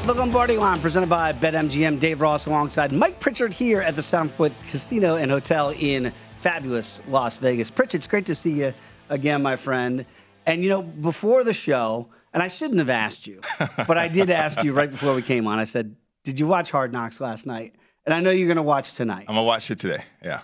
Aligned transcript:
The 0.00 0.14
Lombardi 0.14 0.56
line 0.56 0.80
presented 0.80 1.10
by 1.10 1.34
BetMGM. 1.34 2.00
Dave 2.00 2.22
Ross 2.22 2.46
alongside 2.46 2.92
Mike 2.92 3.20
Pritchard 3.20 3.52
here 3.52 3.82
at 3.82 3.94
the 3.94 4.00
Southwood 4.00 4.50
Casino 4.70 5.16
and 5.16 5.30
Hotel 5.30 5.74
in 5.78 6.12
fabulous 6.40 7.02
Las 7.08 7.36
Vegas. 7.36 7.68
Pritchard, 7.68 7.98
it's 7.98 8.06
great 8.06 8.24
to 8.26 8.34
see 8.34 8.52
you 8.52 8.72
again, 9.10 9.42
my 9.42 9.54
friend. 9.54 10.06
And 10.46 10.62
you 10.62 10.70
know, 10.70 10.82
before 10.82 11.44
the 11.44 11.52
show, 11.52 12.08
and 12.32 12.42
I 12.42 12.48
shouldn't 12.48 12.78
have 12.78 12.88
asked 12.88 13.26
you, 13.26 13.42
but 13.86 13.98
I 13.98 14.08
did 14.08 14.30
ask 14.30 14.64
you 14.64 14.72
right 14.72 14.90
before 14.90 15.14
we 15.14 15.20
came 15.20 15.46
on. 15.46 15.58
I 15.58 15.64
said, 15.64 15.94
Did 16.24 16.40
you 16.40 16.46
watch 16.46 16.70
Hard 16.70 16.90
Knocks 16.90 17.20
last 17.20 17.46
night? 17.46 17.74
And 18.06 18.14
I 18.14 18.20
know 18.20 18.30
you're 18.30 18.48
going 18.48 18.56
to 18.56 18.62
watch 18.62 18.94
tonight. 18.94 19.26
I'm 19.28 19.34
gonna 19.34 19.44
watch 19.44 19.70
it 19.70 19.78
today. 19.78 20.04
Yeah. 20.24 20.40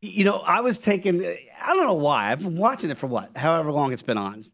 You 0.00 0.24
know, 0.24 0.38
I 0.38 0.62
was 0.62 0.78
taking, 0.78 1.22
I 1.24 1.74
don't 1.74 1.86
know 1.86 1.92
why. 1.92 2.32
I've 2.32 2.40
been 2.40 2.56
watching 2.56 2.88
it 2.88 2.96
for 2.96 3.06
what, 3.06 3.36
however 3.36 3.70
long 3.70 3.92
it's 3.92 4.02
been 4.02 4.18
on. 4.18 4.46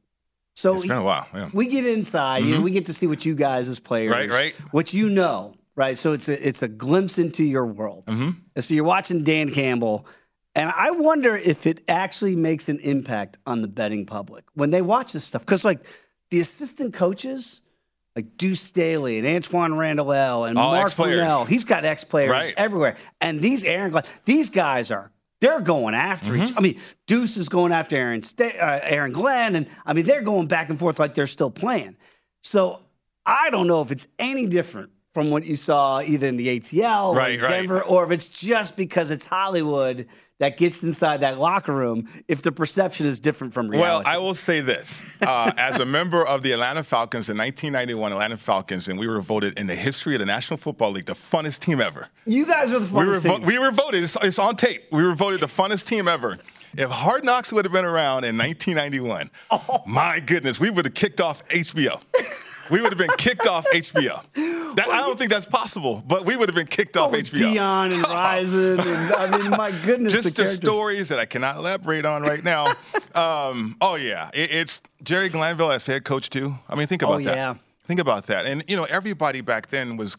So 0.54 0.75
It's 0.76 0.87
been 0.87 0.98
a 0.98 1.03
while. 1.04 1.26
Yeah. 1.34 1.50
we 1.53 1.66
get 1.66 1.84
inside, 1.87 2.44
you 2.44 2.54
know, 2.54 2.60
we 2.60 2.70
get 2.70 2.87
to 2.87 2.92
see 2.92 3.06
what 3.06 3.25
you 3.25 3.34
guys 3.34 3.69
as 3.69 3.81
players, 3.81 4.12
Right, 4.12 4.31
right. 4.31 4.54
what 4.70 4.94
you 4.94 5.09
know, 5.10 5.54
right? 5.75 5.98
So 5.98 6.12
it's 6.12 6.28
a, 6.28 6.47
it's 6.48 6.62
a 6.62 6.69
glimpse 6.69 7.19
into 7.19 7.42
your 7.44 7.66
world. 7.66 8.06
Mm-hmm. 8.06 8.31
And 8.54 8.64
so 8.64 8.72
you're 8.75 8.84
watching 8.84 9.25
Dan 9.25 9.50
Campbell, 9.50 10.06
and 10.54 10.70
I 10.76 10.93
wonder 10.93 11.34
if 11.37 11.66
it 11.66 11.82
actually 11.88 12.37
makes 12.37 12.69
an 12.69 12.78
impact 12.81 13.38
on 13.47 13.62
the 13.62 13.69
betting 13.69 14.06
public 14.06 14.44
when 14.54 14.70
they 14.70 14.81
watch 14.82 15.12
this 15.12 15.25
stuff. 15.25 15.43
Because 15.43 15.64
like 15.64 15.84
the 16.31 16.38
assistant 16.38 16.94
coaches, 16.94 17.60
like 18.14 18.37
Duce 18.37 18.60
Staley 18.60 19.19
and 19.19 19.26
Antwaan 19.26 19.76
Randle 19.76 20.12
El 20.12 20.44
and 20.44 20.56
All 20.56 20.72
Mark. 20.72 20.93
Brunell, 20.93 21.48
he's 21.48 21.64
got 21.64 21.84
ex 21.84 22.04
players 22.04 22.31
Right. 22.31 22.54
everywhere. 22.56 22.94
And 23.20 23.41
these 23.41 23.64
Aaron, 23.64 23.91
Glenn, 23.91 24.04
these 24.25 24.50
guys 24.50 24.93
are. 24.93 25.10
They're 25.41 25.61
going 25.61 25.95
after 25.95 26.34
each. 26.37 26.53
I 26.56 26.61
mean, 26.61 26.81
Duce 27.06 27.37
is 27.37 27.49
going 27.50 27.71
after 27.72 27.97
Aaron, 27.97 28.22
Sta- 28.22 28.56
uh, 28.59 28.81
Aaron 28.83 29.12
Glenn, 29.12 29.56
and 29.56 29.67
I 29.84 29.93
mean 29.93 30.06
they're 30.06 30.22
going 30.22 30.47
back 30.47 30.71
and 30.71 30.78
forth 30.78 30.99
like 30.99 31.15
they're 31.15 31.27
still 31.27 31.50
playing. 31.50 31.97
So 32.43 32.81
I 33.27 33.50
don't 33.50 33.67
know 33.67 33.83
if 33.83 33.91
it's 33.91 34.06
any 34.19 34.47
different 34.47 34.91
from 35.14 35.30
what 35.30 35.44
you 35.47 35.54
saw 35.56 36.00
either 36.00 36.26
in 36.26 36.36
the 36.36 36.58
ATL 36.60 37.10
or 37.10 37.16
Right, 37.16 37.41
right. 37.41 37.48
Denver, 37.50 37.82
or 37.82 38.04
if 38.04 38.10
it's 38.10 38.28
just 38.28 38.76
because 38.76 39.10
it's 39.12 39.25
Hollywood 39.26 40.06
that 40.41 40.56
gets 40.58 40.82
inside 40.82 41.20
that 41.20 41.38
locker 41.38 41.72
room. 41.72 42.08
If 42.26 42.42
the 42.42 42.50
perception 42.50 43.06
is 43.06 43.20
different 43.20 43.54
from 43.54 43.69
reality. 43.69 44.04
Well. 44.04 44.14
I 44.14 44.19
will 44.19 44.34
say 44.34 44.60
this: 44.60 45.02
uh, 45.22 45.52
as 45.56 45.78
a 45.78 45.84
member 45.84 46.26
of 46.26 46.42
the 46.42 46.50
Atlanta 46.50 46.82
Falcons 46.82 47.28
in 47.28 47.38
1991, 47.38 48.10
Atlanta 48.12 48.36
Falcons, 48.36 48.88
and 48.88 48.98
we 48.98 49.06
were 49.06 49.20
voted 49.22 49.56
in 49.56 49.69
the 49.69 49.76
history 49.76 50.14
of 50.16 50.19
the 50.19 50.26
National 50.26 50.56
Football 50.56 50.91
League 50.91 51.06
the 51.06 51.12
funnest 51.12 51.60
team 51.60 51.81
ever. 51.81 52.08
you 52.26 52.44
guys 52.46 52.72
are 52.72 52.81
the 52.81 52.92
We 52.98 53.06
were, 53.06 53.12
funnest 53.14 53.22
vo- 53.22 53.36
team. 53.38 53.46
we 53.46 53.58
were 53.60 53.70
voted. 53.70 54.02
It's, 54.02 54.16
it's 54.22 54.41
on 54.41 54.56
tape. 54.56 54.82
We 54.91 55.04
were 55.04 55.14
voted 55.14 55.38
the 55.38 55.46
funnest 55.46 55.86
team 55.86 56.08
ever. 56.08 56.36
If 56.76 56.91
Hard 56.91 57.25
Knocks 57.25 57.52
would 57.52 57.64
have 57.64 57.72
been 57.72 57.84
around 57.84 58.25
in 58.25 58.36
1991, 58.36 59.31
my 59.86 60.19
goodness, 60.19 60.58
we 60.58 60.70
would 60.70 60.84
have 60.86 60.94
kicked 60.94 61.20
off 61.20 61.46
HBO. 61.50 62.00
We 62.72 62.81
would 62.81 62.91
have 62.91 62.98
been 62.98 63.16
kicked 63.19 63.46
off 63.46 63.64
HBO. 63.72 64.20
That, 64.77 64.89
I 64.89 65.01
don't 65.03 65.19
think 65.19 65.31
that's 65.31 65.47
possible, 65.47 66.03
but 66.07 66.25
we 66.25 66.37
would 66.37 66.49
have 66.49 66.57
been 66.57 66.67
kicked 66.67 66.97
off 66.97 67.12
HBO. 67.12 67.55
Deion 67.55 67.95
and 67.95 68.05
Rison, 68.05 68.79
and 68.79 69.12
I 69.35 69.39
mean, 69.39 69.51
my 69.51 69.71
goodness, 69.85 70.12
just 70.12 70.37
the, 70.37 70.43
the, 70.43 70.49
stories 70.49 71.09
that 71.11 71.19
I 71.19 71.27
cannot 71.27 71.57
elaborate 71.57 72.05
on 72.05 72.23
right 72.23 72.43
now. 72.43 72.67
um, 73.15 73.77
oh 73.81 73.95
yeah, 73.97 74.31
it, 74.35 74.51
it's 74.53 74.83
Jerry 75.03 75.29
Glanville 75.29 75.71
as 75.73 75.87
head 75.87 76.05
coach 76.05 76.31
too. 76.31 76.55
I 76.69 76.75
mean, 76.75 76.87
think 76.87 77.03
about 77.03 77.21
Oh, 77.21 77.25
that. 77.25 77.37
yeah. 77.37 77.55
Think 77.85 78.01
about 78.01 78.27
that. 78.29 78.47
And 78.47 78.65
you 78.67 78.77
know, 78.77 78.85
everybody 78.85 79.43
back 79.43 79.69
then 79.69 79.97
was 79.97 80.17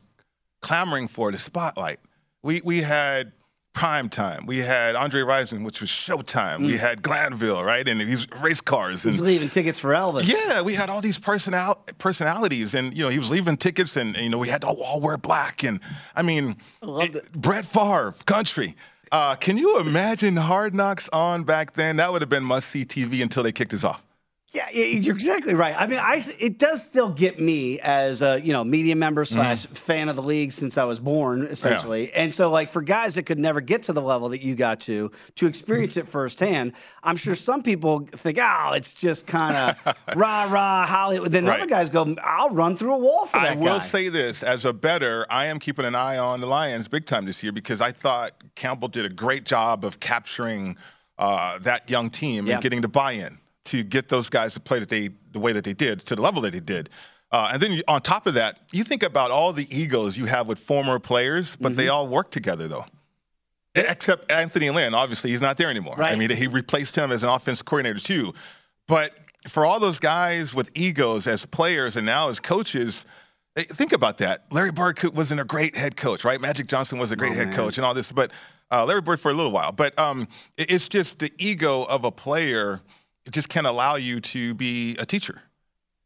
clamoring 0.62 1.08
for 1.08 1.32
the 1.32 1.38
spotlight. 1.40 2.00
We 2.44 2.62
we 2.64 2.82
had 2.82 3.32
prime 3.75 4.09
time. 4.09 4.46
We 4.47 4.58
had 4.59 4.96
Andre 4.96 5.22
Rison, 5.22 5.63
which 5.63 5.81
was 5.81 5.90
Showtime. 5.90 6.59
Mm. 6.62 6.66
We 6.66 6.78
had 6.78 7.03
Glanville, 7.03 7.63
right, 7.63 7.88
and 7.88 8.02
these 8.02 8.25
race 8.41 8.62
cars. 8.62 9.03
He's 9.03 9.18
And 9.18 9.25
leaving 9.25 9.50
tickets 9.50 9.78
for 9.78 9.90
Elvis. 9.91 10.24
yeah, 10.28 10.62
we 10.63 10.74
had 10.74 10.90
all 10.90 11.02
these 11.02 11.19
personal 11.19 11.75
personalities, 12.00 12.74
and 12.74 12.94
you 12.96 13.03
know 13.03 13.09
he 13.09 13.19
was 13.19 13.30
leaving 13.30 13.58
tickets, 13.58 13.96
and 13.97 14.16
you 14.18 14.30
know 14.30 14.38
we 14.40 14.50
had 14.50 14.62
to 14.62 14.68
all 14.68 15.00
wear 15.02 15.18
black, 15.18 15.63
and 15.63 15.80
I 16.16 16.24
mean, 16.24 16.56
loved 16.81 17.18
it- 17.18 17.31
Brett 17.34 17.66
Favre, 17.66 18.16
country. 18.25 18.75
Uh, 19.12 19.36
can 19.36 19.58
you 19.58 19.78
imagine 19.80 20.36
Hard 20.36 20.74
Knocks 20.74 21.07
on 21.13 21.44
back 21.44 21.74
then? 21.74 21.97
That 21.97 22.12
would 22.12 22.22
have 22.24 22.30
been 22.30 22.44
must 22.44 22.69
see 22.69 22.86
TV 22.86 23.22
until 23.22 23.44
they 23.44 23.52
kicked 23.52 23.74
us 23.74 23.84
off. 23.84 24.03
Yeah, 24.56 24.68
yeah, 24.74 24.86
you're 24.86 25.14
exactly 25.16 25.54
right. 25.54 25.76
I 25.78 25.86
mean, 25.86 26.00
I 26.00 26.22
it 26.40 26.58
does 26.58 26.82
still 26.82 27.10
get 27.10 27.40
me 27.40 27.80
as 27.82 28.22
a 28.22 28.40
you 28.42 28.54
know 28.54 28.64
media 28.64 28.96
member 28.96 29.26
slash 29.26 29.66
fan 29.68 30.08
of 30.10 30.16
the 30.16 30.24
league 30.24 30.52
since 30.54 30.78
I 30.78 30.86
was 30.86 31.00
born, 31.00 31.44
essentially. 31.44 32.14
And 32.14 32.34
so, 32.34 32.50
like 32.50 32.70
for 32.70 32.82
guys 32.82 33.16
that 33.16 33.24
could 33.24 33.38
never 33.38 33.60
get 33.60 33.84
to 33.84 33.94
the 33.94 34.02
level 34.02 34.30
that 34.30 34.42
you 34.42 34.56
got 34.56 34.80
to 34.82 35.12
to 35.36 35.48
experience 35.48 35.98
it 35.98 36.08
firsthand, 36.08 36.72
I'm 37.04 37.18
sure 37.18 37.36
some 37.36 37.64
people 37.64 38.00
think, 38.06 38.38
oh, 38.42 38.72
it's 38.76 38.94
just 38.94 39.28
kind 39.28 39.56
of 39.86 39.96
rah 40.16 40.46
rah 40.50 40.86
Hollywood. 40.86 41.32
Then 41.32 41.46
Right. 41.46 41.60
other 41.60 41.70
guys 41.70 41.90
go, 41.90 42.16
I'll 42.24 42.50
run 42.52 42.78
through 42.78 42.94
a 42.96 43.00
wall 43.00 43.26
for 43.26 43.38
that 43.40 43.52
I 43.52 43.56
will 43.56 43.66
guy. 43.66 43.80
say 43.80 44.08
this 44.10 44.42
as 44.42 44.64
a 44.64 44.72
better, 44.72 45.26
I 45.30 45.48
am 45.48 45.60
keeping 45.60 45.84
an 45.86 45.96
eye 45.96 46.18
on 46.18 46.40
the 46.40 46.48
Lions 46.48 46.88
big 46.88 47.06
time 47.06 47.25
this 47.25 47.44
year 47.44 47.51
because 47.51 47.81
I 47.81 47.92
thought 47.92 48.31
Campbell 48.56 48.88
did 48.88 49.06
a 49.06 49.10
great 49.10 49.44
job 49.44 49.84
of 49.84 50.00
capturing 50.00 50.78
uh, 51.18 51.60
that 51.60 51.90
young 51.90 52.10
team 52.10 52.48
Yeah. 52.48 52.54
and 52.56 52.63
getting 52.63 52.81
the 52.81 52.88
buy-in 52.88 53.38
to 53.65 53.83
get 53.83 54.07
those 54.07 54.29
guys 54.29 54.53
to 54.53 54.59
play 54.59 54.79
that 54.79 54.89
they 54.89 55.09
the 55.31 55.39
way 55.39 55.51
that 55.53 55.63
they 55.63 55.73
did 55.73 56.00
to 56.01 56.15
the 56.15 56.21
level 56.21 56.41
that 56.44 56.53
they 56.53 56.59
did. 56.59 56.89
Uh, 57.31 57.50
and 57.53 57.62
then 57.62 57.71
you, 57.73 57.81
on 57.88 58.01
top 58.01 58.27
of 58.27 58.35
that, 58.35 58.59
you 58.71 58.83
think 58.83 59.03
about 59.03 59.31
all 59.31 59.51
the 59.51 59.67
egos 59.75 60.17
you 60.17 60.25
have 60.25 60.47
with 60.47 60.59
former 60.59 61.00
players, 61.00 61.56
but 61.57 61.69
Mm-hmm. 61.71 61.77
they 61.79 61.88
all 61.89 62.07
work 62.07 62.31
together 62.31 62.67
though. 62.67 62.85
Except 63.73 64.31
Anthony 64.31 64.69
Lynn, 64.69 64.94
obviously 64.94 65.31
he's 65.31 65.41
not 65.41 65.57
there 65.57 65.69
anymore. 65.69 66.01
I 66.01 66.15
mean, 66.15 66.29
he 66.29 66.47
replaced 66.47 66.95
him 66.95 67.12
as 67.12 67.23
an 67.23 67.29
offensive 67.29 67.65
coordinator 67.65 68.00
too. 68.00 68.33
But 68.88 69.12
for 69.50 69.65
all 69.65 69.81
those 69.81 70.00
guys 70.00 70.53
with 70.53 70.71
egos 70.75 71.27
as 71.27 71.45
players 71.45 71.97
and 71.97 72.06
now 72.06 72.29
as 72.29 72.39
coaches, 72.39 73.03
eh, 73.57 73.63
think 73.63 73.91
about 73.91 74.19
that. 74.19 74.45
Larry 74.50 74.71
Bird 74.71 75.03
wasn't 75.13 75.41
a 75.41 75.44
great 75.44 75.75
head 75.75 75.97
coach, 75.97 76.23
right? 76.23 76.39
Magic 76.39 76.67
Johnson 76.67 77.00
was 77.00 77.12
a 77.12 77.17
great 77.17 77.31
Oh, 77.31 77.35
head 77.35 77.47
man. 77.47 77.56
coach 77.56 77.77
and 77.77 77.85
all 77.85 77.94
this, 77.94 78.13
but 78.13 78.31
uh, 78.71 78.85
Larry 78.85 79.01
Bird 79.01 79.19
for 79.19 79.29
a 79.29 79.33
little 79.33 79.51
while. 79.51 79.73
But 79.73 79.97
um, 80.00 80.29
it's 80.57 80.88
just 80.88 81.19
the 81.19 81.33
ego 81.38 81.83
of 81.83 82.06
a 82.06 82.12
player. 82.12 82.79
It 83.25 83.33
just 83.33 83.50
can't 83.50 83.68
allow 83.68 83.95
you 83.95 84.19
to 84.19 84.54
be 84.54 84.95
a 84.98 85.06
teacher. 85.06 85.42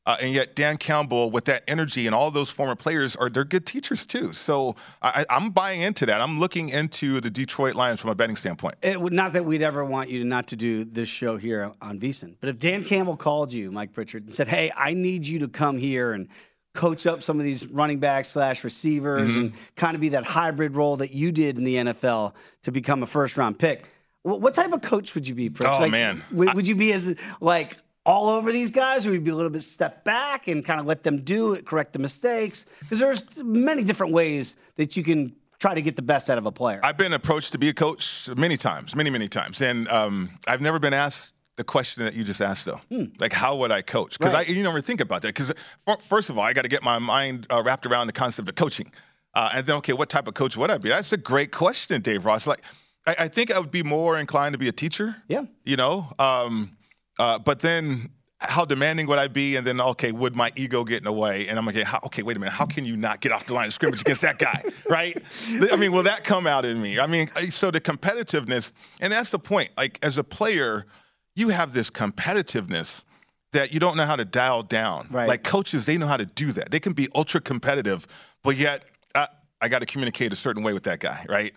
Uh, 0.10 0.18
and 0.22 0.34
yet 0.34 0.56
Dan 0.56 0.76
Campbell, 0.78 1.30
with 1.30 1.46
that 1.46 1.62
energy 1.68 2.08
and 2.08 2.16
all 2.16 2.32
those 2.32 2.50
former 2.50 2.76
players, 2.76 3.16
are 3.16 3.30
they're 3.30 3.44
good 3.44 3.68
teachers 3.68 4.08
too. 4.08 4.34
So 4.34 4.76
I, 5.04 5.24
am 5.30 5.52
buying 5.52 5.82
into 5.82 6.08
that. 6.08 6.20
I'm 6.20 6.40
looking 6.40 6.70
into 6.70 7.22
the 7.22 7.30
Detroit 7.30 7.76
Lions 7.76 8.02
from 8.02 8.10
a 8.10 8.16
betting 8.16 8.36
standpoint. 8.36 8.74
It 8.82 9.00
would 9.00 9.14
not 9.14 9.34
that 9.34 9.46
we'd 9.46 9.62
ever 9.62 9.86
want 9.86 10.10
you 10.10 10.18
to 10.18 10.26
not 10.26 10.48
to 10.48 10.56
do 10.56 10.84
this 10.84 11.10
show 11.10 11.38
here 11.38 11.74
on 11.80 12.00
VSiN, 12.00 12.38
but 12.40 12.50
if 12.50 12.58
Dan 12.58 12.84
Campbell 12.86 13.18
called 13.18 13.54
you, 13.54 13.72
Mike 13.72 13.94
Pritchard, 13.94 14.26
and 14.26 14.34
said, 14.34 14.48
"Hey, 14.48 14.72
I 14.76 14.96
need 14.96 15.28
you 15.28 15.40
to 15.40 15.48
come 15.48 15.78
here 15.78 16.14
and." 16.14 16.28
coach 16.76 17.08
up 17.08 17.24
some 17.24 17.40
of 17.40 17.44
these 17.44 17.68
running 17.68 18.00
backs 18.00 18.30
slash 18.30 18.64
receivers 18.64 19.32
mm-hmm. 19.32 19.40
and 19.40 19.54
kind 19.76 19.96
of 19.96 20.02
be 20.02 20.10
that 20.10 20.24
hybrid 20.24 20.76
role 20.76 20.98
that 20.98 21.12
you 21.12 21.32
did 21.32 21.58
in 21.58 21.64
the 21.64 21.76
NFL 21.76 22.34
to 22.62 22.72
become 22.72 23.02
a 23.02 23.08
first 23.08 23.38
round 23.38 23.58
pick. 23.58 23.86
What 24.24 24.54
type 24.54 24.74
of 24.74 24.82
coach 24.82 25.16
would 25.16 25.28
you 25.28 25.36
be? 25.36 25.50
Pritch? 25.50 25.74
Oh 25.74 25.82
like, 25.82 25.92
man, 25.92 26.22
would, 26.32 26.54
would 26.54 26.68
you 26.68 26.76
be 26.76 26.92
as 26.92 27.16
like 27.40 27.78
all 28.06 28.30
over 28.30 28.52
these 28.52 28.72
guys, 28.72 29.06
or 29.06 29.12
would 29.12 29.16
you 29.16 29.22
be 29.22 29.32
a 29.32 29.36
little 29.36 29.52
bit 29.52 29.62
step 29.62 30.04
back 30.04 30.48
and 30.48 30.64
kind 30.64 30.80
of 30.80 30.86
let 30.86 31.04
them 31.04 31.22
do 31.22 31.54
it, 31.54 31.66
correct 31.66 31.94
the 31.94 32.00
mistakes? 32.00 32.66
Because 32.82 33.00
there's 33.00 33.44
many 33.44 33.84
different 33.84 34.14
ways 34.14 34.56
that 34.76 34.98
you 34.98 35.04
can 35.04 35.36
try 35.60 35.74
to 35.74 35.82
get 35.82 35.96
the 35.96 36.02
best 36.02 36.30
out 36.30 36.38
of 36.38 36.46
a 36.46 36.52
player. 36.52 36.80
I've 36.84 36.98
been 36.98 37.14
approached 37.14 37.52
to 37.52 37.58
be 37.58 37.70
a 37.70 37.74
coach 37.74 38.30
many 38.36 38.58
times, 38.58 38.96
many 38.96 39.10
many 39.10 39.28
times, 39.28 39.62
and 39.62 39.88
um, 39.90 40.32
I've 40.48 40.62
never 40.62 40.80
been 40.80 40.94
asked 40.94 41.34
the 41.60 41.64
question 41.66 42.06
that 42.06 42.14
you 42.14 42.24
just 42.24 42.40
asked 42.40 42.64
though 42.64 42.80
hmm. 42.88 43.04
like 43.20 43.34
how 43.34 43.54
would 43.54 43.70
i 43.70 43.82
coach 43.82 44.18
because 44.18 44.34
right. 44.34 44.48
i 44.48 44.52
you 44.54 44.64
never 44.64 44.80
think 44.80 45.02
about 45.02 45.22
that 45.22 45.36
because 45.36 45.54
first 46.08 46.30
of 46.30 46.38
all 46.38 46.46
i 46.46 46.54
got 46.54 46.62
to 46.62 46.70
get 46.70 46.82
my 46.84 46.98
mind 46.98 47.46
uh, 47.50 47.62
wrapped 47.62 47.86
around 47.86 48.08
the 48.08 48.14
concept 48.14 48.48
of 48.48 48.56
coaching 48.56 48.90
uh, 49.34 49.50
and 49.54 49.66
then 49.66 49.76
okay 49.76 49.92
what 49.92 50.08
type 50.08 50.26
of 50.30 50.34
coach 50.34 50.56
would 50.56 50.72
i 50.72 50.78
be 50.78 50.88
that's 50.88 51.12
a 51.12 51.18
great 51.18 51.52
question 51.52 52.02
dave 52.02 52.24
ross 52.24 52.48
like 52.48 52.62
I, 53.06 53.16
I, 53.20 53.28
think 53.28 53.52
I 53.52 53.60
would 53.60 53.72
be 53.72 53.84
more 53.84 54.18
inclined 54.18 54.54
to 54.54 54.60
be 54.60 54.68
a 54.68 54.72
teacher. 54.72 55.16
Yeah. 55.28 55.46
You 55.66 55.78
know, 55.78 56.12
um, 56.20 56.78
uh, 57.18 57.40
but 57.40 57.60
then 57.60 58.10
how 58.42 58.64
demanding 58.64 59.08
would 59.08 59.20
I 59.20 59.28
be? 59.28 59.58
And 59.58 59.68
then, 59.68 59.82
okay, 59.82 60.12
would 60.12 60.36
my 60.36 60.52
ego 60.56 60.84
get 60.86 61.00
in 61.00 61.04
the 61.04 61.12
way? 61.12 61.48
And 61.48 61.58
I'm 61.58 61.66
like, 61.66 61.76
how, 61.78 62.00
okay, 62.06 62.24
wait 62.24 62.38
a 62.38 62.40
minute. 62.40 62.54
How 62.54 62.66
can 62.66 62.86
you 62.86 62.96
not 62.96 63.20
get 63.20 63.32
off 63.32 63.46
the 63.46 63.54
line 63.54 63.68
of 63.68 63.74
scrimmage 63.74 64.02
against 64.02 64.22
that 64.22 64.40
guy, 64.40 64.64
right? 64.90 65.22
I 65.72 65.76
mean, 65.76 65.92
will 65.92 66.04
that 66.04 66.24
come 66.24 66.48
out 66.48 66.64
in 66.64 66.82
me? 66.82 67.00
I 67.00 67.08
mean, 67.08 67.28
so 67.52 67.70
the 67.70 67.82
competitiveness, 67.82 68.72
and 69.02 69.12
that's 69.12 69.30
the 69.30 69.40
point. 69.40 69.72
Like, 69.76 70.00
as 70.02 70.18
a 70.18 70.24
player, 70.24 70.86
you 71.36 71.50
have 71.50 71.74
this 71.74 71.90
competitiveness 71.90 73.04
that 73.52 73.74
you 73.74 73.80
don't 73.80 73.98
know 73.98 74.06
how 74.06 74.16
to 74.16 74.26
dial 74.26 74.64
down. 74.64 75.08
Right. 75.10 75.28
Like 75.28 75.44
coaches, 75.44 75.86
they 75.86 75.98
know 75.98 76.08
how 76.08 76.18
to 76.18 76.26
do 76.26 76.52
that. 76.54 76.72
They 76.72 76.80
can 76.80 76.94
be 76.94 77.08
ultra 77.16 77.42
competitive, 77.42 78.08
but 78.44 78.56
yet 78.56 78.86
uh, 79.16 79.28
I 79.60 79.68
got 79.70 79.80
to 79.80 79.86
communicate 79.86 80.32
a 80.32 80.36
certain 80.36 80.64
way 80.64 80.72
with 80.74 80.84
that 80.84 81.00
guy, 81.00 81.26
right? 81.28 81.54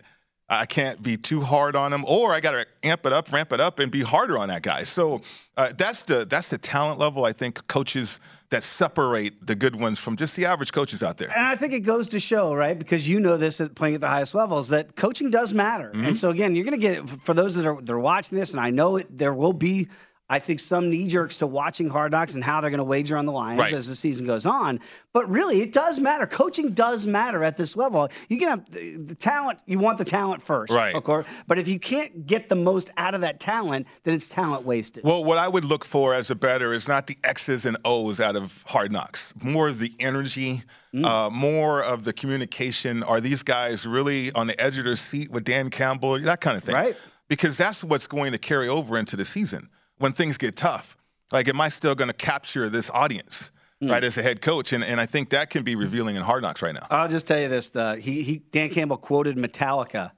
I 0.59 0.65
can't 0.65 1.01
be 1.01 1.17
too 1.17 1.41
hard 1.41 1.75
on 1.75 1.93
him, 1.93 2.05
or 2.05 2.33
I 2.33 2.39
got 2.39 2.51
to 2.51 2.65
amp 2.83 3.05
it 3.05 3.13
up, 3.13 3.31
ramp 3.31 3.53
it 3.53 3.59
up, 3.59 3.79
and 3.79 3.91
be 3.91 4.01
harder 4.01 4.37
on 4.37 4.49
that 4.49 4.61
guy. 4.61 4.83
So 4.83 5.21
uh, 5.57 5.73
that's 5.77 6.03
the 6.03 6.25
that's 6.25 6.49
the 6.49 6.57
talent 6.57 6.99
level. 6.99 7.25
I 7.25 7.33
think 7.33 7.65
coaches 7.67 8.19
that 8.49 8.63
separate 8.63 9.45
the 9.45 9.55
good 9.55 9.79
ones 9.79 9.99
from 9.99 10.15
just 10.15 10.35
the 10.35 10.45
average 10.45 10.71
coaches 10.71 11.01
out 11.01 11.17
there. 11.17 11.29
And 11.35 11.45
I 11.45 11.55
think 11.55 11.73
it 11.73 11.79
goes 11.81 12.07
to 12.09 12.19
show, 12.19 12.53
right? 12.53 12.77
Because 12.77 13.09
you 13.09 13.19
know 13.19 13.35
this 13.35 13.59
at 13.59 13.73
playing 13.73 13.95
at 13.95 14.01
the 14.01 14.07
highest 14.07 14.35
levels 14.35 14.69
that 14.69 14.95
coaching 14.95 15.31
does 15.31 15.53
matter. 15.53 15.89
Mm-hmm. 15.89 16.05
And 16.05 16.17
so 16.17 16.29
again, 16.29 16.55
you're 16.55 16.65
going 16.65 16.79
to 16.79 16.81
get 16.81 17.09
for 17.09 17.33
those 17.33 17.55
that 17.55 17.65
are 17.65 17.81
they're 17.81 17.99
watching 17.99 18.37
this, 18.37 18.51
and 18.51 18.59
I 18.59 18.69
know 18.69 18.97
it, 18.97 19.17
there 19.17 19.33
will 19.33 19.53
be 19.53 19.87
I 20.33 20.39
think 20.39 20.59
some 20.59 20.89
knee 20.89 21.07
jerks 21.07 21.37
to 21.37 21.45
watching 21.45 21.89
Hard 21.89 22.11
Knocks 22.11 22.33
and 22.33 22.43
how 22.43 22.59
they're 22.59 22.71
going 22.71 22.79
to 22.79 22.83
wager 22.83 23.15
on 23.17 23.27
the 23.27 23.31
Lions 23.31 23.59
right. 23.59 23.71
as 23.71 23.87
the 23.87 23.93
season 23.93 24.25
goes 24.25 24.47
on. 24.47 24.79
But 25.13 25.29
really, 25.29 25.61
it 25.61 25.71
does 25.71 25.99
matter. 25.99 26.25
Coaching 26.25 26.71
does 26.71 27.05
matter 27.05 27.43
at 27.43 27.55
this 27.55 27.75
level. 27.75 28.09
You 28.29 28.39
can 28.39 28.49
have 28.49 28.71
the, 28.71 28.97
the 28.97 29.13
talent. 29.13 29.59
You 29.67 29.77
want 29.77 29.99
the 29.99 30.05
talent 30.05 30.41
first, 30.41 30.73
right? 30.73 30.95
Of 30.95 31.03
course. 31.03 31.27
But 31.45 31.59
if 31.59 31.67
you 31.67 31.79
can't 31.79 32.25
get 32.25 32.49
the 32.49 32.55
most 32.55 32.89
out 32.97 33.13
of 33.13 33.21
that 33.21 33.39
talent, 33.39 33.85
then 34.05 34.15
it's 34.15 34.25
talent 34.25 34.65
wasted. 34.65 35.03
Well, 35.03 35.23
what 35.23 35.37
I 35.37 35.47
would 35.47 35.65
look 35.65 35.85
for 35.85 36.15
as 36.15 36.31
a 36.31 36.35
better 36.35 36.73
is 36.73 36.87
not 36.87 37.05
the 37.05 37.17
X's 37.23 37.63
and 37.65 37.77
O's 37.85 38.19
out 38.19 38.35
of 38.35 38.63
Hard 38.65 38.91
Knocks. 38.91 39.35
More 39.39 39.67
of 39.67 39.77
the 39.77 39.93
energy, 39.99 40.63
mm. 40.95 41.05
uh, 41.05 41.29
more 41.29 41.83
of 41.83 42.05
the 42.05 42.13
communication. 42.13 43.03
Are 43.03 43.21
these 43.21 43.43
guys 43.43 43.85
really 43.85 44.31
on 44.31 44.47
the 44.47 44.59
edge 44.59 44.79
of 44.79 44.85
their 44.85 44.95
seat 44.95 45.29
with 45.29 45.43
Dan 45.43 45.69
Campbell? 45.69 46.19
That 46.19 46.41
kind 46.41 46.57
of 46.57 46.63
thing, 46.63 46.73
right? 46.73 46.97
Because 47.29 47.55
that's 47.55 47.83
what's 47.83 48.07
going 48.07 48.31
to 48.31 48.39
carry 48.39 48.67
over 48.67 48.97
into 48.97 49.15
the 49.15 49.25
season 49.25 49.69
when 50.03 50.11
things 50.11 50.37
get 50.37 50.57
tough. 50.57 50.97
Like, 51.31 51.47
am 51.47 51.61
I 51.61 51.69
still 51.69 51.95
going 51.95 52.09
to 52.09 52.13
capture 52.13 52.67
this 52.67 52.89
audience? 52.89 53.51
Mm. 53.81 53.89
Right 53.89 54.03
as 54.03 54.17
a 54.17 54.23
head 54.23 54.41
coach, 54.41 54.71
and, 54.71 54.83
and 54.83 55.01
I 55.01 55.05
think 55.05 55.29
that 55.31 55.49
can 55.49 55.63
be 55.63 55.75
revealing 55.75 56.15
in 56.15 56.21
Hard 56.21 56.41
Knocks 56.41 56.61
right 56.61 56.73
now. 56.73 56.85
I'll 56.89 57.09
just 57.09 57.27
tell 57.27 57.39
you 57.39 57.49
this: 57.49 57.75
uh, 57.75 57.95
he, 57.95 58.21
he 58.21 58.37
Dan 58.37 58.69
Campbell 58.69 58.95
quoted 58.95 59.35
Metallica 59.35 60.11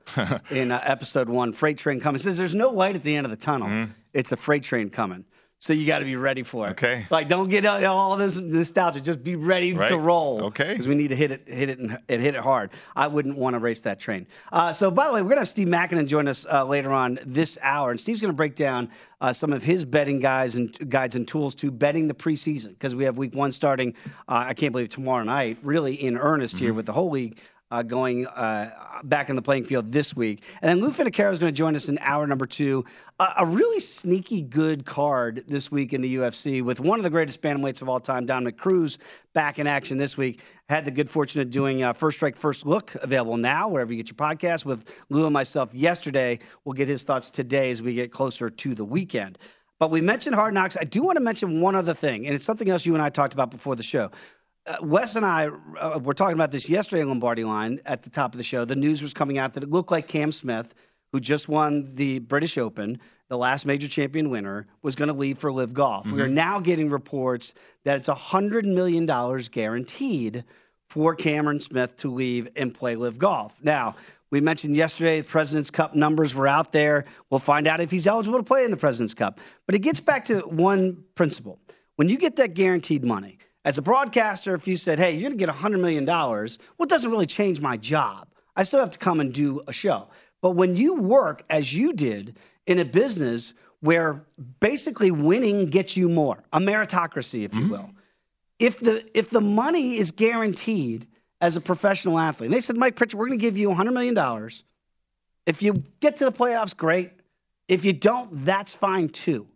in 0.51 0.71
uh, 0.71 0.81
episode 0.83 1.29
one. 1.29 1.51
Freight 1.51 1.79
train 1.79 1.99
coming. 1.99 2.19
Says 2.19 2.37
there's 2.37 2.53
no 2.53 2.69
light 2.69 2.95
at 2.95 3.01
the 3.01 3.15
end 3.15 3.25
of 3.25 3.31
the 3.31 3.37
tunnel. 3.37 3.67
Mm-hmm. 3.67 3.91
It's 4.13 4.31
a 4.31 4.37
freight 4.37 4.63
train 4.63 4.89
coming. 4.89 5.25
So 5.59 5.73
you 5.73 5.87
got 5.87 5.99
to 5.99 6.05
be 6.05 6.15
ready 6.15 6.43
for 6.43 6.67
it. 6.67 6.71
Okay. 6.71 7.07
Like 7.09 7.27
don't 7.27 7.47
get 7.47 7.65
all 7.65 8.17
this 8.17 8.37
nostalgia. 8.37 9.01
Just 9.01 9.23
be 9.23 9.35
ready 9.35 9.73
right. 9.73 9.87
to 9.89 9.97
roll. 9.97 10.45
Okay. 10.45 10.69
Because 10.69 10.87
we 10.87 10.95
need 10.95 11.07
to 11.07 11.15
hit 11.15 11.31
it, 11.31 11.47
hit 11.47 11.69
it, 11.69 11.79
and, 11.79 11.97
and, 12.09 12.21
hit 12.21 12.35
it 12.35 12.41
hard. 12.41 12.71
I 12.95 13.07
wouldn't 13.07 13.37
want 13.37 13.55
to 13.55 13.59
race 13.59 13.81
that 13.81 13.99
train. 13.99 14.27
Uh, 14.51 14.73
so 14.73 14.91
by 14.91 15.07
the 15.07 15.13
way, 15.13 15.21
we're 15.21 15.29
gonna 15.29 15.41
have 15.41 15.47
Steve 15.47 15.67
Makinen 15.67 16.07
join 16.07 16.27
us 16.27 16.45
uh, 16.45 16.65
later 16.65 16.91
on 16.91 17.19
this 17.25 17.57
hour, 17.61 17.89
and 17.89 17.99
Steve's 17.99 18.21
gonna 18.21 18.33
break 18.33 18.55
down 18.55 18.91
uh, 19.21 19.33
some 19.33 19.53
of 19.53 19.63
his 19.63 19.85
betting 19.85 20.19
guides 20.19 20.55
and 20.55 20.89
guides 20.89 21.15
and 21.15 21.27
tools 21.27 21.55
to 21.55 21.71
betting 21.71 22.07
the 22.07 22.13
preseason 22.13 22.69
because 22.69 22.93
we 22.93 23.05
have 23.05 23.17
Week 23.17 23.33
One 23.33 23.51
starting. 23.51 23.95
Uh, 24.27 24.45
I 24.47 24.53
can't 24.53 24.71
believe 24.71 24.89
tomorrow 24.89 25.23
night, 25.23 25.57
really 25.63 25.95
in 25.95 26.17
earnest 26.17 26.57
mm-hmm. 26.57 26.65
here 26.65 26.73
with 26.73 26.85
the 26.85 26.93
whole 26.93 27.09
league 27.09 27.39
uh, 27.71 27.83
going 27.83 28.27
uh, 28.27 29.01
back 29.03 29.29
in 29.29 29.35
the 29.35 29.41
playing 29.41 29.65
field 29.65 29.91
this 29.91 30.15
week. 30.15 30.43
And 30.61 30.69
then 30.69 30.81
Lou 30.81 30.91
Finocchiaro 30.91 31.31
is 31.31 31.39
going 31.39 31.53
to 31.53 31.57
join 31.57 31.75
us 31.75 31.89
in 31.89 31.97
hour 31.99 32.27
number 32.27 32.45
two. 32.45 32.85
Uh, 33.19 33.33
a 33.39 33.45
really 33.45 33.79
sneaky 33.79 34.41
good 34.41 34.85
card 34.85 35.43
this 35.47 35.71
week 35.71 35.93
in 35.93 36.01
the 36.01 36.15
UFC 36.17 36.63
with 36.63 36.79
one 36.79 36.99
of 36.99 37.03
the 37.03 37.09
greatest 37.09 37.41
bantamweights 37.41 37.81
of 37.81 37.89
all 37.89 37.99
time, 37.99 38.25
Dominick 38.25 38.57
Cruz, 38.57 38.97
back 39.33 39.57
in 39.57 39.67
action 39.67 39.97
this 39.97 40.15
week. 40.15 40.41
Had 40.69 40.85
the 40.85 40.91
good 40.91 41.09
fortune 41.09 41.41
of 41.41 41.49
doing 41.49 41.83
uh, 41.83 41.93
First 41.93 42.17
Strike 42.17 42.35
First 42.35 42.65
Look 42.65 42.95
available 42.95 43.37
now 43.37 43.67
wherever 43.67 43.91
you 43.91 44.01
get 44.01 44.09
your 44.09 44.15
podcast 44.15 44.65
with 44.65 44.95
Lou 45.09 45.25
and 45.25 45.33
myself 45.33 45.73
yesterday. 45.73 46.39
We'll 46.63 46.73
get 46.73 46.87
his 46.87 47.03
thoughts 47.03 47.29
today 47.29 47.71
as 47.71 47.81
we 47.81 47.95
get 47.95 48.11
closer 48.11 48.49
to 48.49 48.75
the 48.75 48.85
weekend. 48.85 49.37
But 49.77 49.91
we 49.91 49.99
mentioned 49.99 50.35
Hard 50.35 50.53
Knocks. 50.53 50.77
I 50.79 50.85
do 50.85 51.03
want 51.03 51.17
to 51.17 51.23
mention 51.23 51.59
one 51.59 51.75
other 51.75 51.93
thing, 51.93 52.25
and 52.25 52.33
it's 52.33 52.45
something 52.45 52.69
else 52.69 52.85
you 52.85 52.93
and 52.93 53.03
I 53.03 53.09
talked 53.09 53.33
about 53.33 53.51
before 53.51 53.75
the 53.75 53.83
show 53.83 54.09
uh, 54.67 54.77
Wes 54.81 55.15
and 55.15 55.25
I 55.25 55.47
uh, 55.79 55.99
were 56.01 56.13
talking 56.13 56.33
about 56.33 56.51
this 56.51 56.67
yesterday 56.67 57.01
in 57.01 57.09
Lombardi 57.09 57.43
Line 57.43 57.79
at 57.85 58.03
the 58.03 58.09
top 58.09 58.33
of 58.33 58.37
the 58.37 58.43
show. 58.43 58.65
The 58.65 58.75
news 58.75 59.01
was 59.01 59.13
coming 59.13 59.37
out 59.37 59.53
that 59.53 59.63
it 59.63 59.69
looked 59.69 59.91
like 59.91 60.07
Cam 60.07 60.31
Smith, 60.31 60.73
who 61.11 61.19
just 61.19 61.47
won 61.47 61.83
the 61.95 62.19
British 62.19 62.57
Open, 62.57 62.99
the 63.29 63.37
last 63.37 63.65
major 63.65 63.87
champion 63.87 64.29
winner, 64.29 64.67
was 64.81 64.95
going 64.95 65.07
to 65.07 65.13
leave 65.13 65.37
for 65.37 65.51
Live 65.51 65.73
Golf. 65.73 66.05
Mm-hmm. 66.05 66.15
We 66.15 66.21
are 66.21 66.25
mm-hmm. 66.25 66.35
now 66.35 66.59
getting 66.59 66.89
reports 66.89 67.53
that 67.83 67.97
it's 67.97 68.09
$100 68.09 68.63
million 68.65 69.05
guaranteed 69.51 70.43
for 70.89 71.15
Cameron 71.15 71.59
Smith 71.59 71.95
to 71.97 72.11
leave 72.11 72.47
and 72.55 72.73
play 72.73 72.95
Live 72.95 73.17
Golf. 73.17 73.55
Now, 73.61 73.95
we 74.31 74.41
mentioned 74.41 74.75
yesterday 74.75 75.21
the 75.21 75.27
President's 75.27 75.71
Cup 75.71 75.95
numbers 75.95 76.33
were 76.33 76.47
out 76.47 76.71
there. 76.71 77.05
We'll 77.29 77.39
find 77.39 77.67
out 77.67 77.79
if 77.79 77.91
he's 77.91 78.07
eligible 78.07 78.39
to 78.39 78.43
play 78.43 78.65
in 78.65 78.71
the 78.71 78.77
President's 78.77 79.13
Cup. 79.13 79.39
But 79.65 79.75
it 79.75 79.79
gets 79.79 79.99
back 79.99 80.25
to 80.25 80.39
one 80.41 81.03
principle. 81.13 81.59
When 81.95 82.09
you 82.09 82.17
get 82.17 82.35
that 82.37 82.53
guaranteed 82.53 83.05
money, 83.05 83.37
as 83.65 83.79
a 83.79 83.81
broadcaster, 83.81 84.53
if 84.53 84.67
you 84.67 84.75
said, 84.75 84.99
hey, 84.99 85.13
you're 85.13 85.29
going 85.29 85.37
to 85.37 85.45
get 85.45 85.49
$100 85.53 85.81
million, 85.81 86.05
well, 86.05 86.45
it 86.45 86.89
doesn't 86.89 87.09
really 87.09 87.25
change 87.25 87.59
my 87.59 87.77
job. 87.77 88.27
I 88.55 88.61
still 88.61 88.79
have 88.79 88.91
to 88.91 88.99
come 88.99 89.19
and 89.19 89.33
do 89.33 89.61
a 89.67 89.73
show. 89.73 90.07
But 90.41 90.51
when 90.51 90.77
you 90.77 90.93
work 90.93 91.43
as 91.49 91.75
you 91.75 91.91
did 91.91 92.37
in 92.67 92.77
a 92.77 92.85
business 92.85 93.55
where 93.79 94.23
basically 94.59 95.09
winning 95.09 95.65
gets 95.65 95.97
you 95.97 96.07
more, 96.07 96.43
a 96.53 96.59
meritocracy, 96.59 97.43
if 97.43 97.55
you 97.55 97.61
mm-hmm. 97.61 97.71
will, 97.71 97.89
if 98.59 98.79
the, 98.79 99.03
if 99.17 99.31
the 99.31 99.41
money 99.41 99.97
is 99.97 100.11
guaranteed 100.11 101.07
as 101.41 101.55
a 101.55 101.61
professional 101.61 102.19
athlete, 102.19 102.47
and 102.47 102.55
they 102.55 102.59
said, 102.59 102.77
Mike 102.77 102.95
Pritchard, 102.95 103.19
we're 103.19 103.27
going 103.27 103.39
to 103.39 103.41
give 103.43 103.57
you 103.57 103.69
$100 103.69 103.91
million. 103.91 104.49
If 105.47 105.63
you 105.63 105.83
get 105.99 106.17
to 106.17 106.25
the 106.25 106.31
playoffs, 106.31 106.77
great. 106.77 107.11
If 107.67 107.83
you 107.83 107.93
don't, 107.93 108.45
that's 108.45 108.75
fine 108.75 109.09
too 109.09 109.47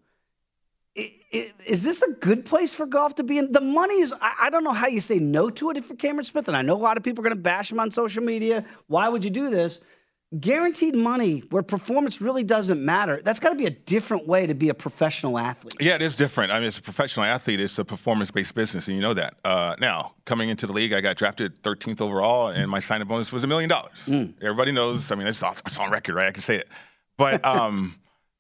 is 1.32 1.84
this 1.84 2.02
a 2.02 2.12
good 2.14 2.44
place 2.46 2.74
for 2.74 2.86
golf 2.86 3.16
to 3.16 3.24
be 3.24 3.38
in? 3.38 3.52
The 3.52 3.62
money 3.62 3.96
is, 3.96 4.14
I, 4.22 4.50
don't 4.50 4.64
know 4.64 4.74
how 4.74 4.88
you 4.88 5.00
say 5.00 5.20
no 5.20 5.50
to 5.52 5.70
it 5.70 5.84
for 5.86 5.96
Cameron 5.96 6.26
Smith. 6.26 6.48
And 6.48 6.58
I 6.58 6.64
know 6.64 6.74
a 6.74 6.78
lot 6.78 6.98
of 6.98 7.04
people 7.04 7.22
are 7.22 7.30
going 7.30 7.38
to 7.38 7.42
bash 7.42 7.72
him 7.72 7.80
on 7.80 7.92
social 7.92 8.24
media. 8.24 8.66
Why 8.88 9.10
would 9.10 9.24
you 9.24 9.30
do 9.30 9.50
this? 9.50 9.82
Guaranteed 10.40 10.96
money 10.96 11.40
where 11.50 11.64
performance 11.64 12.22
really 12.22 12.44
doesn't 12.44 12.84
matter. 12.84 13.20
That's 13.24 13.40
got 13.40 13.50
to 13.50 13.56
be 13.56 13.66
a 13.66 13.72
different 13.72 14.28
way 14.28 14.46
to 14.48 14.54
be 14.54 14.70
a 14.70 14.76
professional 14.76 15.40
athlete. 15.40 15.74
Yeah, 15.80 15.96
it 15.96 16.04
is 16.04 16.16
different. 16.16 16.52
I 16.52 16.60
mean, 16.60 16.68
as 16.68 16.78
a 16.78 16.84
professional 16.84 17.26
athlete, 17.26 17.60
it's 17.60 17.80
a 17.80 17.86
performance 17.86 18.30
based 18.30 18.54
business, 18.54 18.88
and 18.88 18.96
you 18.96 19.02
know 19.02 19.16
that. 19.16 19.36
Uh, 19.44 19.76
now, 19.80 20.14
coming 20.26 20.50
into 20.50 20.68
the 20.68 20.74
league, 20.74 20.94
I 20.94 21.02
got 21.02 21.16
drafted 21.16 21.60
13th 21.64 22.00
overall, 22.00 22.50
and 22.50 22.70
my 22.70 22.80
signing 22.80 23.08
bonus 23.08 23.32
was 23.34 23.44
a 23.44 23.48
million 23.48 23.72
dollars. 23.72 24.06
Mm. 24.06 24.36
Everybody 24.40 24.72
knows. 24.72 25.12
I 25.12 25.16
mean, 25.16 25.26
it's, 25.26 25.42
off, 25.42 25.64
it's 25.66 25.80
on 25.80 25.90
record, 25.90 26.14
right? 26.14 26.28
I 26.28 26.32
can 26.32 26.44
say 26.44 26.58
it. 26.58 26.70
But, 27.18 27.44
um, 27.46 27.96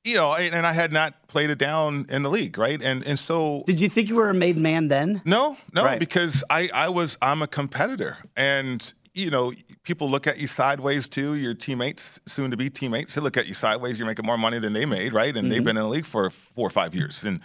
you 0.09 0.15
know, 0.15 0.33
and 0.33 0.65
I 0.65 0.73
had 0.73 0.91
not 0.91 1.27
played 1.27 1.49
it 1.49 1.57
down 1.57 2.05
in 2.09 2.23
the 2.23 2.29
league, 2.29 2.57
right? 2.57 2.83
And 2.83 3.05
and 3.05 3.17
so 3.17 3.63
Did 3.65 3.79
you 3.79 3.89
think 3.89 4.09
you 4.09 4.15
were 4.15 4.29
a 4.29 4.33
made 4.33 4.57
man 4.57 4.87
then? 4.87 5.21
No, 5.25 5.57
no, 5.73 5.85
right. 5.85 5.99
because 5.99 6.43
I 6.49 6.69
I 6.73 6.89
was 6.89 7.17
I'm 7.21 7.41
a 7.41 7.47
competitor 7.47 8.17
and 8.35 8.93
you 9.13 9.29
know, 9.29 9.51
people 9.83 10.09
look 10.09 10.27
at 10.27 10.39
you 10.39 10.47
sideways 10.47 11.09
too. 11.09 11.35
Your 11.35 11.53
teammates, 11.53 12.19
soon 12.25 12.51
to 12.51 12.57
be 12.57 12.69
teammates, 12.69 13.15
they 13.15 13.21
look 13.21 13.37
at 13.37 13.47
you 13.47 13.53
sideways. 13.53 13.97
You're 13.97 14.07
making 14.07 14.25
more 14.25 14.37
money 14.37 14.59
than 14.59 14.73
they 14.73 14.85
made, 14.85 15.13
right? 15.13 15.27
And 15.27 15.37
mm-hmm. 15.37 15.49
they've 15.49 15.63
been 15.63 15.77
in 15.77 15.83
the 15.83 15.89
league 15.89 16.05
for 16.05 16.29
four 16.29 16.67
or 16.67 16.69
five 16.69 16.95
years. 16.95 17.23
And 17.23 17.41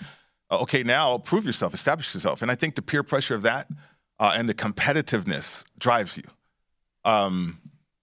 uh, 0.50 0.58
okay, 0.60 0.82
now 0.82 1.18
prove 1.18 1.44
yourself, 1.44 1.74
establish 1.74 2.14
yourself. 2.14 2.42
And 2.42 2.50
I 2.50 2.54
think 2.54 2.74
the 2.74 2.82
peer 2.82 3.02
pressure 3.02 3.34
of 3.34 3.42
that 3.42 3.68
uh, 4.20 4.34
and 4.36 4.48
the 4.48 4.54
competitiveness 4.54 5.64
drives 5.78 6.16
you. 6.16 6.24
Um, 7.04 7.60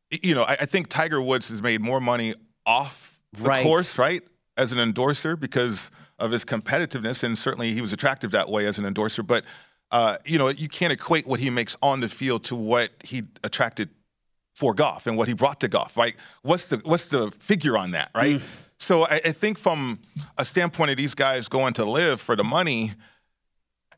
you 0.09 0.35
know, 0.35 0.43
I, 0.43 0.53
I, 0.53 0.65
think 0.65 0.89
Tiger 0.89 1.21
Woods 1.21 1.47
has 1.49 1.61
made 1.63 1.81
more 1.81 1.99
money 1.99 2.35
off 2.67 3.19
the 3.33 3.43
right. 3.43 3.63
course, 3.63 3.97
right, 3.97 4.21
as 4.57 4.71
an 4.71 4.79
endorser 4.79 5.35
because 5.35 5.91
of 6.19 6.31
his 6.31 6.45
competitiveness, 6.45 7.23
and 7.23 7.37
certainly 7.37 7.73
he 7.73 7.81
was 7.81 7.93
attractive 7.93 8.31
that 8.31 8.49
way 8.49 8.65
as 8.65 8.77
an 8.77 8.85
endorser. 8.85 9.23
But 9.23 9.45
uh, 9.91 10.17
you 10.25 10.37
know, 10.37 10.49
you 10.49 10.69
can't 10.69 10.93
equate 10.93 11.27
what 11.27 11.39
he 11.39 11.49
makes 11.49 11.75
on 11.81 11.99
the 11.99 12.09
field 12.09 12.45
to 12.45 12.55
what 12.55 12.91
he 13.03 13.23
attracted 13.43 13.89
for 14.53 14.73
golf 14.73 15.07
and 15.07 15.17
what 15.17 15.27
he 15.27 15.33
brought 15.33 15.59
to 15.61 15.67
golf. 15.67 15.97
Right? 15.97 16.15
What's 16.43 16.65
the 16.65 16.77
what's 16.83 17.05
the 17.05 17.31
figure 17.31 17.77
on 17.77 17.91
that? 17.91 18.11
Right? 18.15 18.37
Mm. 18.37 18.67
So 18.79 19.05
I, 19.05 19.21
I, 19.25 19.31
think 19.31 19.59
from 19.59 19.99
a 20.39 20.45
standpoint 20.45 20.89
of 20.89 20.97
these 20.97 21.13
guys 21.13 21.47
going 21.47 21.73
to 21.73 21.85
live 21.85 22.19
for 22.19 22.35
the 22.35 22.43
money, 22.43 22.93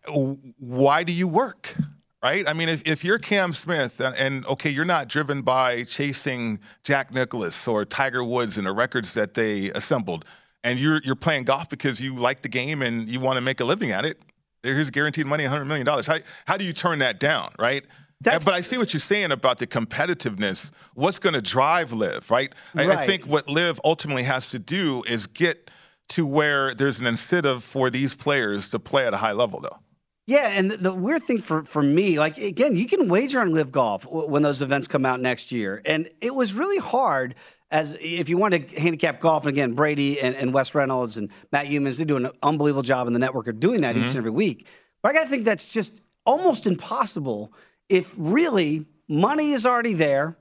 why 0.07 1.03
do 1.03 1.13
you 1.13 1.25
work? 1.25 1.73
Right? 2.21 2.47
I 2.47 2.53
mean, 2.53 2.67
if, 2.67 2.85
if 2.85 3.03
you're 3.03 3.17
Cam 3.17 3.53
Smith 3.53 4.01
and, 4.01 4.15
and, 4.15 4.45
okay, 4.45 4.69
you're 4.69 4.85
not 4.85 5.07
driven 5.07 5.41
by 5.41 5.83
chasing 5.83 6.59
Jack 6.83 7.13
Nicklaus 7.13 7.65
or 7.67 7.85
Tiger 7.85 8.23
Woods 8.23 8.57
and 8.57 8.67
the 8.67 8.73
records 8.73 9.13
that 9.13 9.33
they 9.33 9.71
assembled, 9.71 10.25
and 10.63 10.79
you're 10.79 11.01
you're 11.03 11.15
playing 11.15 11.43
golf 11.43 11.69
because 11.69 11.99
you 11.99 12.15
like 12.15 12.41
the 12.41 12.49
game 12.49 12.81
and 12.81 13.07
you 13.07 13.19
want 13.19 13.37
to 13.37 13.41
make 13.41 13.59
a 13.59 13.65
living 13.65 13.91
at 13.91 14.05
it, 14.05 14.17
here's 14.63 14.89
guaranteed 14.89 15.25
money, 15.25 15.43
$100 15.43 15.67
million. 15.67 15.85
How, 15.85 16.17
how 16.45 16.57
do 16.57 16.65
you 16.65 16.73
turn 16.73 16.99
that 16.99 17.19
down, 17.19 17.51
right? 17.59 17.83
That's, 18.21 18.45
but 18.45 18.53
I 18.53 18.61
see 18.61 18.77
what 18.77 18.93
you're 18.93 19.01
saying 19.01 19.31
about 19.31 19.57
the 19.57 19.67
competitiveness. 19.67 20.71
What's 20.93 21.19
going 21.19 21.33
to 21.33 21.41
drive 21.41 21.91
LIV, 21.91 22.31
right? 22.31 22.53
I, 22.75 22.87
right? 22.87 22.97
I, 22.99 23.05
think 23.05 23.25
what 23.25 23.49
LIV 23.49 23.81
ultimately 23.83 24.23
has 24.23 24.49
to 24.51 24.59
do 24.59 25.03
is 25.07 25.27
get 25.27 25.69
to 26.09 26.25
where 26.25 26.73
there's 26.73 26.99
an 26.99 27.07
incentive 27.07 27.63
for 27.63 27.89
these 27.89 28.15
players 28.15 28.69
to 28.69 28.79
play 28.79 29.05
at 29.05 29.13
a 29.13 29.17
high 29.17 29.33
level, 29.33 29.59
though. 29.59 29.79
Yeah, 30.25 30.47
and 30.47 30.71
the, 30.71 30.77
the 30.77 30.93
weird 30.93 31.23
thing 31.23 31.41
for, 31.41 31.65
for 31.65 31.81
me, 31.81 32.17
like 32.17 32.37
again, 32.37 32.77
you 32.77 32.87
can 32.87 33.09
wager 33.09 33.41
on 33.41 33.51
LIV 33.51 33.73
Golf 33.73 34.05
when 34.05 34.41
those 34.41 34.61
events 34.61 34.87
come 34.87 35.05
out 35.05 35.19
next 35.19 35.51
year, 35.51 35.81
and 35.83 36.09
it 36.21 36.33
was 36.33 36.53
really 36.53 36.77
hard 36.77 37.35
as 37.73 37.97
if 37.99 38.29
you 38.29 38.37
want 38.37 38.53
to 38.53 38.79
handicap 38.79 39.19
golf. 39.19 39.45
And 39.45 39.49
again, 39.49 39.73
Brady 39.73 40.21
and, 40.21 40.35
and 40.35 40.53
Wes 40.53 40.73
Reynolds 40.75 41.17
and 41.17 41.29
Matt 41.51 41.65
Youmans, 41.65 41.97
they 41.97 42.05
do 42.05 42.15
an 42.15 42.29
unbelievable 42.43 42.83
job 42.83 43.07
in 43.07 43.13
the 43.13 43.19
network 43.19 43.47
of 43.47 43.59
doing 43.59 43.81
that 43.81 43.95
mm-hmm. 43.95 44.05
each 44.05 44.11
and 44.11 44.19
every 44.19 44.31
week. 44.31 44.67
But 45.01 45.09
I 45.09 45.13
got 45.13 45.23
to 45.23 45.29
think 45.29 45.43
that's 45.43 45.67
just 45.67 46.01
almost 46.23 46.67
impossible 46.67 47.51
if 47.89 48.13
really 48.15 48.85
money 49.09 49.51
is 49.51 49.65
already 49.65 49.93
there. 49.93 50.37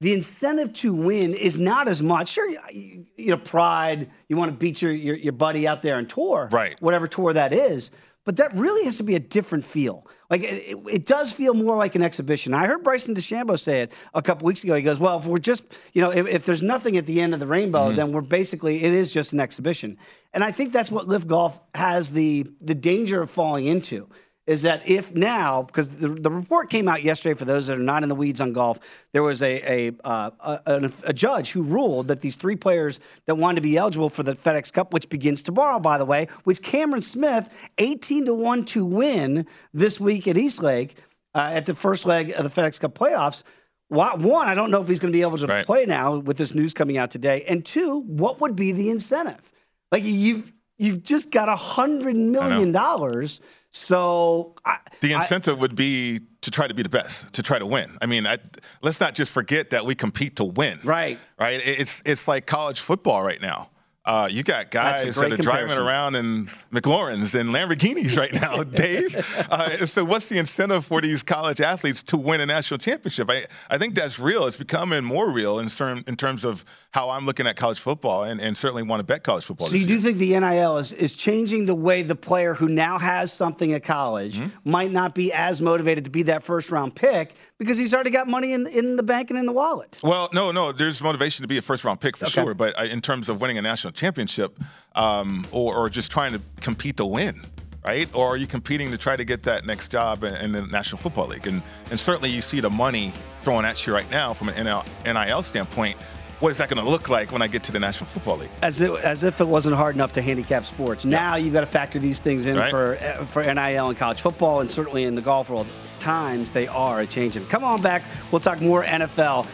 The 0.00 0.14
incentive 0.14 0.72
to 0.76 0.94
win 0.94 1.34
is 1.34 1.58
not 1.58 1.86
as 1.86 2.02
much. 2.02 2.30
Sure, 2.30 2.48
you, 2.72 3.04
you 3.18 3.26
know, 3.26 3.36
pride. 3.36 4.10
You 4.28 4.38
want 4.38 4.50
to 4.50 4.56
beat 4.56 4.80
your, 4.80 4.92
your, 4.92 5.14
your 5.14 5.34
buddy 5.34 5.68
out 5.68 5.82
there 5.82 5.96
on 5.96 6.06
tour, 6.06 6.48
right? 6.50 6.80
Whatever 6.80 7.06
tour 7.06 7.34
that 7.34 7.52
is. 7.52 7.90
But 8.24 8.36
that 8.36 8.54
really 8.54 8.84
has 8.84 8.98
to 8.98 9.02
be 9.02 9.14
a 9.14 9.20
different 9.20 9.64
feel. 9.64 10.06
Like 10.28 10.42
it, 10.44 10.76
it, 10.88 11.06
does 11.06 11.32
feel 11.32 11.54
more 11.54 11.76
like 11.76 11.94
an 11.94 12.02
exhibition. 12.02 12.52
I 12.54 12.66
heard 12.66 12.84
Bryson 12.84 13.14
DeChambeau 13.14 13.58
say 13.58 13.82
it 13.82 13.92
a 14.14 14.22
couple 14.22 14.46
weeks 14.46 14.62
ago. 14.62 14.74
He 14.74 14.82
goes, 14.82 15.00
"Well, 15.00 15.18
if 15.18 15.26
we're 15.26 15.38
just, 15.38 15.64
you 15.94 16.02
know, 16.02 16.10
if, 16.10 16.28
if 16.28 16.46
there's 16.46 16.62
nothing 16.62 16.96
at 16.96 17.06
the 17.06 17.20
end 17.20 17.34
of 17.34 17.40
the 17.40 17.46
rainbow, 17.46 17.88
mm-hmm. 17.88 17.96
then 17.96 18.12
we're 18.12 18.20
basically 18.20 18.84
it 18.84 18.92
is 18.92 19.12
just 19.12 19.32
an 19.32 19.40
exhibition." 19.40 19.96
And 20.32 20.44
I 20.44 20.52
think 20.52 20.72
that's 20.72 20.90
what 20.90 21.08
LIV 21.08 21.26
Golf 21.26 21.60
has 21.74 22.10
the 22.10 22.46
the 22.60 22.74
danger 22.74 23.22
of 23.22 23.30
falling 23.30 23.64
into 23.64 24.08
is 24.50 24.62
that 24.62 24.88
if 24.88 25.14
now, 25.14 25.62
because 25.62 25.88
the, 25.88 26.08
the 26.08 26.28
report 26.28 26.70
came 26.70 26.88
out 26.88 27.04
yesterday 27.04 27.38
for 27.38 27.44
those 27.44 27.68
that 27.68 27.78
are 27.78 27.80
not 27.80 28.02
in 28.02 28.08
the 28.08 28.16
weeds 28.16 28.40
on 28.40 28.52
golf, 28.52 28.80
there 29.12 29.22
was 29.22 29.42
a, 29.42 29.62
a, 29.62 29.92
uh, 30.02 30.58
a, 30.66 30.90
a, 31.04 31.12
judge 31.12 31.52
who 31.52 31.62
ruled 31.62 32.08
that 32.08 32.20
these 32.20 32.34
three 32.34 32.56
players 32.56 32.98
that 33.26 33.36
wanted 33.36 33.54
to 33.54 33.60
be 33.60 33.76
eligible 33.76 34.08
for 34.08 34.24
the 34.24 34.34
FedEx 34.34 34.72
Cup, 34.72 34.92
which 34.92 35.08
begins 35.08 35.40
tomorrow, 35.40 35.78
by 35.78 35.98
the 35.98 36.04
way, 36.04 36.26
which 36.42 36.62
Cameron 36.62 37.00
Smith, 37.00 37.48
18 37.78 38.24
to 38.24 38.34
1 38.34 38.64
to 38.64 38.84
win 38.84 39.46
this 39.72 40.00
week 40.00 40.26
at 40.26 40.36
Eastlake 40.36 40.96
uh, 41.36 41.52
at 41.54 41.66
the 41.66 41.74
first 41.76 42.04
leg 42.04 42.32
of 42.32 42.42
the 42.42 42.60
FedEx 42.60 42.80
Cup 42.80 42.92
playoffs. 42.92 43.44
One, 43.86 44.48
I 44.48 44.54
don't 44.54 44.72
know 44.72 44.82
if 44.82 44.88
he's 44.88 44.98
going 44.98 45.12
to 45.12 45.16
be 45.16 45.22
able 45.22 45.38
to 45.38 45.46
right. 45.46 45.64
play 45.64 45.86
now 45.86 46.16
with 46.16 46.38
this 46.38 46.56
news 46.56 46.74
coming 46.74 46.98
out 46.98 47.12
today. 47.12 47.44
And 47.46 47.64
two, 47.64 48.00
what 48.00 48.40
would 48.40 48.56
be 48.56 48.72
the 48.72 48.90
incentive? 48.90 49.52
Like 49.92 50.02
you've 50.04 50.52
you've 50.76 51.04
just 51.04 51.30
got 51.30 51.48
a 51.48 51.54
hundred 51.54 52.16
million 52.16 52.72
dollars 52.72 53.40
so 53.72 54.54
I, 54.64 54.78
the 55.00 55.12
incentive 55.12 55.58
I, 55.58 55.60
would 55.60 55.76
be 55.76 56.20
to 56.42 56.50
try 56.50 56.66
to 56.66 56.74
be 56.74 56.82
the 56.82 56.88
best, 56.88 57.32
to 57.34 57.42
try 57.42 57.58
to 57.58 57.66
win. 57.66 57.96
I 58.02 58.06
mean, 58.06 58.26
I, 58.26 58.38
let's 58.82 59.00
not 59.00 59.14
just 59.14 59.30
forget 59.32 59.70
that 59.70 59.86
we 59.86 59.94
compete 59.94 60.36
to 60.36 60.44
win. 60.44 60.78
Right. 60.84 61.18
Right. 61.38 61.60
It's 61.64 62.02
it's 62.04 62.26
like 62.26 62.46
college 62.46 62.80
football 62.80 63.22
right 63.22 63.40
now. 63.40 63.69
Uh, 64.06 64.26
you 64.30 64.42
got 64.42 64.70
guys 64.70 65.02
that 65.02 65.10
are 65.10 65.36
comparison. 65.36 65.44
driving 65.44 65.76
around 65.78 66.14
in 66.14 66.46
McLarens 66.72 67.38
and 67.38 67.50
Lamborghinis 67.50 68.16
right 68.16 68.32
now, 68.32 68.62
Dave. 68.64 69.14
Uh, 69.50 69.84
so, 69.84 70.06
what's 70.06 70.30
the 70.30 70.38
incentive 70.38 70.86
for 70.86 71.02
these 71.02 71.22
college 71.22 71.60
athletes 71.60 72.02
to 72.04 72.16
win 72.16 72.40
a 72.40 72.46
national 72.46 72.78
championship? 72.78 73.28
I, 73.30 73.44
I 73.68 73.76
think 73.76 73.94
that's 73.94 74.18
real. 74.18 74.46
It's 74.46 74.56
becoming 74.56 75.04
more 75.04 75.30
real 75.30 75.58
in, 75.58 75.68
term, 75.68 76.02
in 76.06 76.16
terms 76.16 76.46
of 76.46 76.64
how 76.92 77.10
I'm 77.10 77.26
looking 77.26 77.46
at 77.46 77.56
college 77.56 77.78
football 77.78 78.22
and, 78.22 78.40
and 78.40 78.56
certainly 78.56 78.82
want 78.82 79.00
to 79.00 79.04
bet 79.04 79.22
college 79.22 79.44
football. 79.44 79.66
So, 79.66 79.76
you 79.76 79.86
do 79.86 79.98
think 79.98 80.16
the 80.16 80.38
NIL 80.40 80.78
is, 80.78 80.92
is 80.92 81.14
changing 81.14 81.66
the 81.66 81.74
way 81.74 82.00
the 82.00 82.16
player 82.16 82.54
who 82.54 82.70
now 82.70 82.98
has 82.98 83.30
something 83.30 83.74
at 83.74 83.84
college 83.84 84.38
mm-hmm. 84.38 84.70
might 84.70 84.92
not 84.92 85.14
be 85.14 85.30
as 85.30 85.60
motivated 85.60 86.04
to 86.04 86.10
be 86.10 86.22
that 86.22 86.42
first 86.42 86.70
round 86.70 86.94
pick 86.94 87.34
because 87.60 87.76
he's 87.76 87.92
already 87.92 88.08
got 88.08 88.26
money 88.26 88.54
in, 88.54 88.66
in 88.66 88.96
the 88.96 89.02
bank 89.02 89.28
and 89.28 89.38
in 89.38 89.44
the 89.44 89.52
wallet? 89.52 89.98
Well, 90.02 90.30
no, 90.32 90.50
no. 90.50 90.72
There's 90.72 91.02
motivation 91.02 91.42
to 91.42 91.46
be 91.46 91.58
a 91.58 91.62
first 91.62 91.84
round 91.84 92.00
pick 92.00 92.16
for 92.16 92.24
okay. 92.24 92.42
sure. 92.42 92.54
But 92.54 92.74
in 92.86 93.02
terms 93.02 93.28
of 93.28 93.42
winning 93.42 93.58
a 93.58 93.62
national 93.62 93.92
championship 93.92 94.58
um, 94.94 95.46
or, 95.52 95.76
or 95.76 95.90
just 95.90 96.10
trying 96.10 96.32
to 96.32 96.40
compete 96.62 96.96
to 96.96 97.04
win, 97.04 97.42
right? 97.84 98.08
Or 98.14 98.28
are 98.28 98.38
you 98.38 98.46
competing 98.46 98.90
to 98.92 98.96
try 98.96 99.14
to 99.14 99.26
get 99.26 99.42
that 99.42 99.66
next 99.66 99.90
job 99.92 100.24
in, 100.24 100.34
in, 100.36 100.52
the 100.52 100.62
National 100.62 100.96
Football 100.96 101.26
League? 101.26 101.46
And, 101.46 101.62
and 101.90 102.00
certainly 102.00 102.30
you 102.30 102.40
see 102.40 102.60
the 102.60 102.70
money 102.70 103.12
thrown 103.44 103.66
at 103.66 103.86
you 103.86 103.92
right 103.92 104.10
now 104.10 104.32
from 104.32 104.48
an 104.48 104.64
NIL, 104.64 104.82
NIL 105.04 105.42
standpoint 105.42 105.98
what 106.40 106.50
is 106.50 106.58
that 106.58 106.70
going 106.70 106.82
to 106.82 106.90
look 106.90 107.08
like 107.10 107.32
when 107.32 107.42
I 107.42 107.46
get 107.46 107.62
to 107.64 107.72
the 107.72 107.78
National 107.78 108.06
Football 108.06 108.38
League? 108.38 108.50
As, 108.62 108.80
it, 108.80 108.90
as 109.04 109.24
if 109.24 109.40
it 109.40 109.46
wasn't 109.46 109.76
hard 109.76 109.94
enough 109.94 110.12
to 110.12 110.22
handicap 110.22 110.64
sports. 110.64 111.04
Now 111.04 111.36
you've 111.36 111.52
got 111.52 111.60
to 111.60 111.66
factor 111.66 111.98
these 111.98 112.18
things 112.18 112.46
in 112.46 112.56
right. 112.56 112.70
for 112.70 112.96
for 113.26 113.42
NIL 113.42 113.88
and 113.88 113.96
college 113.96 114.20
football, 114.20 114.60
and 114.60 114.70
certainly 114.70 115.04
in 115.04 115.14
the 115.14 115.22
golf 115.22 115.50
world. 115.50 115.66
Times 115.98 116.50
they 116.50 116.66
are 116.66 117.00
a 117.00 117.06
changing. 117.06 117.44
Come 117.46 117.62
on 117.62 117.82
back. 117.82 118.02
We'll 118.32 118.40
talk 118.40 118.60
more 118.62 118.82
NFL 118.82 119.46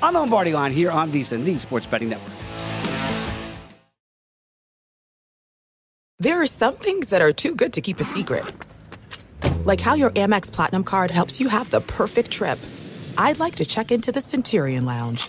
on 0.00 0.14
the 0.14 0.20
Lombardi 0.20 0.52
line 0.52 0.72
here 0.72 0.92
on 0.92 1.10
VSiN, 1.10 1.44
the 1.44 1.58
Sports 1.58 1.88
Betting 1.88 2.08
Network. 2.08 2.32
There 6.20 6.40
are 6.40 6.46
some 6.46 6.74
things 6.74 7.08
that 7.08 7.20
are 7.20 7.32
too 7.32 7.54
good 7.56 7.72
to 7.72 7.80
keep 7.80 7.98
a 7.98 8.04
secret, 8.04 8.44
like 9.64 9.80
how 9.80 9.94
your 9.94 10.10
Amex 10.10 10.52
Platinum 10.52 10.84
card 10.84 11.10
helps 11.10 11.40
you 11.40 11.48
have 11.48 11.70
the 11.70 11.80
perfect 11.80 12.30
trip. 12.30 12.60
I'd 13.16 13.40
like 13.40 13.56
to 13.56 13.64
check 13.64 13.90
into 13.90 14.12
the 14.12 14.20
Centurion 14.20 14.84
Lounge 14.84 15.28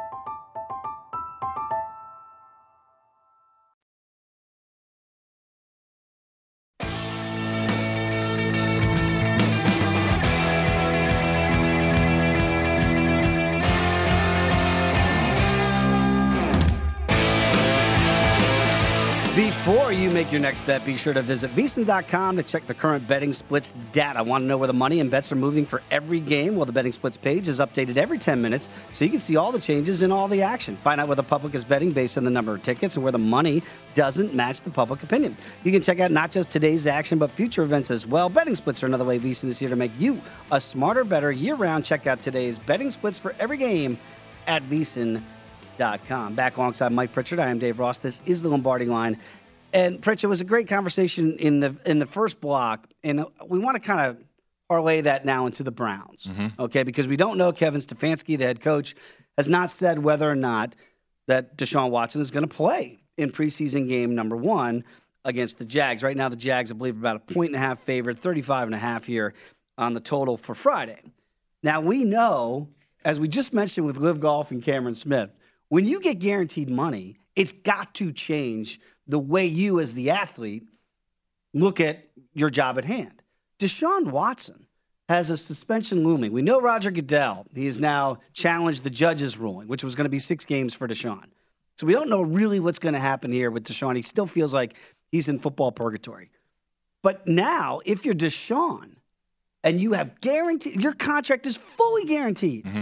Make 19.67 20.31
your 20.31 20.41
next 20.41 20.61
bet, 20.65 20.83
be 20.85 20.97
sure 20.97 21.13
to 21.13 21.21
visit 21.21 21.53
VSiN.com 21.55 22.35
to 22.37 22.43
check 22.43 22.65
the 22.65 22.73
current 22.73 23.07
betting 23.07 23.31
splits 23.31 23.73
data. 23.91 24.17
I 24.19 24.21
want 24.23 24.43
to 24.43 24.47
know 24.47 24.57
where 24.57 24.67
the 24.67 24.73
money 24.73 24.99
and 24.99 25.11
bets 25.11 25.31
are 25.31 25.35
moving 25.35 25.65
for 25.65 25.83
every 25.91 26.19
game? 26.19 26.55
Well, 26.55 26.65
the 26.65 26.71
betting 26.71 26.91
splits 26.91 27.17
page 27.17 27.47
is 27.47 27.59
updated 27.59 27.97
every 27.97 28.17
10 28.17 28.41
minutes 28.41 28.69
so 28.91 29.05
you 29.05 29.11
can 29.11 29.19
see 29.19 29.35
all 29.35 29.51
the 29.51 29.59
changes 29.59 30.01
and 30.01 30.11
all 30.11 30.27
the 30.27 30.41
action. 30.41 30.77
Find 30.77 30.99
out 30.99 31.07
where 31.07 31.15
the 31.15 31.23
public 31.23 31.53
is 31.53 31.63
betting 31.63 31.91
based 31.91 32.17
on 32.17 32.23
the 32.23 32.31
number 32.31 32.55
of 32.55 32.63
tickets 32.63 32.95
and 32.95 33.03
where 33.03 33.11
the 33.11 33.19
money 33.19 33.61
doesn't 33.93 34.33
match 34.33 34.61
the 34.61 34.71
public 34.71 35.03
opinion. 35.03 35.37
You 35.63 35.71
can 35.71 35.81
check 35.81 35.99
out 35.99 36.11
not 36.11 36.31
just 36.31 36.49
today's 36.49 36.87
action, 36.87 37.19
but 37.19 37.31
future 37.31 37.61
events 37.61 37.91
as 37.91 38.07
well. 38.07 38.29
Betting 38.29 38.55
splits 38.55 38.81
are 38.81 38.87
another 38.87 39.05
way 39.05 39.19
VSiN 39.19 39.45
is 39.45 39.59
here 39.59 39.69
to 39.69 39.75
make 39.75 39.91
you 39.99 40.19
a 40.51 40.59
smarter, 40.59 41.03
better 41.03 41.31
year 41.31 41.55
round. 41.55 41.85
Check 41.85 42.07
out 42.07 42.21
today's 42.21 42.57
betting 42.57 42.89
splits 42.89 43.19
for 43.19 43.35
every 43.39 43.57
game 43.57 43.97
at 44.47 44.63
VSiN.com. 44.63 45.21
Back 46.35 46.57
alongside 46.57 46.91
Mike 46.91 47.11
Pritchard, 47.11 47.39
I 47.39 47.49
am 47.49 47.59
Dave 47.59 47.79
Ross. 47.79 47.99
This 47.99 48.21
is 48.25 48.41
the 48.41 48.49
Lombardi 48.49 48.85
line. 48.85 49.17
And 49.73 50.01
Pritch, 50.01 50.23
it 50.23 50.27
was 50.27 50.41
a 50.41 50.45
great 50.45 50.67
conversation 50.67 51.37
in 51.37 51.59
the 51.59 51.79
in 51.85 51.99
the 51.99 52.05
first 52.05 52.41
block, 52.41 52.87
and 53.03 53.25
we 53.47 53.59
want 53.59 53.75
to 53.75 53.79
kind 53.79 54.09
of 54.09 54.23
parlay 54.67 55.01
that 55.01 55.25
now 55.25 55.45
into 55.45 55.63
the 55.63 55.71
Browns, 55.71 56.27
mm-hmm. 56.27 56.61
okay? 56.61 56.83
Because 56.83 57.07
we 57.07 57.17
don't 57.17 57.37
know 57.37 57.51
Kevin 57.51 57.81
Stefanski, 57.81 58.37
the 58.37 58.45
head 58.45 58.61
coach, 58.61 58.95
has 59.37 59.49
not 59.49 59.69
said 59.69 59.99
whether 59.99 60.29
or 60.29 60.35
not 60.35 60.75
that 61.27 61.57
Deshaun 61.57 61.89
Watson 61.89 62.21
is 62.21 62.31
going 62.31 62.47
to 62.47 62.55
play 62.55 63.01
in 63.17 63.31
preseason 63.31 63.87
game 63.89 64.15
number 64.15 64.37
one 64.37 64.83
against 65.25 65.59
the 65.59 65.65
Jags. 65.65 66.03
Right 66.03 66.15
now, 66.15 66.29
the 66.29 66.35
Jags, 66.35 66.71
I 66.71 66.75
believe, 66.75 66.95
are 66.95 66.99
about 66.99 67.15
a 67.17 67.33
point 67.33 67.49
and 67.49 67.55
a 67.55 67.59
half 67.59 67.79
favored, 67.79 68.19
35 68.19 68.69
and 68.69 68.75
a 68.75 68.77
half 68.77 69.05
here 69.05 69.33
on 69.77 69.93
the 69.93 69.99
total 69.99 70.37
for 70.37 70.55
Friday. 70.55 71.01
Now, 71.63 71.81
we 71.81 72.03
know, 72.03 72.69
as 73.03 73.19
we 73.19 73.27
just 73.27 73.53
mentioned 73.53 73.85
with 73.85 73.97
LIV 73.97 74.19
Golf 74.19 74.51
and 74.51 74.63
Cameron 74.63 74.95
Smith, 74.95 75.31
when 75.69 75.85
you 75.85 75.99
get 75.99 76.19
guaranteed 76.19 76.69
money, 76.69 77.17
it's 77.35 77.51
got 77.51 77.93
to 77.95 78.11
change 78.11 78.79
the 79.07 79.19
way 79.19 79.45
you, 79.45 79.79
as 79.79 79.93
the 79.93 80.11
athlete, 80.11 80.67
look 81.53 81.79
at 81.79 82.07
your 82.33 82.49
job 82.49 82.77
at 82.77 82.85
hand. 82.85 83.21
Deshaun 83.59 84.07
Watson 84.07 84.67
has 85.09 85.29
a 85.29 85.37
suspension 85.37 86.03
looming. 86.03 86.31
We 86.31 86.41
know 86.41 86.61
Roger 86.61 86.89
Goodell. 86.89 87.45
He 87.53 87.65
has 87.65 87.79
now 87.79 88.19
challenged 88.33 88.83
the 88.83 88.89
judge's 88.89 89.37
ruling, 89.37 89.67
which 89.67 89.83
was 89.83 89.95
going 89.95 90.05
to 90.05 90.09
be 90.09 90.19
six 90.19 90.45
games 90.45 90.73
for 90.73 90.87
Deshaun. 90.87 91.25
So 91.77 91.85
we 91.85 91.93
don't 91.93 92.09
know 92.09 92.21
really 92.21 92.59
what's 92.59 92.79
going 92.79 92.93
to 92.93 92.99
happen 92.99 93.31
here 93.31 93.51
with 93.51 93.65
Deshaun. 93.65 93.95
He 93.95 94.01
still 94.01 94.25
feels 94.25 94.53
like 94.53 94.75
he's 95.11 95.27
in 95.27 95.39
football 95.39 95.71
purgatory. 95.71 96.29
But 97.03 97.27
now, 97.27 97.81
if 97.85 98.05
you're 98.05 98.15
Deshaun 98.15 98.93
and 99.63 99.81
you 99.81 99.93
have 99.93 100.21
guaranteed, 100.21 100.81
your 100.81 100.93
contract 100.93 101.45
is 101.45 101.57
fully 101.57 102.05
guaranteed. 102.05 102.65
Mm-hmm. 102.65 102.81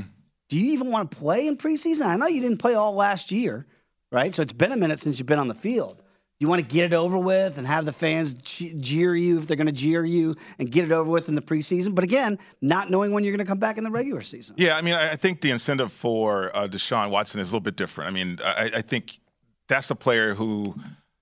Do 0.50 0.60
you 0.60 0.74
even 0.74 0.92
want 0.92 1.12
to 1.12 1.18
play 1.18 1.48
in 1.48 1.58
preseason? 1.58 2.06
I 2.06 2.16
know 2.18 2.28
you 2.28 2.42
didn't 2.42 2.58
play 2.58 2.74
all 2.74 2.94
last 2.94 3.32
year, 3.32 3.66
right? 4.12 4.34
So 4.36 4.42
it's 4.42 4.54
been 4.54 4.72
a 4.72 4.78
minute 4.78 5.00
since 5.00 5.18
you've 5.20 5.28
been 5.28 5.40
on 5.40 5.48
the 5.48 5.56
field 5.56 6.02
you 6.40 6.48
want 6.48 6.62
to 6.62 6.68
get 6.68 6.86
it 6.86 6.94
over 6.94 7.18
with 7.18 7.58
and 7.58 7.68
have 7.68 7.86
the 7.86 7.92
fans 7.92 8.34
jeer 8.34 9.16
you 9.16 9.40
if 9.40 9.48
they're 9.48 9.58
going 9.58 9.68
to 9.68 9.74
jeer 9.74 10.06
you 10.06 10.34
and 10.58 10.72
get 10.72 10.86
it 10.86 10.92
over 10.92 11.10
with 11.10 11.28
in 11.28 11.36
the 11.36 11.42
preseason. 11.42 11.94
But 11.94 12.06
again, 12.06 12.40
not 12.62 12.90
knowing 12.90 13.12
when 13.12 13.24
you're 13.26 13.36
going 13.36 13.46
to 13.46 13.50
come 13.50 13.60
back 13.60 13.78
in 13.78 13.84
the 13.84 13.92
regular 13.92 14.22
season. 14.22 14.56
Yeah, 14.58 14.78
I 14.78 14.82
mean, 14.82 14.94
I 14.94 15.16
think 15.16 15.42
the 15.42 15.52
incentive 15.52 15.92
for 15.92 16.56
uh, 16.56 16.68
Deshaun 16.68 17.10
Watson 17.10 17.42
is 17.42 17.50
a 17.50 17.52
little 17.52 17.60
bit 17.60 17.76
different. 17.76 18.10
I 18.10 18.14
mean, 18.14 18.40
I, 18.44 18.72
I 18.78 18.82
think 18.82 19.20
that's 19.68 19.92
a 19.92 19.96
player 19.96 20.34
who 20.34 20.76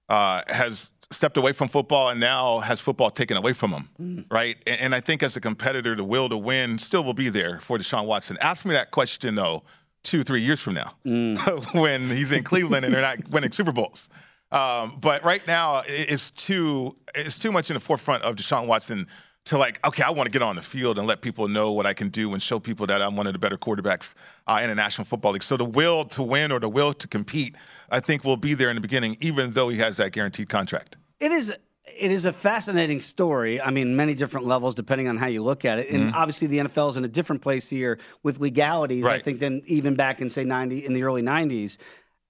uh, 0.08 0.44
has 0.48 0.92
stepped 1.10 1.38
away 1.38 1.52
from 1.52 1.68
football 1.68 2.10
and 2.10 2.20
now 2.20 2.60
has 2.60 2.80
football 2.80 3.10
taken 3.10 3.38
away 3.38 3.54
from 3.54 3.72
him, 3.72 3.90
mm. 4.00 4.26
right? 4.30 4.58
And, 4.68 4.82
and, 4.82 4.96
I 4.96 5.00
think 5.00 5.24
as 5.24 5.36
a 5.36 5.42
competitor, 5.42 5.96
the 5.96 6.04
will 6.04 6.28
to 6.30 6.38
win 6.38 6.78
still 6.78 7.04
will 7.04 7.14
be 7.14 7.30
there 7.30 7.60
for 7.60 7.78
Deshaun 7.78 8.06
Watson. 8.06 8.38
Ask 8.42 8.66
me 8.66 8.74
that 8.74 8.92
question 8.92 9.36
though, 9.36 9.64
two, 10.04 10.24
three 10.24 10.42
years 10.42 10.62
from 10.62 10.74
now, 10.74 10.94
mm. 11.06 11.74
when 11.82 12.10
he's 12.10 12.32
in 12.34 12.44
Cleveland 12.44 12.86
and 12.86 12.94
they're 12.94 13.02
not 13.02 13.30
winning 13.30 13.52
Super 13.52 13.72
Bowls. 13.72 14.10
Um, 14.52 14.98
but 15.00 15.24
right 15.24 15.46
now, 15.46 15.84
it's 15.88 16.32
too 16.32 16.96
it's 17.14 17.38
too 17.38 17.52
much 17.52 17.70
in 17.70 17.74
the 17.74 17.80
forefront 17.80 18.24
of 18.24 18.36
Deshaun 18.36 18.68
Watson 18.68 19.08
to 19.48 19.58
like, 19.58 19.86
okay, 19.86 20.04
I 20.04 20.10
want 20.10 20.28
to 20.28 20.32
get 20.32 20.42
on 20.42 20.56
the 20.56 20.62
field 20.62 20.98
and 20.98 21.08
let 21.08 21.22
people 21.22 21.48
know 21.48 21.72
what 21.72 21.86
I 21.86 21.94
can 21.94 22.10
do 22.10 22.34
and 22.34 22.42
show 22.42 22.60
people 22.60 22.86
that 22.88 23.02
I'm 23.02 23.16
one 23.16 23.28
of 23.28 23.34
the 23.34 23.40
better 23.40 23.58
quarterbacks 23.58 24.14
uh, 24.46 24.60
in 24.62 24.70
the 24.70 24.76
National 24.76 25.06
Football 25.06 25.34
League. 25.34 25.44
So 25.44 25.58
the 25.58 25.66
will 25.66 26.06
to 26.06 26.24
win 26.24 26.52
or 26.52 26.60
the 26.60 26.70
will 26.70 26.94
to 26.94 27.08
compete, 27.08 27.56
I 27.90 28.00
think, 28.00 28.24
will 28.24 28.38
be 28.38 28.54
there 28.54 28.70
in 28.70 28.76
the 28.76 28.82
beginning, 28.82 29.18
even 29.20 29.52
though 29.54 29.70
he 29.70 29.78
has 29.78 29.98
that 29.98 30.12
guaranteed 30.12 30.50
contract. 30.50 30.98
It 31.20 31.32
is. 31.32 31.56
It 32.00 32.12
is 32.12 32.26
a 32.26 32.34
fascinating 32.34 33.00
story. 33.00 33.62
I 33.62 33.72
mean, 33.72 33.96
many 33.96 34.14
different 34.14 34.46
levels 34.46 34.76
depending 34.76 35.08
on 35.08 35.16
how 35.16 35.28
you 35.28 35.42
look 35.42 35.64
at 35.64 35.80
it. 35.80 35.90
And 35.90 36.08
mm-hmm. 36.08 36.16
obviously, 36.16 36.48
the 36.48 36.58
NFL 36.60 36.90
is 36.90 36.98
in 36.98 37.06
a 37.06 37.08
different 37.08 37.42
place 37.42 37.70
here 37.70 37.98
with 38.24 38.42
legalities, 38.42 39.06
right. 39.06 39.22
I 39.22 39.24
think, 39.24 39.40
than 39.40 39.64
even 39.66 39.96
back 39.96 40.22
in 40.22 40.30
say 40.30 40.44
ninety 40.44 40.86
in 40.86 40.92
the 40.92 41.04
early 41.04 41.22
'90s. 41.22 41.78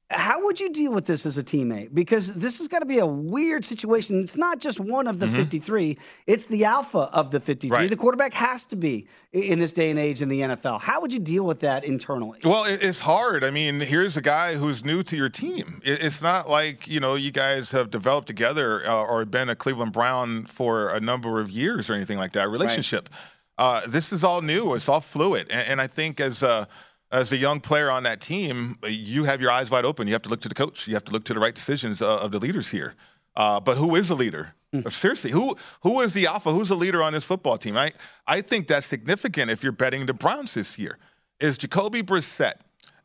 How 0.10 0.46
would 0.46 0.58
you 0.58 0.70
deal 0.72 0.93
with 0.93 1.06
this 1.06 1.26
as 1.26 1.38
a 1.38 1.43
teammate? 1.43 1.93
Because 1.93 2.34
this 2.36 2.62
is 2.62 2.70
going 2.70 2.80
to 2.80 2.88
be 2.88 3.00
a 3.00 3.06
weird 3.06 3.65
situation. 3.65 4.22
It's 4.22 4.38
not 4.38 4.60
just 4.60 4.80
one 4.80 5.06
of 5.06 5.20
the 5.20 5.26
mm-hmm. 5.26 5.36
53, 5.36 5.98
it's 6.26 6.46
the 6.46 6.63
alpha 6.63 7.10
of 7.12 7.32
the 7.32 7.41
53. 7.41 7.78
Right. 7.78 7.89
The 7.89 7.98
quarterback 7.98 8.34
has 8.34 8.63
to 8.67 8.78
be 8.78 9.08
in 9.34 9.60
this 9.60 9.74
day 9.74 9.89
and 9.89 10.00
age 10.00 10.22
in 10.22 10.30
the 10.30 10.39
NFL. 10.39 10.80
How 10.80 11.02
would 11.02 11.12
you 11.12 11.20
deal 11.20 11.43
with 11.43 11.60
that 11.60 11.84
internally? 11.84 12.39
Well, 12.46 12.63
it's 12.65 13.00
hard. 13.00 13.43
I 13.43 13.52
mean, 13.52 13.82
here's 13.82 14.15
a 14.15 14.22
guy 14.22 14.56
who's 14.56 14.86
new 14.86 15.04
to 15.04 15.17
your 15.17 15.30
team. 15.30 15.82
It's 15.84 16.22
not 16.22 16.50
like, 16.50 16.88
you 16.88 17.02
know, 17.02 17.15
you 17.15 17.32
guys 17.32 17.72
have 17.72 17.89
developed 17.89 18.28
together 18.28 18.88
uh, 18.88 18.96
or 18.96 19.26
been 19.26 19.50
a 19.50 19.56
Cleveland 19.56 19.91
Brown 19.91 20.46
for 20.46 20.89
a 20.89 21.02
number 21.02 21.41
of 21.41 21.50
years 21.50 21.89
or 21.89 21.93
anything 21.93 22.17
like 22.17 22.32
that, 22.32 22.50
relationship. 22.50 23.10
Right. 23.12 23.22
Uh, 23.58 23.82
this 23.88 24.13
is 24.13 24.24
all 24.24 24.41
new. 24.41 24.74
It's 24.76 24.88
all 24.88 25.02
fluid. 25.02 25.48
And, 25.50 25.67
and 25.67 25.82
I 25.82 25.88
think 25.88 26.22
as 26.22 26.43
a 26.43 26.67
as 27.12 27.32
a 27.32 27.38
young 27.38 27.60
player 27.60 27.89
on 27.89 28.04
that 28.04 28.20
team, 28.20 28.78
you 28.88 29.24
have 29.24 29.41
your 29.41 29.52
eyes 29.52 29.72
wide 29.72 29.86
open. 29.86 30.08
You 30.08 30.13
have 30.13 30.22
to 30.24 30.30
look 30.30 30.41
to 30.41 30.50
the 30.50 30.56
coach. 30.56 30.88
You 30.88 30.93
have 30.96 31.06
to 31.06 31.12
look 31.12 31.24
to 31.26 31.34
the 31.34 31.39
right 31.39 31.56
decisions 31.56 32.02
uh, 32.02 32.17
of 32.17 32.32
the 32.32 32.39
leaders 32.39 32.70
here. 32.70 32.96
Uh, 33.36 33.60
but 33.60 33.78
who 33.78 33.96
is 33.96 34.10
the 34.10 34.15
leader? 34.15 34.54
Mm. 34.74 34.91
Seriously, 34.91 35.32
who 35.32 35.56
who 35.82 36.02
is 36.02 36.13
the 36.13 36.28
alpha? 36.28 36.52
Who's 36.52 36.70
the 36.70 36.76
leader 36.76 37.02
on 37.02 37.13
this 37.13 37.24
football 37.24 37.58
team? 37.58 37.78
I 37.78 37.91
I 38.26 38.41
think 38.41 38.67
that's 38.67 38.86
significant 38.86 39.50
if 39.50 39.63
you're 39.63 39.72
betting 39.72 40.06
the 40.06 40.13
Browns 40.13 40.54
this 40.54 40.78
year. 40.78 40.98
Is 41.39 41.58
Jacoby 41.58 42.02
Brissett 42.02 42.56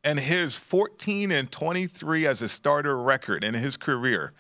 and 0.03 0.19
his 0.19 0.57
14 0.57 1.31
and 1.31 1.51
23 1.53 2.27
as 2.27 2.43
a 2.43 2.49
starter 2.49 2.97
record 3.01 3.45
in 3.45 3.55
his 3.55 3.77
career? 3.77 4.33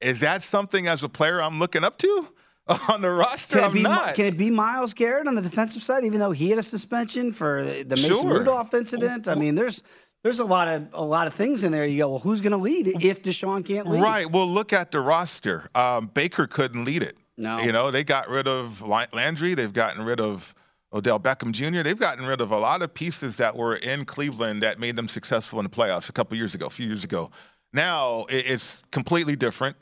Is 0.00 0.20
that 0.20 0.42
something 0.42 0.86
as 0.86 1.02
a 1.02 1.08
player 1.08 1.42
I'm 1.42 1.58
looking 1.58 1.82
up 1.82 1.98
to? 1.98 2.28
on 2.92 3.00
the 3.00 3.10
roster. 3.10 3.56
Can 3.56 3.64
I'm 3.64 3.72
be, 3.72 3.82
not. 3.82 4.14
Can 4.14 4.26
it 4.26 4.36
be 4.36 4.50
Myles 4.50 4.94
Garrett 4.94 5.26
on 5.26 5.34
the 5.34 5.42
defensive 5.42 5.82
side, 5.82 6.04
even 6.04 6.18
though 6.18 6.32
he 6.32 6.50
had 6.50 6.58
a 6.58 6.62
suspension 6.62 7.32
for 7.32 7.64
the, 7.64 7.82
the 7.82 7.96
Mason 7.96 8.14
sure. 8.14 8.38
Rudolph 8.38 8.74
incident? 8.74 9.28
I 9.28 9.34
mean, 9.34 9.54
there's 9.54 9.82
there's 10.22 10.38
a 10.38 10.44
lot 10.44 10.68
of 10.68 10.88
a 10.92 11.04
lot 11.04 11.26
of 11.26 11.34
things 11.34 11.62
in 11.64 11.72
there. 11.72 11.86
You 11.86 11.98
go, 11.98 12.10
well, 12.10 12.18
who's 12.18 12.40
going 12.40 12.52
to 12.52 12.58
lead 12.58 12.88
if 13.02 13.22
Deshaun 13.22 13.64
can't 13.64 13.86
lead? 13.86 14.02
Right. 14.02 14.30
Well, 14.30 14.46
look 14.46 14.72
at 14.72 14.90
the 14.90 15.00
roster. 15.00 15.68
Um, 15.74 16.10
Baker 16.12 16.46
couldn't 16.46 16.84
lead 16.84 17.02
it. 17.02 17.16
No. 17.36 17.58
You 17.60 17.72
know, 17.72 17.90
they 17.90 18.04
got 18.04 18.28
rid 18.28 18.48
of 18.48 18.82
Landry. 18.82 19.54
They've 19.54 19.72
gotten 19.72 20.04
rid 20.04 20.20
of 20.20 20.54
Odell 20.92 21.20
Beckham 21.20 21.52
Jr. 21.52 21.82
They've 21.82 21.98
gotten 21.98 22.26
rid 22.26 22.40
of 22.40 22.50
a 22.50 22.58
lot 22.58 22.82
of 22.82 22.92
pieces 22.92 23.36
that 23.36 23.54
were 23.54 23.76
in 23.76 24.04
Cleveland 24.04 24.62
that 24.62 24.78
made 24.78 24.96
them 24.96 25.08
successful 25.08 25.60
in 25.60 25.64
the 25.64 25.70
playoffs 25.70 26.08
a 26.08 26.12
couple 26.12 26.36
years 26.36 26.54
ago, 26.54 26.66
a 26.66 26.70
few 26.70 26.86
years 26.86 27.04
ago. 27.04 27.30
Now 27.72 28.26
it's 28.28 28.82
completely 28.90 29.36
different. 29.36 29.76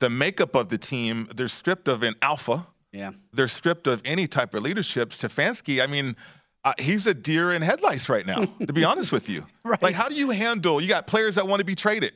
The 0.00 0.10
makeup 0.10 0.54
of 0.54 0.68
the 0.68 0.78
team, 0.78 1.28
they're 1.34 1.48
stripped 1.48 1.88
of 1.88 2.02
an 2.02 2.14
alpha 2.20 2.66
yeah. 2.92 3.12
They're 3.32 3.48
stripped 3.48 3.86
of 3.86 4.02
any 4.04 4.26
type 4.26 4.54
of 4.54 4.62
leadership. 4.62 5.10
Stefanski, 5.10 5.82
I 5.82 5.86
mean, 5.86 6.16
uh, 6.64 6.72
he's 6.78 7.06
a 7.06 7.14
deer 7.14 7.52
in 7.52 7.62
headlights 7.62 8.08
right 8.08 8.26
now, 8.26 8.44
to 8.66 8.72
be 8.72 8.84
honest 8.84 9.12
with 9.12 9.28
you. 9.28 9.46
right. 9.64 9.82
Like, 9.82 9.94
how 9.94 10.08
do 10.08 10.14
you 10.14 10.30
handle, 10.30 10.80
you 10.80 10.88
got 10.88 11.06
players 11.06 11.36
that 11.36 11.46
want 11.46 11.60
to 11.60 11.64
be 11.64 11.74
traded, 11.74 12.12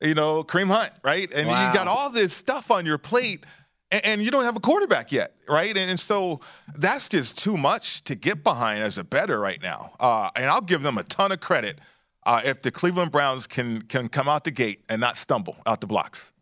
you 0.00 0.14
know, 0.14 0.44
Kareem 0.44 0.68
Hunt, 0.68 0.92
right? 1.02 1.32
And 1.32 1.48
wow. 1.48 1.66
you 1.66 1.74
got 1.74 1.88
all 1.88 2.10
this 2.10 2.32
stuff 2.32 2.70
on 2.70 2.86
your 2.86 2.98
plate, 2.98 3.44
and, 3.90 4.04
and 4.04 4.22
you 4.22 4.30
don't 4.30 4.44
have 4.44 4.56
a 4.56 4.60
quarterback 4.60 5.10
yet, 5.12 5.34
right? 5.48 5.76
And, 5.76 5.90
and, 5.90 6.00
so 6.00 6.40
that's 6.76 7.08
just 7.08 7.36
too 7.36 7.56
much 7.56 8.04
to 8.04 8.14
get 8.14 8.44
behind 8.44 8.82
as 8.82 8.98
a 8.98 9.04
better 9.04 9.40
right 9.40 9.62
now. 9.62 9.92
Uh, 9.98 10.30
and 10.36 10.46
I'll 10.46 10.60
give 10.60 10.82
them 10.82 10.98
a 10.98 11.02
ton 11.04 11.32
of 11.32 11.40
credit 11.40 11.80
uh, 12.24 12.42
if 12.44 12.62
the 12.62 12.70
Cleveland 12.70 13.12
Browns 13.12 13.46
can, 13.46 13.82
can 13.82 14.08
come 14.08 14.28
out 14.28 14.44
the 14.44 14.50
gate 14.50 14.82
and 14.88 15.00
not 15.00 15.16
stumble 15.16 15.56
out 15.66 15.80
the 15.80 15.86
blocks. 15.86 16.32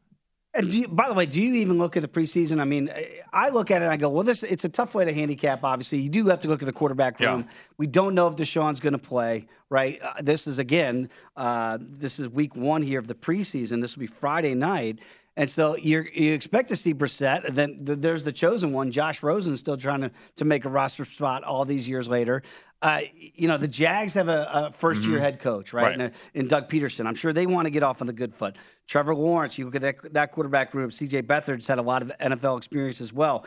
And 0.56 0.72
you, 0.72 0.86
by 0.86 1.08
the 1.08 1.14
way, 1.14 1.26
do 1.26 1.42
you 1.42 1.54
even 1.54 1.78
look 1.78 1.96
at 1.96 2.02
the 2.02 2.08
preseason? 2.08 2.60
I 2.60 2.64
mean, 2.64 2.88
I 3.32 3.48
look 3.48 3.72
at 3.72 3.82
it 3.82 3.86
and 3.86 3.92
I 3.92 3.96
go, 3.96 4.08
well, 4.08 4.22
this 4.22 4.44
it's 4.44 4.64
a 4.64 4.68
tough 4.68 4.94
way 4.94 5.04
to 5.04 5.12
handicap. 5.12 5.64
Obviously, 5.64 5.98
you 5.98 6.08
do 6.08 6.26
have 6.28 6.40
to 6.40 6.48
look 6.48 6.62
at 6.62 6.66
the 6.66 6.72
quarterback 6.72 7.18
room. 7.18 7.40
Yeah. 7.40 7.54
We 7.76 7.88
don't 7.88 8.14
know 8.14 8.28
if 8.28 8.36
Deshaun's 8.36 8.78
going 8.78 8.92
to 8.92 8.98
play. 8.98 9.46
Right? 9.68 10.00
Uh, 10.00 10.12
this 10.22 10.46
is 10.46 10.60
again, 10.60 11.10
uh, 11.36 11.78
this 11.80 12.20
is 12.20 12.28
week 12.28 12.54
one 12.54 12.82
here 12.82 13.00
of 13.00 13.08
the 13.08 13.14
preseason. 13.14 13.80
This 13.80 13.96
will 13.96 14.02
be 14.02 14.06
Friday 14.06 14.54
night. 14.54 15.00
And 15.36 15.50
so 15.50 15.76
you 15.76 16.04
you 16.12 16.32
expect 16.32 16.68
to 16.68 16.76
see 16.76 16.94
Brissett. 16.94 17.44
And 17.44 17.56
then 17.56 17.76
the, 17.80 17.96
there's 17.96 18.22
the 18.22 18.32
chosen 18.32 18.72
one, 18.72 18.92
Josh 18.92 19.22
Rosen, 19.22 19.56
still 19.56 19.76
trying 19.76 20.02
to, 20.02 20.10
to 20.36 20.44
make 20.44 20.64
a 20.64 20.68
roster 20.68 21.04
spot 21.04 21.42
all 21.42 21.64
these 21.64 21.88
years 21.88 22.08
later. 22.08 22.42
Uh, 22.82 23.00
you 23.16 23.48
know, 23.48 23.56
the 23.56 23.66
Jags 23.66 24.14
have 24.14 24.28
a, 24.28 24.48
a 24.52 24.72
first 24.72 25.04
year 25.04 25.14
mm-hmm. 25.14 25.22
head 25.22 25.40
coach, 25.40 25.72
right? 25.72 25.84
right. 25.84 25.94
In, 25.94 26.00
a, 26.02 26.12
in, 26.34 26.48
Doug 26.48 26.68
Pederson. 26.68 27.06
I'm 27.06 27.14
sure 27.14 27.32
they 27.32 27.46
want 27.46 27.64
to 27.64 27.70
get 27.70 27.82
off 27.82 28.02
on 28.02 28.06
the 28.06 28.12
good 28.12 28.34
foot. 28.34 28.56
Trevor 28.86 29.14
Lawrence, 29.14 29.56
you 29.56 29.64
look 29.64 29.74
at 29.74 29.80
that, 29.80 30.12
that 30.12 30.32
quarterback 30.32 30.70
group. 30.70 30.90
CJ 30.90 31.22
Beathard's 31.22 31.66
had 31.66 31.78
a 31.78 31.82
lot 31.82 32.02
of 32.02 32.12
NFL 32.20 32.58
experience 32.58 33.00
as 33.00 33.12
well. 33.12 33.46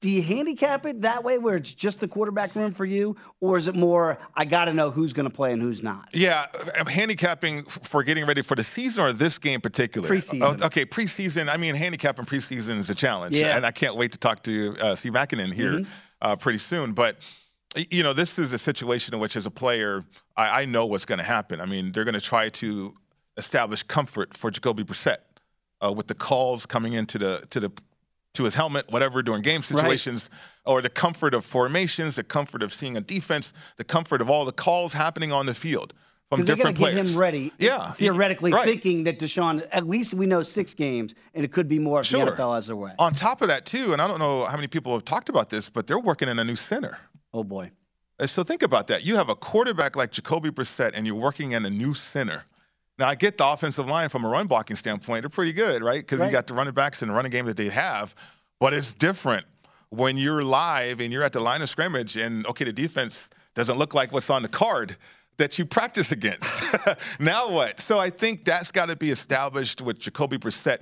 Do 0.00 0.08
you 0.08 0.22
handicap 0.22 0.86
it 0.86 1.00
that 1.02 1.24
way 1.24 1.38
where 1.38 1.56
it's 1.56 1.74
just 1.74 1.98
the 1.98 2.06
quarterback 2.06 2.54
room 2.54 2.72
for 2.72 2.84
you? 2.84 3.16
Or 3.40 3.56
is 3.56 3.66
it 3.66 3.74
more, 3.74 4.18
I 4.34 4.44
got 4.44 4.66
to 4.66 4.72
know 4.72 4.90
who's 4.90 5.12
going 5.12 5.28
to 5.28 5.34
play 5.34 5.52
and 5.52 5.60
who's 5.60 5.82
not? 5.82 6.08
Yeah, 6.12 6.46
I'm 6.78 6.86
handicapping 6.86 7.64
for 7.64 8.04
getting 8.04 8.24
ready 8.24 8.42
for 8.42 8.54
the 8.54 8.62
season 8.62 9.02
or 9.02 9.12
this 9.12 9.38
game 9.38 9.56
in 9.56 9.60
particular? 9.60 10.08
Preseason. 10.08 10.60
Oh, 10.62 10.66
okay, 10.66 10.84
preseason. 10.86 11.48
I 11.52 11.56
mean, 11.56 11.74
handicapping 11.74 12.26
preseason 12.26 12.78
is 12.78 12.90
a 12.90 12.94
challenge. 12.94 13.34
Yeah. 13.34 13.56
And 13.56 13.66
I 13.66 13.72
can't 13.72 13.96
wait 13.96 14.12
to 14.12 14.18
talk 14.18 14.44
to 14.44 14.76
uh, 14.80 14.94
Steve 14.94 15.12
Makinen 15.12 15.52
here 15.52 15.72
Mm-hmm. 15.72 15.90
uh, 16.22 16.36
pretty 16.36 16.58
soon. 16.58 16.92
But, 16.92 17.16
you 17.90 18.04
know, 18.04 18.12
this 18.12 18.38
is 18.38 18.52
a 18.52 18.58
situation 18.58 19.14
in 19.14 19.20
which, 19.20 19.36
as 19.36 19.46
a 19.46 19.50
player, 19.50 20.04
I, 20.36 20.62
I 20.62 20.64
know 20.64 20.86
what's 20.86 21.04
going 21.04 21.18
to 21.18 21.24
happen. 21.24 21.60
I 21.60 21.66
mean, 21.66 21.90
they're 21.90 22.04
going 22.04 22.14
to 22.14 22.20
try 22.20 22.48
to 22.50 22.94
establish 23.36 23.82
comfort 23.82 24.36
for 24.36 24.50
Jacoby 24.50 24.84
Brissett 24.84 25.18
uh, 25.84 25.92
with 25.92 26.06
the 26.06 26.14
calls 26.14 26.66
coming 26.66 26.92
into 26.92 27.18
the 27.18 27.46
to 27.50 27.60
the 27.60 27.70
to 28.38 28.44
his 28.44 28.54
helmet, 28.54 28.90
whatever, 28.90 29.22
during 29.22 29.42
game 29.42 29.62
situations, 29.62 30.30
or 30.64 30.80
the 30.80 30.88
comfort 30.88 31.34
of 31.34 31.44
formations, 31.44 32.16
the 32.16 32.22
comfort 32.24 32.62
of 32.62 32.72
seeing 32.72 32.96
a 32.96 33.00
defense, 33.00 33.52
the 33.76 33.84
comfort 33.84 34.20
of 34.20 34.30
all 34.30 34.44
the 34.44 34.52
calls 34.52 34.92
happening 34.94 35.30
on 35.32 35.44
the 35.46 35.54
field 35.54 35.92
from 36.30 36.44
got 36.44 36.58
to 36.58 36.72
get 36.72 36.92
him 36.94 37.16
ready, 37.18 37.52
Yeah, 37.58 37.90
theoretically, 37.92 38.52
right. 38.52 38.64
thinking 38.64 39.04
that 39.04 39.18
Deshaun, 39.18 39.66
at 39.72 39.86
least 39.88 40.12
we 40.14 40.26
know 40.26 40.42
six 40.42 40.74
games, 40.74 41.14
and 41.34 41.44
it 41.44 41.52
could 41.52 41.68
be 41.68 41.78
more 41.78 42.00
if 42.00 42.06
Sure. 42.06 42.26
the 42.26 42.32
NFL 42.32 42.54
has 42.54 42.66
their 42.66 42.76
way. 42.76 42.92
On 42.98 43.12
top 43.12 43.40
of 43.42 43.48
that, 43.48 43.64
too, 43.64 43.92
and 43.92 44.00
I 44.02 44.06
don't 44.06 44.18
know 44.18 44.44
how 44.44 44.54
many 44.56 44.68
people 44.68 44.92
have 44.92 45.04
talked 45.04 45.28
about 45.28 45.48
this, 45.50 45.68
but 45.70 45.86
they're 45.86 45.98
working 45.98 46.28
in 46.28 46.38
a 46.38 46.44
new 46.44 46.56
center. 46.56 46.98
Oh, 47.32 47.42
boy. 47.44 47.70
So 48.26 48.42
think 48.44 48.62
about 48.62 48.88
that. 48.88 49.04
You 49.06 49.16
have 49.16 49.28
a 49.30 49.34
quarterback 49.34 49.96
like 49.96 50.10
Jacoby 50.12 50.50
Brissett, 50.50 50.92
and 50.94 51.06
you're 51.06 51.16
working 51.16 51.52
in 51.52 51.64
a 51.64 51.70
new 51.70 51.94
center. 51.94 52.44
Now, 52.98 53.08
I 53.08 53.14
get 53.14 53.38
the 53.38 53.46
offensive 53.46 53.88
line 53.88 54.08
from 54.08 54.24
a 54.24 54.28
run 54.28 54.46
blocking 54.46 54.76
standpoint. 54.76 55.22
They're 55.22 55.28
pretty 55.28 55.52
good, 55.52 55.82
right? 55.82 56.00
Because 56.00 56.18
Right. 56.20 56.26
you 56.26 56.32
got 56.32 56.46
the 56.46 56.54
running 56.54 56.74
backs 56.74 57.00
and 57.02 57.10
the 57.10 57.14
running 57.14 57.30
game 57.30 57.46
that 57.46 57.56
they 57.56 57.68
have. 57.68 58.14
But 58.60 58.74
it's 58.74 58.92
different 58.92 59.44
when 59.90 60.16
you're 60.18 60.42
live 60.42 61.00
and 61.00 61.12
you're 61.12 61.22
at 61.22 61.32
the 61.32 61.40
line 61.40 61.62
of 61.62 61.68
scrimmage, 61.68 62.16
and 62.16 62.44
okay, 62.46 62.64
the 62.64 62.72
defense 62.72 63.30
doesn't 63.54 63.78
look 63.78 63.94
like 63.94 64.12
what's 64.12 64.30
on 64.30 64.42
the 64.42 64.48
card 64.48 64.96
that 65.38 65.56
you 65.58 65.64
practice 65.64 66.10
against. 66.10 66.62
now 67.20 67.48
what? 67.50 67.78
So 67.80 68.00
I 68.00 68.10
think 68.10 68.44
that's 68.44 68.72
got 68.72 68.88
to 68.88 68.96
be 68.96 69.10
established 69.10 69.80
with 69.80 70.00
Jacoby 70.00 70.36
Brissett. 70.36 70.80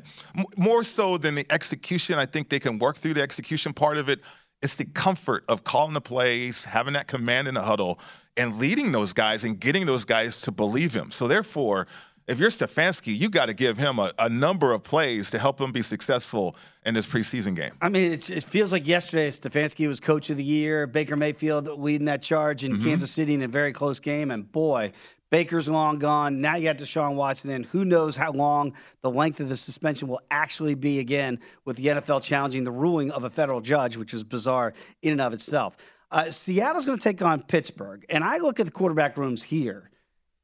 More 0.57 0.83
so 0.83 1.19
than 1.19 1.35
the 1.35 1.47
execution, 1.51 2.19
I 2.19 2.25
think 2.25 2.49
they 2.49 2.59
can 2.59 2.79
work 2.79 2.97
through 2.97 3.15
the 3.15 3.23
execution 3.23 3.75
part 3.75 3.99
of 3.99 4.09
it. 4.09 4.21
It's 4.63 4.75
the 4.77 4.87
comfort 4.87 5.45
of 5.49 5.65
calling 5.65 5.93
the 5.93 6.01
plays, 6.01 6.65
having 6.65 6.95
that 6.95 7.07
command 7.07 7.47
in 7.49 7.55
the 7.55 7.63
huddle, 7.63 8.01
and 8.37 8.57
leading 8.59 8.93
those 8.93 9.13
guys 9.13 9.45
and 9.45 9.59
getting 9.59 9.87
those 9.87 10.05
guys 10.05 10.41
to 10.43 10.53
believe 10.53 10.95
him. 10.95 11.11
So 11.11 11.27
therefore, 11.29 11.87
if 12.27 12.41
you're 12.41 12.51
Stefanski, 12.51 13.17
you 13.17 13.29
got 13.29 13.47
to 13.47 13.55
give 13.55 13.79
him 13.79 13.99
a, 14.01 14.13
a 14.19 14.29
number 14.29 14.73
of 14.73 14.83
plays 14.83 15.31
to 15.31 15.39
help 15.39 15.61
him 15.61 15.71
be 15.71 15.83
successful 15.83 16.57
in 16.85 16.93
this 16.93 17.07
preseason 17.07 17.55
game. 17.55 17.71
I 17.81 17.89
mean, 17.89 18.13
it, 18.13 18.29
it 18.31 18.43
feels 18.43 18.73
like 18.73 18.87
yesterday 18.87 19.29
Stefanski 19.29 19.87
was 19.87 20.01
coach 20.01 20.29
of 20.29 20.37
the 20.37 20.43
year. 20.45 20.89
Baker 20.89 21.17
Mayfield 21.17 21.69
leading 21.69 22.07
that 22.07 22.23
charge 22.23 22.65
in 22.65 22.73
Mm-hmm. 22.73 22.85
Kansas 22.85 23.13
City 23.13 23.35
in 23.35 23.43
a 23.43 23.49
very 23.49 23.73
close 23.73 24.01
game. 24.01 24.33
And 24.33 24.51
boy, 24.51 24.91
Baker's 25.31 25.69
long 25.69 25.99
gone. 26.01 26.41
Now 26.41 26.57
you 26.57 26.65
got 26.65 26.79
Deshaun 26.79 27.15
Watson 27.15 27.51
in. 27.51 27.63
Who 27.65 27.85
knows 27.85 28.17
how 28.17 28.33
long 28.33 28.75
the 29.03 29.11
length 29.11 29.39
of 29.41 29.49
the 29.49 29.57
suspension 29.57 30.09
will 30.09 30.21
actually 30.31 30.75
be 30.75 30.99
again 30.99 31.39
with 31.65 31.77
the 31.77 31.87
NFL 31.87 32.23
challenging 32.23 32.65
the 32.65 32.73
ruling 32.73 33.11
of 33.13 33.23
a 33.25 33.31
federal 33.31 33.61
judge, 33.61 33.97
which 33.97 34.13
is 34.13 34.25
bizarre 34.25 34.73
in 35.03 35.13
and 35.13 35.21
of 35.21 35.33
itself. 35.33 35.77
Uh, 36.11 36.31
Seattle's 36.31 36.87
going 36.87 36.99
to 36.99 37.03
take 37.03 37.23
on 37.23 37.43
Pittsburgh. 37.43 38.05
And 38.09 38.23
I 38.23 38.39
look 38.39 38.61
at 38.61 38.67
the 38.67 38.73
quarterback 38.73 39.17
rooms 39.19 39.43
here 39.43 39.91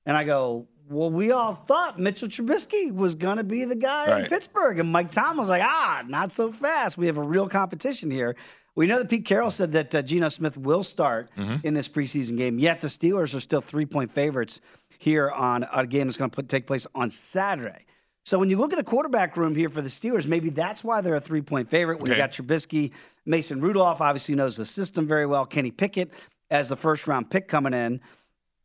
and 0.04 0.16
I 0.16 0.24
go, 0.24 0.66
well, 0.88 1.10
we 1.10 1.30
all 1.30 1.54
thought 1.54 1.98
Mitchell 1.98 2.28
Trubisky 2.28 2.92
was 2.92 3.14
going 3.14 3.36
to 3.36 3.44
be 3.44 3.64
the 3.64 3.76
guy 3.76 4.20
in 4.20 4.26
Pittsburgh. 4.26 4.78
And 4.78 4.90
Mike 4.90 5.10
Tom 5.10 5.36
was 5.36 5.48
like, 5.48 5.62
ah, 5.64 6.02
not 6.06 6.32
so 6.32 6.50
fast. 6.52 6.98
We 6.98 7.06
have 7.06 7.16
a 7.18 7.22
real 7.22 7.48
competition 7.48 8.10
here. 8.10 8.36
We 8.74 8.86
know 8.86 8.98
that 8.98 9.10
Pete 9.10 9.24
Carroll 9.24 9.50
said 9.50 9.72
that 9.72 9.94
uh, 9.94 10.02
Geno 10.02 10.28
Smith 10.30 10.56
will 10.56 10.82
start 10.82 11.30
in 11.62 11.74
this 11.74 11.88
preseason 11.88 12.38
game, 12.38 12.58
yet 12.58 12.80
the 12.80 12.88
Steelers 12.88 13.34
are 13.34 13.40
still 13.40 13.60
three 13.60 13.84
point 13.84 14.10
favorites 14.10 14.60
here 14.98 15.30
on 15.30 15.66
a 15.72 15.86
game 15.86 16.06
that's 16.06 16.16
going 16.16 16.30
to 16.30 16.42
take 16.42 16.66
place 16.66 16.86
on 16.94 17.10
Saturday. 17.10 17.84
So 18.24 18.38
when 18.38 18.48
you 18.50 18.56
look 18.56 18.72
at 18.72 18.76
the 18.78 18.84
quarterback 18.84 19.36
room 19.36 19.54
here 19.54 19.68
for 19.68 19.82
the 19.82 19.88
Steelers, 19.88 20.26
maybe 20.26 20.48
that's 20.50 20.84
why 20.84 21.00
they're 21.00 21.16
a 21.16 21.20
three 21.20 21.42
point 21.42 21.68
favorite. 21.68 21.98
When 22.00 22.06
you 22.06 22.12
Okay. 22.12 22.20
got 22.20 22.32
Trubisky, 22.32 22.92
Mason 23.26 23.60
Rudolph 23.60 24.00
obviously 24.00 24.34
knows 24.34 24.56
the 24.56 24.64
system 24.64 25.06
very 25.08 25.26
well. 25.26 25.44
Kenny 25.44 25.70
Pickett 25.70 26.12
as 26.50 26.68
the 26.68 26.76
first 26.76 27.06
round 27.06 27.30
pick 27.30 27.48
coming 27.48 27.74
in. 27.74 28.00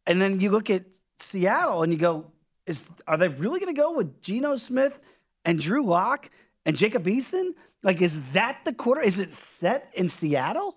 And 0.06 0.22
then 0.22 0.40
you 0.40 0.52
look 0.52 0.70
at 0.70 0.84
Seattle 1.20 1.84
and 1.84 1.92
you 1.92 1.98
go, 2.00 2.32
is 2.66 2.88
are 3.08 3.18
they 3.18 3.30
really 3.30 3.60
going 3.60 3.74
to 3.74 3.80
go 3.82 3.94
with 3.94 4.22
Geno 4.22 4.56
Smith 4.58 5.00
and 5.46 5.60
Drew 5.60 5.84
Lock 5.84 6.30
and 6.66 6.78
Jacob 6.78 7.06
Eason? 7.06 7.54
Like, 7.82 8.02
is 8.02 8.22
that 8.32 8.60
the 8.66 8.74
quarter? 8.74 9.02
Is 9.02 9.18
it 9.20 9.32
set 9.34 9.90
in 9.96 10.08
Seattle? 10.10 10.76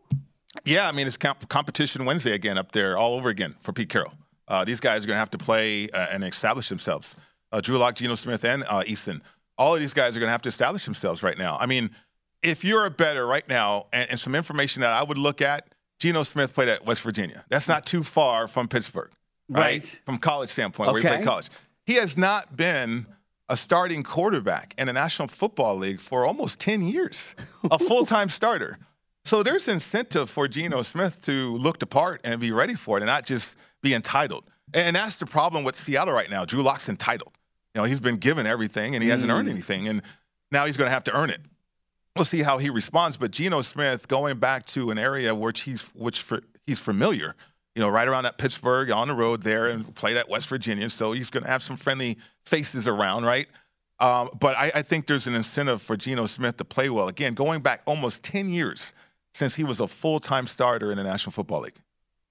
Yeah, 0.64 0.88
I 0.88 0.92
mean, 0.92 1.06
it's 1.06 1.16
comp- 1.16 1.48
competition 1.48 2.04
Wednesday 2.06 2.32
again 2.32 2.56
up 2.58 2.72
there, 2.72 2.96
all 2.96 3.14
over 3.14 3.28
again 3.28 3.54
for 3.60 3.72
Pete 3.72 3.88
Carroll. 3.88 4.12
Uh, 4.48 4.64
these 4.64 4.80
guys 4.80 5.04
are 5.04 5.06
going 5.06 5.14
to 5.14 5.20
have 5.20 5.30
to 5.30 5.38
play 5.38 5.88
uh, 5.90 6.06
and 6.12 6.24
establish 6.24 6.68
themselves. 6.68 7.14
Uh, 7.52 7.60
Drew 7.60 7.78
Lock, 7.78 7.96
Geno 7.96 8.14
Smith, 8.14 8.44
and 8.44 8.62
uh, 8.64 8.82
Eason. 8.86 9.20
All 9.58 9.74
of 9.74 9.80
these 9.80 9.94
guys 9.94 10.16
are 10.16 10.20
going 10.20 10.28
to 10.28 10.32
have 10.32 10.42
to 10.42 10.48
establish 10.48 10.84
themselves 10.84 11.22
right 11.22 11.36
now. 11.36 11.56
I 11.60 11.66
mean, 11.66 11.90
if 12.42 12.64
you're 12.64 12.86
a 12.86 12.90
better 12.90 13.26
right 13.26 13.46
now, 13.48 13.86
and, 13.92 14.10
and 14.10 14.20
some 14.20 14.34
information 14.34 14.80
that 14.82 14.92
I 14.92 15.02
would 15.02 15.18
look 15.18 15.42
at, 15.42 15.74
Geno 15.98 16.22
Smith 16.22 16.54
played 16.54 16.68
at 16.68 16.86
West 16.86 17.02
Virginia. 17.02 17.44
That's 17.50 17.68
not 17.68 17.84
too 17.84 18.02
far 18.02 18.48
from 18.48 18.68
Pittsburgh, 18.68 19.10
right? 19.48 19.60
Right. 19.62 20.00
From 20.06 20.16
college 20.16 20.48
standpoint, 20.48 20.92
where 20.92 21.02
he 21.02 21.06
played 21.06 21.24
college. 21.24 21.48
He 21.84 21.94
has 21.94 22.16
not 22.16 22.56
been 22.56 23.06
a 23.50 23.56
starting 23.56 24.02
quarterback 24.02 24.74
in 24.78 24.86
the 24.86 24.92
National 24.92 25.28
Football 25.28 25.76
League 25.76 26.00
for 26.00 26.24
almost 26.24 26.60
10 26.60 26.82
years, 26.82 27.34
a 27.70 27.78
full 27.80 28.06
time 28.06 28.28
starter. 28.30 28.78
So 29.24 29.42
there's 29.42 29.68
incentive 29.68 30.30
for 30.30 30.48
Geno 30.48 30.82
Smith 30.82 31.20
to 31.26 31.56
look 31.56 31.78
the 31.78 31.86
part 31.86 32.20
and 32.24 32.40
be 32.40 32.52
ready 32.52 32.74
for 32.74 32.96
it 32.96 33.02
and 33.02 33.08
not 33.08 33.26
just 33.26 33.56
be 33.82 33.92
entitled. 33.92 34.44
And 34.72 34.96
that's 34.96 35.16
the 35.16 35.26
problem 35.26 35.64
with 35.64 35.76
Seattle 35.76 36.14
right 36.14 36.30
now. 36.30 36.44
Drew 36.44 36.62
Lock's 36.62 36.88
entitled. 36.88 37.32
You 37.74 37.80
know, 37.80 37.84
he's 37.84 38.00
been 38.00 38.16
given 38.16 38.46
everything 38.46 38.94
and 38.94 39.02
he 39.02 39.10
hasn't 39.10 39.30
earned 39.30 39.48
anything. 39.48 39.86
And 39.88 40.02
now 40.50 40.66
he's 40.66 40.76
going 40.76 40.88
to 40.88 40.92
have 40.92 41.04
to 41.04 41.16
earn 41.16 41.30
it. 41.30 41.40
We'll 42.16 42.24
see 42.24 42.42
how 42.42 42.58
he 42.58 42.70
responds. 42.70 43.16
But 43.16 43.30
Geno 43.30 43.62
Smith 43.62 44.08
going 44.08 44.38
back 44.38 44.66
to 44.66 44.90
an 44.90 44.98
area 44.98 45.34
which 45.34 45.60
he's 45.60 45.82
which 45.94 46.22
for, 46.22 46.40
he's 46.66 46.80
familiar, 46.80 47.36
you 47.76 47.82
know, 47.82 47.88
right 47.88 48.08
around 48.08 48.26
at 48.26 48.38
Pittsburgh 48.38 48.90
on 48.90 49.08
the 49.08 49.14
road 49.14 49.42
there 49.42 49.68
and 49.68 49.94
played 49.94 50.16
at 50.16 50.28
West 50.28 50.48
Virginia. 50.48 50.90
So 50.90 51.12
he's 51.12 51.30
going 51.30 51.44
to 51.44 51.50
have 51.50 51.62
some 51.62 51.76
friendly 51.76 52.18
faces 52.44 52.88
around, 52.88 53.24
right? 53.24 53.46
Um, 54.00 54.30
but 54.40 54.56
I, 54.56 54.72
I 54.76 54.82
think 54.82 55.06
there's 55.06 55.26
an 55.26 55.34
incentive 55.34 55.80
for 55.82 55.96
Geno 55.96 56.26
Smith 56.26 56.56
to 56.56 56.64
play 56.64 56.88
well. 56.90 57.06
Again, 57.06 57.34
going 57.34 57.60
back 57.60 57.82
almost 57.86 58.24
10 58.24 58.48
years 58.48 58.92
since 59.34 59.54
he 59.54 59.62
was 59.62 59.78
a 59.78 59.86
full 59.86 60.18
time 60.18 60.46
starter 60.46 60.90
in 60.90 60.96
the 60.96 61.04
National 61.04 61.32
Football 61.32 61.60
League. 61.60 61.78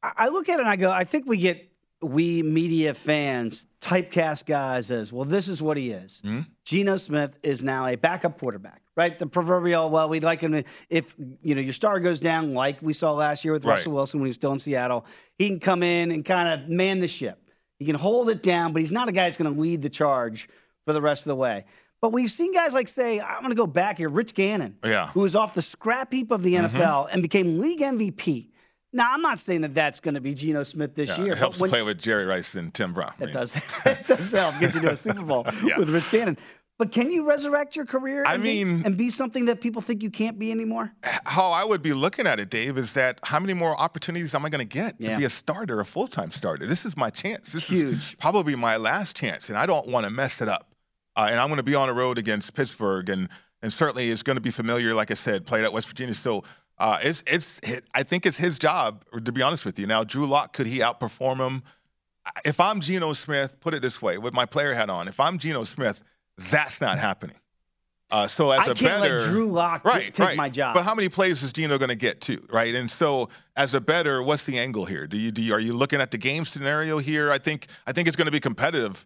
I 0.04 0.12
I 0.18 0.28
look 0.30 0.50
at 0.50 0.56
it 0.56 0.62
and 0.62 0.70
I 0.70 0.76
go, 0.76 0.92
I 0.92 1.04
think 1.04 1.28
we 1.28 1.38
get 1.38 1.69
we 2.02 2.42
media 2.44 2.94
fans 2.94 3.66
typecast 3.82 4.46
guys 4.46 4.90
as 4.92 5.12
well. 5.12 5.26
This 5.26 5.48
is 5.48 5.62
what 5.62 5.76
he 5.78 5.92
is. 5.92 6.22
Mm-hmm. 6.26 6.42
Geno 6.66 6.96
Smith 6.96 7.38
is 7.44 7.64
now 7.64 7.88
a 7.88 7.96
backup 7.96 8.40
quarterback, 8.40 8.82
right? 8.96 9.18
The 9.18 9.28
proverbial. 9.28 9.90
Well, 9.90 10.08
we'd 10.08 10.24
like 10.24 10.42
him 10.42 10.52
to, 10.54 10.64
if 10.90 11.16
you 11.42 11.56
know 11.56 11.62
your 11.62 11.74
star 11.74 12.00
goes 12.00 12.20
down, 12.20 12.54
like 12.54 12.82
we 12.82 12.94
saw 12.94 13.12
last 13.12 13.44
year 13.44 13.54
with 13.54 13.66
Right. 13.66 13.74
Russell 13.74 13.94
Wilson 13.94 14.20
when 14.20 14.28
he 14.28 14.30
was 14.30 14.36
still 14.36 14.52
in 14.54 14.60
Seattle. 14.60 15.06
He 15.38 15.48
can 15.50 15.60
come 15.60 15.84
in 15.84 16.12
and 16.12 16.24
kind 16.24 16.62
of 16.62 16.70
man 16.70 17.00
the 17.00 17.08
ship. 17.08 17.38
He 17.80 17.86
can 17.86 17.96
hold 17.96 18.30
it 18.30 18.44
down, 18.44 18.72
but 18.74 18.82
he's 18.82 18.92
not 18.92 19.10
a 19.10 19.12
guy 19.12 19.24
that's 19.24 19.38
going 19.38 19.54
to 19.54 19.60
lead 19.60 19.82
the 19.82 19.90
charge 19.90 20.48
for 20.86 20.94
the 20.94 21.02
rest 21.02 21.26
of 21.26 21.30
the 21.30 21.36
way. 21.36 21.66
But 22.02 22.14
we've 22.14 22.32
seen 22.32 22.54
guys 22.54 22.74
like, 22.74 22.88
say, 22.88 23.20
I'm 23.20 23.40
going 23.40 23.50
to 23.52 23.56
go 23.56 23.68
back 23.68 23.98
here, 23.98 24.08
Rich 24.10 24.34
Gannon, 24.36 24.78
Yeah. 24.84 24.90
Mm-hmm. 25.04 25.12
who 25.12 25.20
was 25.22 25.36
off 25.36 25.54
the 25.54 25.62
scrap 25.62 26.14
heap 26.14 26.32
of 26.32 26.44
the 26.44 26.56
NFL 26.56 27.10
and 27.12 27.22
became 27.22 27.60
league 27.60 27.80
MVP. 27.82 28.50
Now, 28.92 29.14
I'm 29.14 29.22
not 29.22 29.38
saying 29.40 29.62
that 29.62 29.74
that's 29.74 30.00
going 30.00 30.16
to 30.16 30.22
be 30.22 30.34
Geno 30.34 30.64
Smith 30.64 30.96
this 30.96 31.10
Yeah, 31.18 31.24
year. 31.26 31.34
it 31.34 31.38
helps 31.38 31.60
when, 31.60 31.70
play 31.70 31.84
with 31.84 32.00
Jerry 32.00 32.26
Rice 32.26 32.56
and 32.56 32.74
Tim 32.74 32.92
Brown. 32.94 33.14
I 33.20 33.24
it 33.24 33.26
mean, 33.28 33.34
does. 33.36 33.56
it 33.86 34.08
does 34.08 34.32
help 34.32 34.60
get 34.60 34.74
you 34.74 34.82
to 34.82 34.92
a 34.92 34.96
Super 34.96 35.22
Bowl 35.22 35.46
Yeah. 35.64 35.78
with 35.78 35.90
Rich 35.90 36.10
Gannon. 36.10 36.38
But 36.80 36.92
can 36.94 37.12
you 37.12 37.26
resurrect 37.28 37.76
your 37.76 37.86
career? 37.86 38.24
I 38.26 38.36
and 38.36 38.44
be- 38.44 38.64
mean- 38.64 38.86
and 38.86 38.98
be 38.98 39.10
something 39.10 39.46
that 39.46 39.60
people 39.62 39.82
think 39.82 40.02
you 40.02 40.10
can't 40.10 40.40
be 40.40 40.50
anymore. 40.50 40.92
how 41.26 41.52
I 41.52 41.64
would 41.66 41.82
be 41.82 41.92
looking 41.94 42.26
at 42.26 42.40
it, 42.40 42.50
Dave, 42.50 42.78
is 42.78 42.94
that 42.94 43.20
how 43.24 43.40
many 43.40 43.54
more 43.54 43.78
opportunities 43.80 44.34
am 44.34 44.46
I 44.46 44.50
going 44.50 44.66
to 44.68 44.74
get 44.78 44.96
Yeah. 44.98 45.12
to 45.12 45.18
be 45.18 45.26
a 45.26 45.30
starter, 45.30 45.82
a 45.82 45.86
full 45.86 46.08
time 46.08 46.32
starter? 46.32 46.66
This 46.66 46.86
is 46.86 46.96
my 46.98 47.10
chance. 47.10 47.52
This 47.52 47.66
Huge. 47.66 47.86
is 47.86 48.16
probably 48.18 48.56
my 48.56 48.78
last 48.78 49.16
chance, 49.18 49.50
and 49.50 49.58
I 49.58 49.66
don't 49.66 49.88
want 49.88 50.06
to 50.06 50.10
mess 50.10 50.42
it 50.42 50.48
up. 50.48 50.74
Uh, 51.18 51.28
and 51.30 51.40
I'm 51.40 51.50
going 51.50 51.58
to 51.58 51.64
be 51.64 51.76
on 51.76 51.90
the 51.90 51.94
road 51.94 52.18
against 52.18 52.54
Pittsburgh, 52.56 53.10
and 53.10 53.28
and 53.62 53.74
certainly 53.74 54.10
it's 54.10 54.24
going 54.24 54.38
to 54.38 54.42
be 54.42 54.52
familiar. 54.52 54.94
Like 54.96 55.12
I 55.12 55.16
said, 55.16 55.46
played 55.46 55.66
at 55.66 55.74
West 55.74 55.90
Virginia, 55.90 56.14
so 56.14 56.46
uh, 56.80 57.00
it's 57.02 57.24
it's. 57.28 57.60
I 57.94 58.04
think 58.04 58.26
it's 58.26 58.38
his 58.38 58.58
job. 58.58 59.04
To 59.24 59.32
be 59.32 59.42
honest 59.42 59.66
with 59.66 59.80
you, 59.80 59.88
now 59.88 60.04
Drew 60.04 60.26
Lock 60.26 60.54
could 60.54 60.68
he 60.68 60.80
outperform 60.80 61.38
him? 61.38 61.64
If 62.46 62.60
I'm 62.60 62.80
Geno 62.80 63.14
Smith, 63.14 63.60
put 63.60 63.74
it 63.74 63.82
this 63.82 64.02
way, 64.02 64.18
with 64.18 64.34
my 64.34 64.46
player 64.46 64.74
hat 64.74 64.90
on, 64.90 65.08
if 65.08 65.20
I'm 65.20 65.38
Geno 65.38 65.64
Smith, 65.64 66.04
that's 66.38 66.80
not 66.80 67.00
happening. 67.00 67.38
Uh, 68.12 68.28
so 68.28 68.50
as 68.50 68.60
I 68.68 68.72
a 68.72 68.76
can't 68.76 69.02
better, 69.02 69.20
let 69.20 69.30
Drew 69.30 69.52
Lock 69.52 69.86
right, 69.86 70.12
take 70.14 70.26
right. 70.26 70.38
my 70.38 70.50
job. 70.50 70.74
But 70.74 70.84
how 70.84 70.96
many 70.96 71.10
plays 71.10 71.44
is 71.44 71.54
Geno 71.54 71.78
going 71.78 71.90
to 71.90 71.96
get 71.96 72.22
to, 72.22 72.42
right? 72.50 72.74
And 72.74 72.90
so, 72.90 73.30
as 73.56 73.76
a 73.76 73.82
better, 73.82 74.24
what's 74.24 74.46
the 74.46 74.58
angle 74.58 74.86
here? 74.86 75.06
Do 75.06 75.18
you, 75.18 75.32
do 75.32 75.42
you 75.42 75.54
are 75.54 75.60
you 75.60 75.74
looking 75.74 76.02
at 76.02 76.10
the 76.10 76.18
game 76.18 76.46
scenario 76.46 76.98
here? 76.98 77.32
I 77.32 77.38
think 77.38 77.68
I 77.86 77.92
think 77.92 78.08
it's 78.08 78.18
going 78.18 78.26
to 78.26 78.32
be 78.32 78.40
competitive 78.40 79.06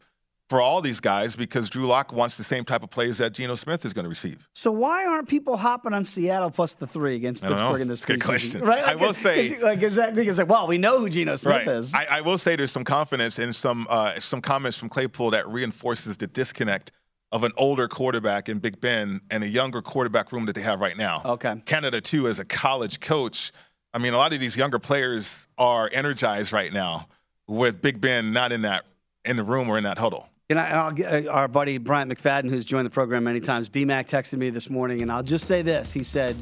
for 0.49 0.61
all 0.61 0.81
these 0.81 0.99
guys 0.99 1.35
because 1.35 1.69
Drew 1.69 1.87
Lock 1.87 2.11
wants 2.11 2.35
the 2.35 2.43
same 2.43 2.63
type 2.63 2.83
of 2.83 2.89
plays 2.89 3.17
that 3.17 3.33
Geno 3.33 3.55
Smith 3.55 3.85
is 3.85 3.93
going 3.93 4.03
to 4.03 4.09
receive. 4.09 4.47
So 4.53 4.71
why 4.71 5.05
aren't 5.05 5.27
people 5.27 5.57
hopping 5.57 5.93
on 5.93 6.03
Seattle 6.03 6.51
plus 6.51 6.73
the 6.73 6.85
three 6.85 7.15
against 7.15 7.43
Pittsburgh 7.43 7.81
in 7.81 7.87
this 7.87 8.03
Good 8.03 8.19
preseason? 8.19 8.25
question. 8.25 8.61
Right? 8.61 8.83
I 8.83 8.95
will 8.95 9.13
say, 9.13 9.39
is, 9.39 9.63
like, 9.63 9.81
is 9.81 9.95
that 9.95 10.15
because 10.15 10.37
like, 10.37 10.49
well, 10.49 10.67
we 10.67 10.77
know 10.77 10.99
who 10.99 11.09
Geno 11.09 11.35
Smith 11.35 11.65
right. 11.65 11.75
is. 11.75 11.93
I, 11.93 12.05
I 12.11 12.21
will 12.21 12.37
say 12.37 12.55
there's 12.55 12.71
some 12.71 12.83
confidence 12.83 13.39
in 13.39 13.53
some 13.53 13.87
uh, 13.89 14.19
some 14.19 14.41
comments 14.41 14.77
from 14.77 14.89
Claypool 14.89 15.31
that 15.31 15.47
reinforces 15.47 16.17
the 16.17 16.27
disconnect 16.27 16.91
of 17.31 17.43
an 17.43 17.51
older 17.57 17.87
quarterback 17.87 18.47
in 18.47 18.59
Big 18.59 18.79
Ben 18.79 19.19
and 19.31 19.43
a 19.43 19.47
younger 19.47 19.81
quarterback 19.81 20.31
room 20.31 20.45
that 20.45 20.53
they 20.53 20.61
have 20.61 20.79
right 20.79 20.97
now. 20.97 21.21
Okay. 21.25 21.55
Canada 21.65 21.99
too, 21.99 22.27
as 22.27 22.39
a 22.39 22.45
college 22.45 22.99
coach, 22.99 23.51
I 23.91 23.97
mean, 23.97 24.13
a 24.13 24.17
lot 24.17 24.33
of 24.33 24.39
these 24.39 24.55
younger 24.55 24.77
players 24.77 25.47
are 25.57 25.89
energized 25.91 26.53
right 26.53 26.71
now 26.71 27.07
with 27.47 27.81
Big 27.81 27.99
Ben 27.99 28.33
not 28.33 28.51
in 28.51 28.61
that 28.61 28.85
in 29.25 29.35
the 29.35 29.43
room 29.43 29.69
or 29.69 29.77
in 29.77 29.83
that 29.85 29.97
huddle. 29.97 30.29
And 30.49 30.59
I, 30.59 30.69
I'll 30.71 30.91
get, 30.91 31.25
uh, 31.25 31.31
our 31.31 31.47
buddy 31.47 31.77
Bryant 31.77 32.11
McFadden, 32.11 32.49
who's 32.49 32.65
joined 32.65 32.85
the 32.85 32.89
program 32.89 33.23
many 33.23 33.39
times, 33.39 33.69
BMAC 33.69 34.05
texted 34.09 34.37
me 34.37 34.49
this 34.49 34.69
morning, 34.69 35.01
and 35.01 35.11
I'll 35.11 35.23
just 35.23 35.45
say 35.45 35.61
this: 35.61 35.91
he 35.91 36.03
said. 36.03 36.35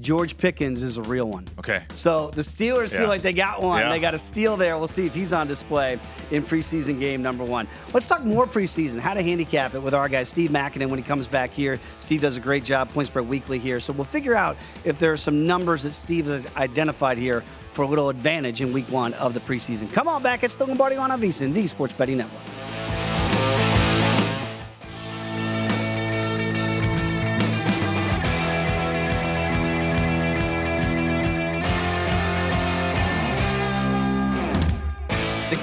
George 0.00 0.38
Pickens 0.38 0.84
is 0.84 0.96
a 0.96 1.02
real 1.02 1.28
one. 1.28 1.44
Okay. 1.58 1.82
So 1.92 2.30
the 2.30 2.42
Steelers 2.42 2.92
Yeah. 2.92 3.00
feel 3.00 3.08
like 3.08 3.20
they 3.20 3.32
got 3.32 3.60
one. 3.60 3.80
Yeah. 3.80 3.88
They 3.88 3.98
got 3.98 4.14
a 4.14 4.18
steal 4.18 4.56
there. 4.56 4.78
We'll 4.78 4.86
see 4.86 5.06
if 5.06 5.12
he's 5.12 5.32
on 5.32 5.48
display 5.48 5.98
in 6.30 6.44
preseason 6.44 7.00
game 7.00 7.20
number 7.20 7.42
one. 7.42 7.66
Let's 7.92 8.06
talk 8.06 8.22
more 8.22 8.46
preseason, 8.46 9.00
how 9.00 9.14
to 9.14 9.22
handicap 9.24 9.74
it 9.74 9.80
with 9.80 9.94
our 9.94 10.08
guy 10.08 10.22
Steve 10.22 10.50
Makinen 10.50 10.88
when 10.88 11.00
he 11.00 11.04
comes 11.04 11.26
back 11.26 11.50
here. 11.52 11.80
Steve 11.98 12.20
does 12.20 12.36
a 12.36 12.40
great 12.40 12.62
job, 12.62 12.92
Point 12.92 13.08
Spread 13.08 13.26
Weekly 13.28 13.58
here. 13.58 13.80
So 13.80 13.92
we'll 13.92 14.04
figure 14.04 14.36
out 14.36 14.56
if 14.84 15.00
there 15.00 15.10
are 15.10 15.16
some 15.16 15.44
numbers 15.48 15.82
that 15.82 15.90
Steve 15.90 16.26
has 16.26 16.46
identified 16.56 17.18
here 17.18 17.42
for 17.72 17.82
a 17.82 17.88
little 17.88 18.08
advantage 18.08 18.62
in 18.62 18.72
week 18.72 18.88
one 18.92 19.14
of 19.14 19.34
the 19.34 19.40
preseason. 19.40 19.92
Come 19.92 20.06
on 20.06 20.22
back. 20.22 20.44
It's 20.44 20.54
the 20.54 20.64
Lombardi 20.64 20.94
on 20.94 21.10
VSiN, 21.10 21.52
the 21.52 21.66
Sports 21.66 21.94
Betting 21.94 22.18
Network. 22.18 22.87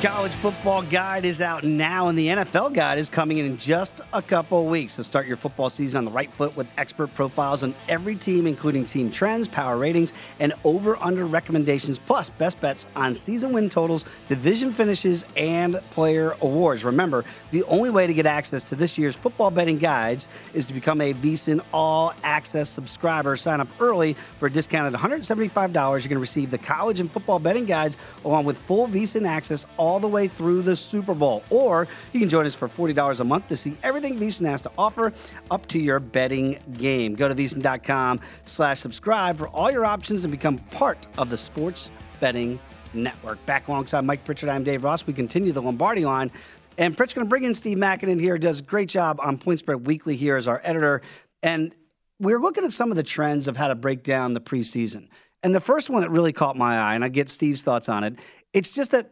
Mexico 0.06 0.15
college 0.26 0.38
football 0.38 0.82
guide 0.82 1.24
is 1.24 1.40
out 1.40 1.64
now, 1.64 2.08
and 2.08 2.18
the 2.18 2.30
NFL 2.30 2.74
guide 2.74 2.98
is 2.98 3.10
coming 3.10 3.38
in 3.38 3.46
in 3.46 3.58
just 3.60 4.02
a 4.12 4.24
couple 4.24 4.66
weeks. 4.66 4.94
So 4.94 5.04
start 5.04 5.28
your 5.28 5.38
football 5.38 5.70
season 5.70 6.00
on 6.00 6.06
the 6.06 6.10
right 6.10 6.32
foot 6.32 6.58
with 6.58 6.68
expert 6.80 7.14
profiles 7.14 7.62
on 7.62 7.76
every 7.88 8.16
team, 8.16 8.48
including 8.48 8.86
team 8.86 9.12
trends, 9.12 9.48
power 9.48 9.78
ratings, 9.78 10.14
and 10.40 10.52
over/under 10.64 11.28
recommendations, 11.28 12.00
plus 12.00 12.32
best 12.32 12.60
bets 12.60 12.88
on 12.96 13.14
season 13.14 13.54
win 13.54 13.70
totals, 13.70 14.04
division 14.26 14.74
finishes, 14.74 15.26
and 15.38 15.80
player 15.92 16.36
awards. 16.42 16.84
Remember, 16.84 17.24
the 17.52 17.62
only 17.66 17.92
way 17.92 18.08
to 18.08 18.14
get 18.16 18.26
access 18.26 18.64
to 18.64 18.76
this 18.76 18.98
year's 18.98 19.16
football 19.16 19.52
betting 19.52 19.78
guides 19.78 20.28
is 20.56 20.66
to 20.66 20.74
become 20.74 21.02
a 21.02 21.14
VSiN 21.14 21.62
All 21.72 22.16
Access 22.24 22.68
subscriber. 22.68 23.36
Sign 23.36 23.60
up 23.60 23.68
early 23.80 24.16
for 24.40 24.48
a 24.48 24.52
discounted 24.52 25.00
$175. 25.00 26.04
You're 26.04 26.10
going 26.10 26.16
to 26.16 26.20
receive 26.20 26.50
the 26.50 26.58
college 26.58 27.00
and 27.00 27.12
football 27.12 27.38
betting 27.38 27.66
guides 27.66 27.96
along 28.24 28.46
with 28.46 28.58
full 28.58 28.88
VSiN 28.88 29.28
access 29.28 29.68
all 29.78 30.00
the 30.00 30.08
way 30.08 30.15
through 30.28 30.62
the 30.62 30.76
Super 30.76 31.14
Bowl. 31.14 31.44
Or 31.50 31.88
you 32.14 32.20
can 32.20 32.30
join 32.30 32.46
us 32.46 32.56
for 32.56 32.68
$40 32.68 33.20
a 33.20 33.24
month 33.24 33.48
to 33.50 33.58
see 33.58 33.78
everything 33.84 34.18
VSiN 34.18 34.46
has 34.48 34.62
to 34.64 34.72
offer 34.78 35.14
up 35.52 35.66
to 35.68 35.80
your 35.80 36.00
betting 36.00 36.60
game. 36.74 37.16
Go 37.16 37.28
to 37.28 37.36
VSiN.com 37.36 38.22
slash 38.46 38.80
subscribe 38.80 39.38
for 39.38 39.48
all 39.50 39.72
your 39.72 39.86
options 39.86 40.24
and 40.24 40.32
become 40.32 40.58
part 40.58 41.06
of 41.18 41.30
the 41.30 41.38
sports 41.38 41.92
betting 42.20 42.60
network. 42.94 43.46
Back 43.46 43.68
alongside 43.68 44.02
Mike 44.02 44.24
Pritchard, 44.24 44.50
I'm 44.50 44.64
Dave 44.64 44.84
Ross. 44.84 45.06
We 45.06 45.14
continue 45.14 45.52
the 45.52 45.62
Lombardi 45.62 46.06
line. 46.06 46.32
And 46.78 46.96
Pritchard's 46.96 47.14
going 47.14 47.26
to 47.28 47.30
bring 47.30 47.44
in 47.44 47.54
Steve 47.54 47.78
Makinen 47.78 48.20
here, 48.20 48.38
does 48.38 48.60
a 48.60 48.64
great 48.64 48.90
job 48.90 49.20
on 49.22 49.38
Point 49.38 49.60
Spread 49.60 49.86
Weekly 49.86 50.16
here 50.16 50.36
as 50.36 50.48
our 50.48 50.62
editor. 50.64 51.02
And 51.44 51.76
we're 52.20 52.40
looking 52.40 52.64
at 52.64 52.74
some 52.74 52.92
of 52.92 52.98
the 52.98 53.04
trends 53.04 53.48
of 53.48 53.58
how 53.58 53.68
to 53.68 53.76
break 53.76 54.04
down 54.04 54.34
the 54.34 54.42
preseason. 54.42 55.08
And 55.44 55.54
the 55.54 55.60
first 55.60 55.90
one 55.90 56.02
that 56.02 56.10
really 56.10 56.34
caught 56.34 56.58
my 56.58 56.78
eye, 56.78 56.96
and 56.96 57.04
I 57.04 57.10
get 57.10 57.30
Steve's 57.30 57.62
thoughts 57.62 57.88
on 57.88 58.04
it, 58.04 58.16
it's 58.54 58.72
just 58.72 58.92
that, 58.92 59.12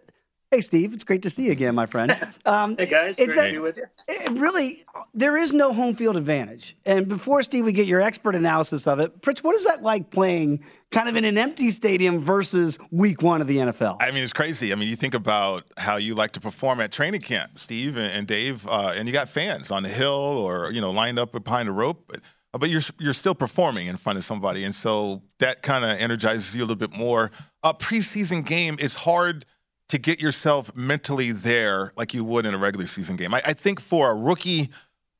hey, 0.53 0.61
Steve, 0.61 0.93
it's 0.93 1.03
great 1.03 1.23
to 1.23 1.31
see 1.31 1.45
you 1.45 1.51
again, 1.51 1.73
my 1.73 1.85
friend. 1.85 2.15
Um, 2.45 2.75
Hey 2.77 2.87
guys, 2.87 3.17
it's 3.19 3.35
great 3.35 3.43
that, 3.43 3.47
to 3.47 3.53
be 3.53 3.59
with 3.59 3.77
you. 3.77 3.85
it 4.07 4.31
really, 4.31 4.83
there 5.13 5.37
is 5.37 5.53
no 5.53 5.71
home 5.71 5.95
field 5.95 6.17
advantage. 6.17 6.75
And 6.85 7.07
before, 7.07 7.41
Steve, 7.41 7.65
we 7.65 7.71
get 7.71 7.87
your 7.87 8.01
expert 8.01 8.35
analysis 8.35 8.85
of 8.85 8.99
it, 8.99 9.21
Pritch, 9.21 9.39
what 9.43 9.55
is 9.55 9.65
that 9.65 9.81
like 9.81 10.09
playing 10.09 10.63
kind 10.91 11.07
of 11.07 11.15
in 11.15 11.23
an 11.23 11.37
empty 11.37 11.69
stadium 11.69 12.19
versus 12.19 12.77
week 12.91 13.21
one 13.21 13.39
of 13.39 13.47
the 13.47 13.57
NFL? 13.57 13.97
I 14.01 14.11
mean, 14.11 14.23
it's 14.23 14.33
crazy. 14.33 14.73
I 14.73 14.75
mean, 14.75 14.89
you 14.89 14.97
think 14.97 15.13
about 15.13 15.63
how 15.77 15.95
you 15.95 16.15
like 16.15 16.33
to 16.33 16.41
perform 16.41 16.81
at 16.81 16.91
training 16.91 17.21
camp, 17.21 17.57
Steve 17.57 17.95
and, 17.95 18.11
and 18.11 18.27
Dave, 18.27 18.67
uh, 18.67 18.91
and 18.93 19.07
you 19.07 19.13
got 19.13 19.29
fans 19.29 19.71
on 19.71 19.83
the 19.83 19.89
hill 19.89 20.11
or 20.11 20.69
you 20.71 20.81
know 20.81 20.91
lined 20.91 21.17
up 21.17 21.31
behind 21.43 21.69
a 21.69 21.71
rope, 21.71 22.03
but, 22.07 22.19
uh, 22.53 22.57
but 22.57 22.69
you're 22.69 22.81
you're 22.99 23.13
still 23.13 23.35
performing 23.35 23.87
in 23.87 23.95
front 23.95 24.17
of 24.17 24.25
somebody, 24.25 24.65
and 24.65 24.75
so 24.75 25.21
that 25.39 25.61
kind 25.61 25.85
of 25.85 25.91
energizes 25.91 26.53
you 26.53 26.61
a 26.61 26.65
little 26.65 26.75
bit 26.75 26.95
more. 26.95 27.31
A 27.63 27.73
preseason 27.73 28.45
game 28.45 28.75
is 28.79 28.95
hard 28.95 29.45
to 29.93 29.99
get 29.99 30.19
yourself 30.19 30.75
mentally 30.75 31.31
there 31.31 31.93
like 31.95 32.15
you 32.15 32.23
would 32.25 32.45
in 32.47 32.53
a 32.53 32.57
regular 32.57 32.87
season 32.87 33.15
game. 33.15 33.31
I, 33.33 33.41
I 33.45 33.53
think 33.53 33.79
for 33.79 34.09
a 34.09 34.15
rookie 34.15 34.69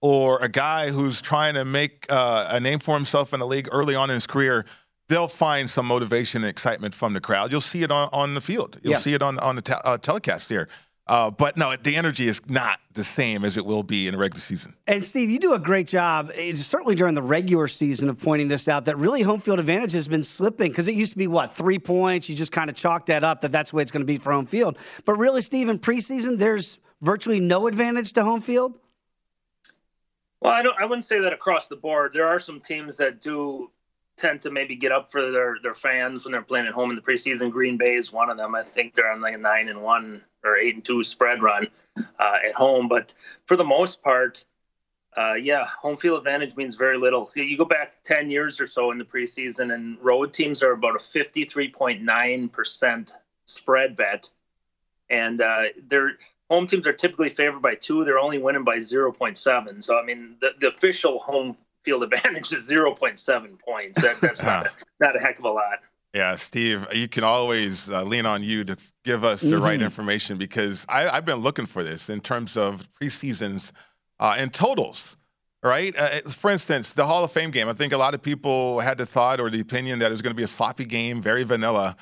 or 0.02 0.40
a 0.44 0.50
guy 0.50 0.90
who's 0.90 1.22
trying 1.22 1.54
to 1.54 1.64
make 1.64 2.08
uh, 2.10 2.48
a 2.50 2.60
name 2.60 2.80
for 2.80 2.96
himself 2.96 3.34
in 3.36 3.40
the 3.40 3.46
league 3.46 3.70
early 3.72 3.94
on 3.94 4.10
in 4.10 4.16
his 4.16 4.26
career, 4.26 4.66
they'll 5.10 5.28
find 5.28 5.70
some 5.70 5.86
motivation 5.86 6.42
and 6.42 6.50
excitement 6.50 6.96
from 6.96 7.14
the 7.14 7.22
crowd. 7.22 7.52
You'll 7.52 7.62
see 7.62 7.84
it 7.84 7.92
on, 7.92 8.10
on 8.12 8.34
the 8.34 8.42
field. 8.42 8.80
You'll 8.82 8.94
Yeah. 8.94 8.98
see 9.00 9.14
it 9.14 9.22
on 9.22 9.38
on 9.40 9.56
the 9.58 9.62
te- 9.62 9.74
uh, 9.86 9.98
telecast 10.00 10.50
there. 10.50 10.68
Uh, 11.06 11.30
but 11.30 11.58
no, 11.58 11.76
the 11.76 11.98
energy 11.98 12.28
is 12.28 12.42
not 12.48 12.80
the 12.94 13.04
same 13.04 13.44
as 13.44 13.58
it 13.58 13.66
will 13.66 13.84
be 13.84 14.08
in 14.08 14.16
a 14.16 14.18
regular 14.18 14.40
season. 14.40 14.74
And 14.88 15.04
Steve, 15.04 15.30
you 15.30 15.38
do 15.38 15.54
a 15.54 15.60
great 15.60 15.88
job, 15.88 16.32
eh, 16.36 16.54
certainly 16.54 16.96
during 16.96 17.14
the 17.14 17.22
regular 17.22 17.68
season, 17.68 18.08
of 18.08 18.22
pointing 18.22 18.48
this 18.48 18.70
out. 18.70 18.86
That 18.86 18.98
really 18.98 19.22
home 19.22 19.42
field 19.42 19.60
advantage 19.60 19.92
has 19.92 20.08
been 20.08 20.24
slipping 20.24 20.72
because 20.72 20.88
it 20.88 20.96
used 20.96 21.12
to 21.12 21.18
be 21.18 21.28
what 21.28 21.52
three 21.52 21.78
points. 21.78 22.30
You 22.30 22.36
just 22.36 22.54
kind 22.54 22.70
of 22.70 22.76
chalk 22.78 23.08
that 23.08 23.24
up 23.26 23.42
that 23.42 23.52
that's 23.52 23.72
the 23.72 23.78
way 23.78 23.84
it's 23.84 23.92
going 23.92 24.02
to 24.02 24.08
be 24.08 24.18
for 24.18 24.32
home 24.32 24.46
field. 24.46 24.78
But 25.04 25.16
really, 25.16 25.42
Steve, 25.42 25.68
in 25.68 25.78
preseason, 25.78 26.38
there's 26.38 26.80
virtually 27.02 27.42
no 27.42 27.68
advantage 27.68 28.14
to 28.14 28.24
home 28.24 28.40
field. 28.40 28.80
Well, 30.40 30.54
I 30.54 30.62
don't. 30.62 30.76
I 30.80 30.86
wouldn't 30.86 31.06
say 31.06 31.20
that 31.20 31.34
across 31.34 31.68
the 31.68 31.76
board. 31.76 32.14
There 32.14 32.28
are 32.28 32.40
some 32.40 32.62
teams 32.62 32.96
that 32.98 33.20
do 33.20 33.70
tend 34.16 34.42
to 34.44 34.52
maybe 34.52 34.76
get 34.78 34.94
up 34.94 35.12
for 35.12 35.32
their 35.32 35.58
their 35.62 35.74
fans 35.74 36.24
when 36.24 36.32
they're 36.32 36.42
playing 36.42 36.68
at 36.68 36.74
home 36.74 36.92
in 36.92 36.96
the 36.96 37.02
preseason. 37.02 37.52
Green 37.52 37.78
Bay 37.78 37.96
is 37.96 38.14
one 38.14 38.30
of 38.30 38.38
them. 38.38 38.56
I 38.56 38.64
think 38.64 38.94
they're 38.94 39.12
on 39.12 39.20
like 39.20 39.36
a 39.36 39.38
nine 39.38 39.68
and 39.68 39.82
one 39.82 40.22
or 40.44 40.58
eight 40.58 40.76
and 40.76 40.84
two 40.84 41.04
spread 41.04 41.42
run 41.42 41.68
uh, 42.20 42.38
at 42.46 42.54
home. 42.54 42.88
But 42.88 43.14
for 43.46 43.56
the 43.56 43.64
most 43.64 44.02
part, 44.02 44.46
uh, 45.16 45.34
yeah, 45.34 45.66
home 45.66 45.98
field 45.98 46.18
advantage 46.18 46.56
means 46.56 46.76
very 46.76 46.98
little. 46.98 47.28
So 47.28 47.42
you 47.42 47.58
go 47.58 47.66
back 47.66 48.04
ten 48.04 48.30
years 48.30 48.60
or 48.60 48.68
so 48.68 48.92
in 48.92 48.98
the 48.98 49.06
preseason, 49.06 49.74
and 49.74 49.98
road 50.02 50.34
teams 50.34 50.64
are 50.64 50.72
about 50.72 50.96
a 50.96 51.00
fifty 51.00 51.46
three 51.46 51.70
point 51.70 52.02
nine 52.02 52.50
percent 52.50 53.16
spread 53.46 53.96
bet, 53.96 54.30
and 55.10 55.42
uh, 55.42 55.64
they're 55.88 56.18
home 56.54 56.68
teams 56.68 56.88
are 56.88 56.94
typically 56.94 57.30
favored 57.30 57.62
by 57.62 57.76
two. 57.76 58.06
They're 58.06 58.20
only 58.20 58.38
winning 58.38 58.64
by 58.64 58.78
0.7. 58.78 59.84
So, 59.84 59.98
I 59.98 60.04
mean, 60.04 60.36
the, 60.40 60.52
the 60.60 60.68
official 60.68 61.20
home 61.20 61.58
field 61.84 62.04
advantage 62.14 62.54
is 62.54 62.70
0.7 62.70 63.60
points. 63.60 64.02
That, 64.02 64.22
that's 64.22 64.44
not, 64.44 64.68
a, 64.68 64.72
not 65.00 65.16
a 65.16 65.20
heck 65.20 65.40
of 65.40 65.46
a 65.46 65.50
lot. 65.50 65.80
Yeah, 66.14 66.36
Steve, 66.36 66.86
you 66.94 67.08
can 67.08 67.24
always 67.24 67.90
uh, 67.90 68.04
lean 68.04 68.26
on 68.28 68.44
you 68.44 68.64
to 68.66 68.78
give 69.04 69.24
us 69.24 69.42
the 69.42 69.58
right 69.58 69.80
Mhm. 69.80 69.86
information 69.86 70.38
because 70.38 70.86
I, 70.88 71.10
I've 71.10 71.26
been 71.26 71.40
looking 71.40 71.66
for 71.66 71.84
this 71.84 72.08
in 72.10 72.22
terms 72.22 72.56
of 72.56 72.88
preseasons 73.02 73.72
uh, 74.20 74.36
and 74.38 74.54
totals. 74.54 75.16
Right. 75.64 75.98
Uh, 75.98 76.20
for 76.30 76.52
instance, 76.52 76.92
the 76.92 77.06
Hall 77.06 77.24
of 77.24 77.32
Fame 77.32 77.50
game. 77.50 77.70
I 77.70 77.74
think 77.74 77.94
a 77.94 77.98
lot 77.98 78.14
of 78.14 78.22
people 78.22 78.82
had 78.82 78.98
the 78.98 79.06
thought 79.06 79.40
or 79.40 79.50
the 79.50 79.62
opinion 79.62 80.00
that 80.00 80.08
it 80.08 80.12
was 80.12 80.22
going 80.22 80.34
to 80.34 80.38
be 80.38 80.44
a 80.44 80.48
sloppy 80.48 80.84
game, 80.86 81.22
very 81.22 81.44
vanilla. 81.46 81.96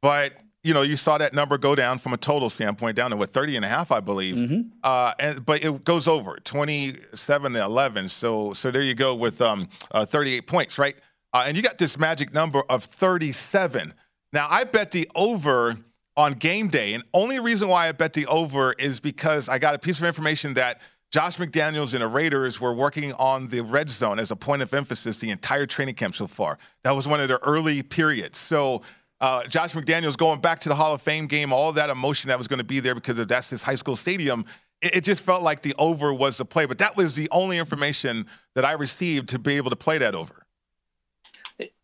But 0.00 0.32
you 0.64 0.72
know, 0.72 0.80
you 0.82 0.96
saw 0.96 1.18
that 1.18 1.34
number 1.34 1.58
go 1.58 1.74
down 1.74 1.98
from 1.98 2.12
a 2.14 2.16
total 2.16 2.48
standpoint 2.48 2.96
down 2.96 3.10
to 3.10 3.16
what 3.16 3.30
30 3.30 3.56
and 3.56 3.64
a 3.64 3.68
half, 3.68 3.90
I 3.92 4.00
believe. 4.00 4.64
Uh, 4.82 5.12
and 5.18 5.44
but 5.44 5.62
it 5.62 5.84
goes 5.84 6.08
over 6.08 6.38
27 6.44 7.52
to 7.52 7.62
11. 7.62 8.08
So 8.08 8.54
so 8.54 8.70
there 8.70 8.82
you 8.82 8.94
go 8.94 9.14
with 9.14 9.42
um, 9.42 9.68
uh, 9.90 10.04
38 10.06 10.46
points, 10.46 10.78
right? 10.78 10.96
Uh, 11.32 11.44
and 11.46 11.56
you 11.56 11.62
got 11.62 11.78
this 11.78 11.98
magic 11.98 12.34
number 12.34 12.62
of 12.68 12.84
37. 12.84 13.94
Now 14.32 14.46
I 14.50 14.64
bet 14.64 14.90
the 14.90 15.08
over 15.14 15.76
on 16.16 16.34
game 16.34 16.68
day, 16.68 16.92
and 16.94 17.02
only 17.14 17.38
reason 17.38 17.68
why 17.68 17.88
I 17.88 17.92
bet 17.92 18.12
the 18.12 18.26
over 18.26 18.74
is 18.74 19.00
because 19.00 19.48
I 19.48 19.58
got 19.58 19.74
a 19.74 19.78
piece 19.78 19.98
of 19.98 20.04
information 20.04 20.54
that 20.54 20.82
Josh 21.10 21.36
McDaniels 21.36 21.92
and 21.92 22.02
the 22.02 22.06
Raiders 22.06 22.58
were 22.58 22.72
working 22.72 23.12
on 23.14 23.48
the 23.48 23.60
red 23.62 23.90
zone 23.90 24.18
as 24.18 24.30
a 24.30 24.36
point 24.36 24.62
of 24.62 24.72
emphasis 24.72 25.18
the 25.18 25.30
entire 25.30 25.66
training 25.66 25.94
camp 25.94 26.14
so 26.14 26.26
far. 26.26 26.58
That 26.84 26.92
was 26.92 27.06
one 27.06 27.20
of 27.20 27.28
their 27.28 27.40
early 27.42 27.82
periods. 27.82 28.38
So 28.38 28.80
uh, 29.20 29.44
Josh 29.44 29.74
McDaniels 29.74 30.16
going 30.16 30.40
back 30.40 30.60
to 30.60 30.70
the 30.70 30.74
Hall 30.74 30.94
of 30.94 31.02
Fame 31.02 31.26
game, 31.26 31.52
all 31.52 31.70
that 31.72 31.90
emotion 31.90 32.28
that 32.28 32.38
was 32.38 32.48
going 32.48 32.58
to 32.58 32.64
be 32.64 32.80
there 32.80 32.94
because 32.94 33.24
that's 33.26 33.50
his 33.50 33.62
high 33.62 33.74
school 33.74 33.94
stadium. 33.94 34.44
It 34.80 35.04
just 35.04 35.22
felt 35.22 35.42
like 35.42 35.62
the 35.62 35.74
over 35.78 36.12
was 36.12 36.38
the 36.38 36.44
play, 36.44 36.64
but 36.64 36.78
that 36.78 36.96
was 36.96 37.14
the 37.14 37.28
only 37.30 37.58
information 37.58 38.26
that 38.54 38.64
I 38.64 38.72
received 38.72 39.28
to 39.28 39.38
be 39.38 39.56
able 39.56 39.70
to 39.70 39.76
play 39.76 39.98
that 39.98 40.14
over. 40.14 40.41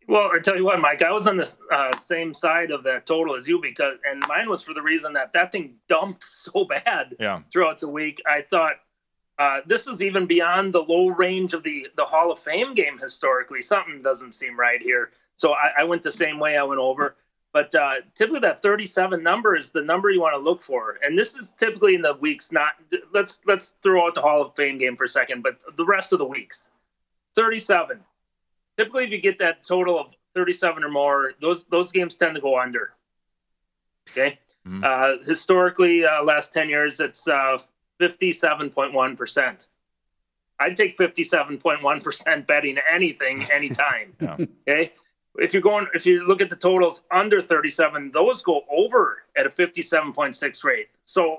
Well, 0.08 0.30
I 0.32 0.38
tell 0.38 0.56
you 0.56 0.64
what, 0.64 0.80
Mike, 0.80 1.02
I 1.02 1.12
was 1.12 1.26
on 1.28 1.36
the 1.36 1.54
uh, 1.70 1.96
same 1.98 2.32
side 2.32 2.70
of 2.70 2.82
that 2.84 3.04
total 3.04 3.36
as 3.36 3.46
you 3.46 3.60
because, 3.60 3.98
and 4.08 4.24
mine 4.26 4.48
was 4.48 4.62
for 4.62 4.72
the 4.72 4.80
reason 4.82 5.12
that 5.12 5.32
that 5.34 5.52
thing 5.52 5.74
dumped 5.88 6.24
so 6.44 6.64
bad 6.64 7.14
Yeah. 7.20 7.42
throughout 7.52 7.78
the 7.78 7.88
week. 7.88 8.20
I 8.26 8.42
thought 8.42 8.76
Uh, 9.38 9.60
this 9.66 9.86
was 9.86 10.02
even 10.02 10.26
beyond 10.26 10.72
the 10.74 10.82
low 10.82 11.08
range 11.10 11.54
of 11.54 11.62
the 11.62 11.86
the 11.96 12.04
Hall 12.04 12.32
of 12.32 12.38
Fame 12.40 12.74
game 12.74 12.98
historically. 12.98 13.62
Something 13.62 14.02
doesn't 14.02 14.32
seem 14.32 14.58
right 14.58 14.82
here. 14.82 15.12
So 15.36 15.52
I, 15.52 15.68
I 15.82 15.84
went 15.84 16.02
the 16.02 16.10
same 16.10 16.40
way 16.40 16.56
I 16.58 16.64
went 16.64 16.80
over. 16.80 17.14
But 17.52 17.72
uh, 17.74 18.00
typically, 18.16 18.40
that 18.40 18.60
37 18.60 19.22
number 19.22 19.54
is 19.56 19.70
the 19.70 19.80
number 19.82 20.10
you 20.10 20.20
want 20.20 20.34
to 20.34 20.38
look 20.50 20.60
for, 20.62 20.98
and 21.04 21.16
this 21.16 21.34
is 21.36 21.50
typically 21.56 21.94
in 21.94 22.02
the 22.02 22.14
weeks. 22.14 22.50
Not 22.50 22.72
let's 23.14 23.40
let's 23.46 23.74
throw 23.82 24.06
out 24.06 24.14
the 24.16 24.22
Hall 24.22 24.42
of 24.42 24.56
Fame 24.56 24.76
game 24.76 24.96
for 24.96 25.04
a 25.04 25.08
second, 25.08 25.42
but 25.44 25.54
the 25.76 25.84
rest 25.86 26.12
of 26.12 26.18
the 26.18 26.24
weeks, 26.26 26.68
37. 27.36 28.00
Typically, 28.78 29.04
if 29.04 29.10
you 29.10 29.18
get 29.18 29.38
that 29.38 29.66
total 29.66 29.98
of 29.98 30.14
37 30.34 30.84
or 30.84 30.88
more, 30.88 31.32
those 31.40 31.64
those 31.66 31.92
games 31.92 32.16
tend 32.16 32.34
to 32.36 32.40
go 32.40 32.58
under. 32.58 32.94
Okay, 34.10 34.38
mm-hmm. 34.66 34.82
uh, 34.84 35.22
historically, 35.26 36.06
uh, 36.06 36.22
last 36.22 36.54
10 36.54 36.70
years, 36.70 37.00
it's 37.00 37.24
57.1 37.24 39.12
uh, 39.12 39.16
percent. 39.16 39.66
I'd 40.60 40.76
take 40.76 40.96
57.1 40.96 42.02
percent 42.02 42.46
betting 42.46 42.78
anything, 42.90 43.44
anytime. 43.52 44.14
yeah. 44.20 44.36
Okay 44.66 44.92
if 45.38 45.52
you're 45.52 45.62
going 45.62 45.86
if 45.94 46.04
you 46.04 46.26
look 46.26 46.40
at 46.40 46.50
the 46.50 46.56
totals 46.56 47.04
under 47.10 47.40
37 47.40 48.10
those 48.10 48.42
go 48.42 48.62
over 48.70 49.22
at 49.36 49.46
a 49.46 49.48
57.6 49.48 50.64
rate 50.64 50.88
so 51.02 51.38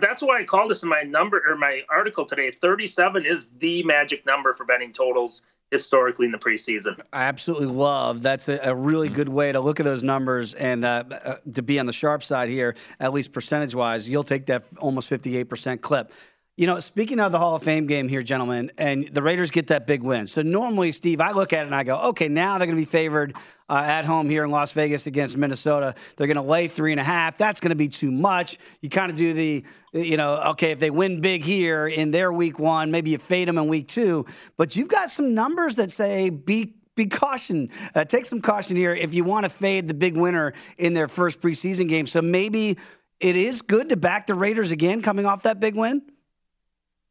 that's 0.00 0.22
why 0.22 0.40
i 0.40 0.44
called 0.44 0.70
this 0.70 0.82
in 0.82 0.88
my 0.88 1.02
number 1.02 1.42
or 1.48 1.56
my 1.56 1.82
article 1.90 2.24
today 2.24 2.50
37 2.50 3.24
is 3.24 3.50
the 3.58 3.82
magic 3.84 4.24
number 4.26 4.52
for 4.52 4.64
betting 4.64 4.92
totals 4.92 5.42
historically 5.70 6.26
in 6.26 6.32
the 6.32 6.38
preseason. 6.38 7.00
I 7.12 7.24
absolutely 7.24 7.66
love 7.66 8.22
that's 8.22 8.48
a, 8.48 8.58
a 8.62 8.74
really 8.74 9.08
good 9.08 9.28
way 9.28 9.52
to 9.52 9.60
look 9.60 9.80
at 9.80 9.84
those 9.84 10.02
numbers 10.02 10.54
and 10.54 10.84
uh, 10.84 11.04
uh, 11.10 11.36
to 11.54 11.62
be 11.62 11.78
on 11.78 11.86
the 11.86 11.92
sharp 11.92 12.22
side 12.22 12.48
here 12.48 12.76
at 13.00 13.12
least 13.12 13.32
percentage 13.32 13.74
wise 13.74 14.08
you'll 14.08 14.22
take 14.22 14.46
that 14.46 14.64
almost 14.78 15.10
58% 15.10 15.80
clip 15.80 16.12
you 16.56 16.68
know, 16.68 16.78
speaking 16.78 17.18
of 17.18 17.32
the 17.32 17.38
Hall 17.38 17.56
of 17.56 17.64
Fame 17.64 17.88
game 17.88 18.08
here, 18.08 18.22
gentlemen, 18.22 18.70
and 18.78 19.08
the 19.08 19.22
Raiders 19.22 19.50
get 19.50 19.66
that 19.68 19.88
big 19.88 20.02
win. 20.04 20.28
So 20.28 20.40
normally, 20.42 20.92
Steve, 20.92 21.20
I 21.20 21.32
look 21.32 21.52
at 21.52 21.62
it 21.62 21.66
and 21.66 21.74
I 21.74 21.82
go, 21.82 21.96
okay, 22.10 22.28
now 22.28 22.58
they're 22.58 22.66
going 22.68 22.76
to 22.76 22.80
be 22.80 22.84
favored 22.84 23.34
uh, 23.68 23.82
at 23.84 24.04
home 24.04 24.30
here 24.30 24.44
in 24.44 24.50
Las 24.50 24.70
Vegas 24.70 25.08
against 25.08 25.36
Minnesota. 25.36 25.96
They're 26.16 26.28
going 26.28 26.36
to 26.36 26.42
lay 26.42 26.68
three 26.68 26.92
and 26.92 27.00
a 27.00 27.04
half. 27.04 27.36
That's 27.38 27.58
going 27.58 27.70
to 27.70 27.76
be 27.76 27.88
too 27.88 28.12
much. 28.12 28.58
You 28.82 28.88
kind 28.88 29.10
of 29.10 29.18
do 29.18 29.32
the, 29.32 29.64
you 29.94 30.16
know, 30.16 30.50
okay, 30.50 30.70
if 30.70 30.78
they 30.78 30.90
win 30.90 31.20
big 31.20 31.42
here 31.42 31.88
in 31.88 32.12
their 32.12 32.32
week 32.32 32.60
one, 32.60 32.92
maybe 32.92 33.10
you 33.10 33.18
fade 33.18 33.48
them 33.48 33.58
in 33.58 33.66
week 33.66 33.88
two. 33.88 34.24
But 34.56 34.76
you've 34.76 34.86
got 34.86 35.10
some 35.10 35.34
numbers 35.34 35.74
that 35.76 35.90
say 35.90 36.30
be 36.30 36.74
be 36.94 37.06
caution. 37.06 37.70
Uh, 37.96 38.04
take 38.04 38.24
some 38.24 38.40
caution 38.40 38.76
here 38.76 38.94
if 38.94 39.12
you 39.12 39.24
want 39.24 39.42
to 39.42 39.50
fade 39.50 39.88
the 39.88 39.94
big 39.94 40.16
winner 40.16 40.52
in 40.78 40.94
their 40.94 41.08
first 41.08 41.40
preseason 41.40 41.88
game. 41.88 42.06
So 42.06 42.22
maybe 42.22 42.78
it 43.18 43.34
is 43.34 43.62
good 43.62 43.88
to 43.88 43.96
back 43.96 44.28
the 44.28 44.34
Raiders 44.34 44.70
again 44.70 45.02
coming 45.02 45.26
off 45.26 45.42
that 45.42 45.58
big 45.58 45.74
win. 45.74 46.02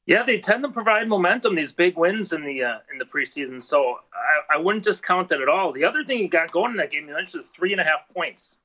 Yeah, 0.05 0.23
they 0.23 0.37
tend 0.37 0.63
to 0.63 0.69
provide 0.69 1.07
momentum. 1.07 1.55
These 1.55 1.71
big 1.71 1.97
wins 1.97 2.33
in 2.33 2.43
the 2.43 2.63
uh, 2.63 2.79
in 2.91 2.97
the 2.97 3.05
preseason, 3.05 3.61
so 3.61 3.99
I, 4.13 4.55
I 4.55 4.57
wouldn't 4.57 4.83
discount 4.83 5.29
that 5.29 5.41
at 5.41 5.47
all. 5.47 5.71
The 5.71 5.85
other 5.85 6.03
thing 6.03 6.19
you 6.19 6.27
got 6.27 6.51
going 6.51 6.71
in 6.71 6.77
that 6.77 6.91
game, 6.91 7.07
you 7.07 7.13
mentioned, 7.13 7.43
is 7.43 7.49
three 7.49 7.71
and 7.71 7.79
a 7.79 7.85
half 7.85 8.09
points. 8.13 8.55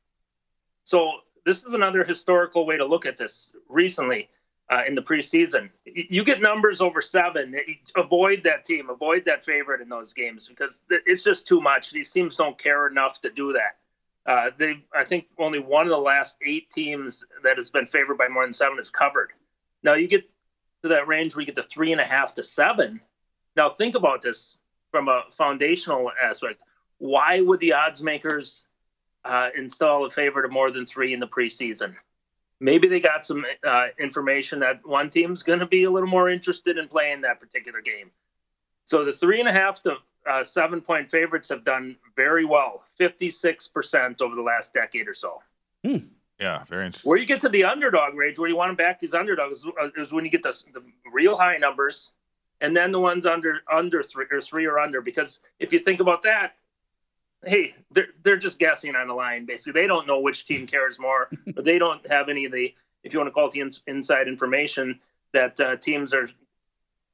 So 0.82 1.12
this 1.44 1.62
is 1.64 1.74
another 1.74 2.02
historical 2.02 2.66
way 2.66 2.76
to 2.76 2.84
look 2.84 3.06
at 3.06 3.16
this. 3.16 3.52
Recently, 3.68 4.28
uh, 4.70 4.82
in 4.88 4.96
the 4.96 5.02
preseason, 5.02 5.70
you 5.84 6.24
get 6.24 6.42
numbers 6.42 6.80
over 6.80 7.00
seven. 7.00 7.54
Avoid 7.96 8.42
that 8.42 8.64
team. 8.64 8.90
Avoid 8.90 9.24
that 9.26 9.44
favorite 9.44 9.80
in 9.80 9.88
those 9.88 10.12
games 10.12 10.48
because 10.48 10.82
it's 10.90 11.22
just 11.22 11.46
too 11.46 11.60
much. 11.60 11.92
These 11.92 12.10
teams 12.10 12.34
don't 12.34 12.58
care 12.58 12.88
enough 12.88 13.20
to 13.20 13.30
do 13.30 13.52
that. 13.52 13.76
Uh, 14.26 14.50
they, 14.58 14.84
I 14.94 15.04
think, 15.04 15.26
only 15.38 15.58
one 15.60 15.86
of 15.86 15.90
the 15.90 15.98
last 15.98 16.36
eight 16.44 16.68
teams 16.70 17.24
that 17.44 17.56
has 17.56 17.70
been 17.70 17.86
favored 17.86 18.18
by 18.18 18.28
more 18.28 18.44
than 18.44 18.52
seven 18.52 18.78
is 18.78 18.90
covered. 18.90 19.30
Now 19.84 19.94
you 19.94 20.08
get 20.08 20.28
to 20.82 20.88
that 20.88 21.08
range 21.08 21.34
where 21.34 21.42
you 21.42 21.46
get 21.46 21.56
to 21.56 21.62
three 21.62 21.92
and 21.92 22.00
a 22.00 22.04
half 22.04 22.34
to 22.34 22.42
seven. 22.42 23.00
Now, 23.56 23.68
think 23.68 23.94
about 23.94 24.22
this 24.22 24.58
from 24.90 25.08
a 25.08 25.24
foundational 25.30 26.10
aspect. 26.22 26.62
Why 26.98 27.40
would 27.40 27.60
the 27.60 27.72
odds 27.72 28.02
makers 28.02 28.64
uh, 29.24 29.50
install 29.56 30.04
a 30.04 30.10
favorite 30.10 30.44
of 30.44 30.52
more 30.52 30.70
than 30.70 30.86
three 30.86 31.12
in 31.12 31.20
the 31.20 31.26
preseason? 31.26 31.94
Maybe 32.60 32.88
they 32.88 33.00
got 33.00 33.24
some 33.24 33.44
uh, 33.66 33.86
information 34.00 34.60
that 34.60 34.80
one 34.84 35.10
team's 35.10 35.42
going 35.42 35.60
to 35.60 35.66
be 35.66 35.84
a 35.84 35.90
little 35.90 36.08
more 36.08 36.28
interested 36.28 36.76
in 36.76 36.88
playing 36.88 37.20
that 37.20 37.38
particular 37.38 37.80
game. 37.80 38.10
So 38.84 39.04
the 39.04 39.12
three 39.12 39.38
and 39.38 39.48
a 39.48 39.52
half 39.52 39.82
to 39.82 39.96
uh, 40.28 40.42
seven 40.42 40.80
point 40.80 41.10
favorites 41.10 41.48
have 41.50 41.64
done 41.64 41.96
very 42.16 42.44
well, 42.44 42.82
56% 42.98 44.20
over 44.20 44.34
the 44.34 44.42
last 44.42 44.74
decade 44.74 45.06
or 45.06 45.14
so. 45.14 45.42
Hmm. 45.84 45.98
Yeah, 46.40 46.62
very 46.64 46.86
interesting. 46.86 47.08
Where 47.08 47.18
you 47.18 47.26
get 47.26 47.40
to 47.40 47.48
the 47.48 47.64
underdog 47.64 48.14
range, 48.14 48.38
where 48.38 48.48
you 48.48 48.56
want 48.56 48.70
to 48.70 48.76
back 48.76 49.00
these 49.00 49.14
underdogs, 49.14 49.64
is 49.96 50.12
when 50.12 50.24
you 50.24 50.30
get 50.30 50.42
the, 50.42 50.56
the 50.72 50.82
real 51.12 51.36
high 51.36 51.56
numbers, 51.56 52.10
and 52.60 52.76
then 52.76 52.92
the 52.92 53.00
ones 53.00 53.26
under 53.26 53.60
under 53.72 54.02
three 54.02 54.26
or 54.30 54.40
three 54.40 54.66
or 54.66 54.78
under. 54.78 55.00
Because 55.00 55.40
if 55.58 55.72
you 55.72 55.80
think 55.80 56.00
about 56.00 56.22
that, 56.22 56.54
hey, 57.44 57.74
they're 57.90 58.08
they're 58.22 58.36
just 58.36 58.60
guessing 58.60 58.94
on 58.94 59.08
the 59.08 59.14
line. 59.14 59.46
Basically, 59.46 59.80
they 59.80 59.88
don't 59.88 60.06
know 60.06 60.20
which 60.20 60.46
team 60.46 60.66
cares 60.66 60.98
more, 60.98 61.28
or 61.56 61.62
they 61.62 61.78
don't 61.78 62.08
have 62.08 62.28
any 62.28 62.44
of 62.44 62.52
the, 62.52 62.72
if 63.02 63.12
you 63.12 63.18
want 63.18 63.28
to 63.28 63.32
call 63.32 63.48
it 63.48 63.52
the 63.52 63.60
in, 63.60 63.70
inside 63.86 64.28
information 64.28 65.00
that 65.32 65.58
uh, 65.60 65.76
teams 65.76 66.14
are 66.14 66.28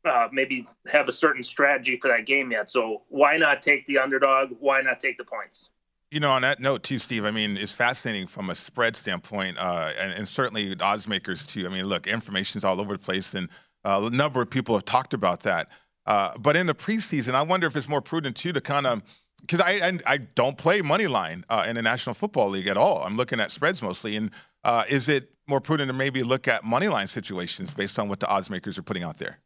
uh, 0.05 0.29
maybe 0.33 0.67
have 0.93 1.09
a 1.09 1.13
certain 1.13 1.43
strategy 1.43 1.99
for 2.01 2.09
that 2.09 2.27
game 2.27 2.51
yet. 2.51 2.71
So 2.71 3.03
why 3.09 3.39
not 3.39 3.63
take 3.63 3.87
the 3.87 3.99
underdog? 3.99 4.51
Why 4.61 4.83
not 4.83 5.01
take 5.01 5.17
the 5.17 5.25
points? 5.25 5.71
You 6.15 6.21
know, 6.21 6.31
on 6.31 6.43
that 6.43 6.61
note 6.61 6.85
too, 6.85 7.01
Steve. 7.01 7.25
I 7.25 7.33
mean, 7.33 7.57
it's 7.57 7.73
fascinating 7.73 8.29
from 8.29 8.49
a 8.49 8.55
spread 8.55 8.95
standpoint, 8.95 9.59
uh, 9.59 9.91
and, 9.99 10.13
and, 10.13 10.29
certainly 10.29 10.73
odds 10.81 11.09
makers 11.09 11.45
too. 11.45 11.67
I 11.67 11.71
mean, 11.71 11.87
look, 11.87 12.07
information's 12.07 12.63
all 12.63 12.81
over 12.81 12.93
the 12.93 13.01
place, 13.01 13.35
and 13.35 13.49
uh, 13.85 14.09
a 14.13 14.15
number 14.15 14.41
of 14.41 14.49
people 14.49 14.77
have 14.77 14.85
talked 14.85 15.13
about 15.13 15.41
that. 15.41 15.73
Uh, 16.07 16.39
but 16.39 16.55
in 16.55 16.69
the 16.69 16.75
preseason, 16.75 17.35
I 17.35 17.43
wonder 17.43 17.67
if 17.67 17.75
it's 17.75 17.89
more 17.89 18.01
prudent 18.01 18.37
too 18.37 18.53
to 18.53 18.61
kind 18.61 18.87
of 18.87 19.03
because 19.41 19.61
I, 19.61 19.73
I, 19.73 19.99
I 20.07 20.19
don't 20.19 20.57
play 20.57 20.83
money 20.83 21.09
line 21.09 21.43
uh, 21.49 21.65
in 21.67 21.75
the 21.75 21.83
National 21.83 22.15
Football 22.15 22.49
League 22.49 22.69
at 22.69 22.77
all. 22.77 23.03
I'm 23.03 23.17
looking 23.17 23.41
at 23.41 23.51
spreads 23.51 23.83
mostly, 23.83 24.15
and 24.15 24.31
uh, 24.63 24.85
is 24.89 25.09
it 25.09 25.33
more 25.49 25.61
prudent 25.61 25.89
to 25.89 25.95
maybe 25.95 26.23
look 26.23 26.47
at 26.47 26.63
money 26.63 26.87
line 26.87 27.09
situations 27.09 27.75
based 27.75 27.99
on 27.99 28.09
what 28.09 28.21
the 28.21 28.29
odds 28.29 28.51
makers 28.51 28.79
are 28.79 28.85
putting 28.85 29.03
out 29.03 29.17
there? 29.17 29.41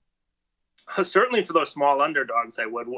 Certainly, 1.02 1.44
for 1.44 1.54
those 1.54 1.70
small 1.70 2.02
underdogs, 2.02 2.58
I 2.58 2.66
would. 2.66 2.88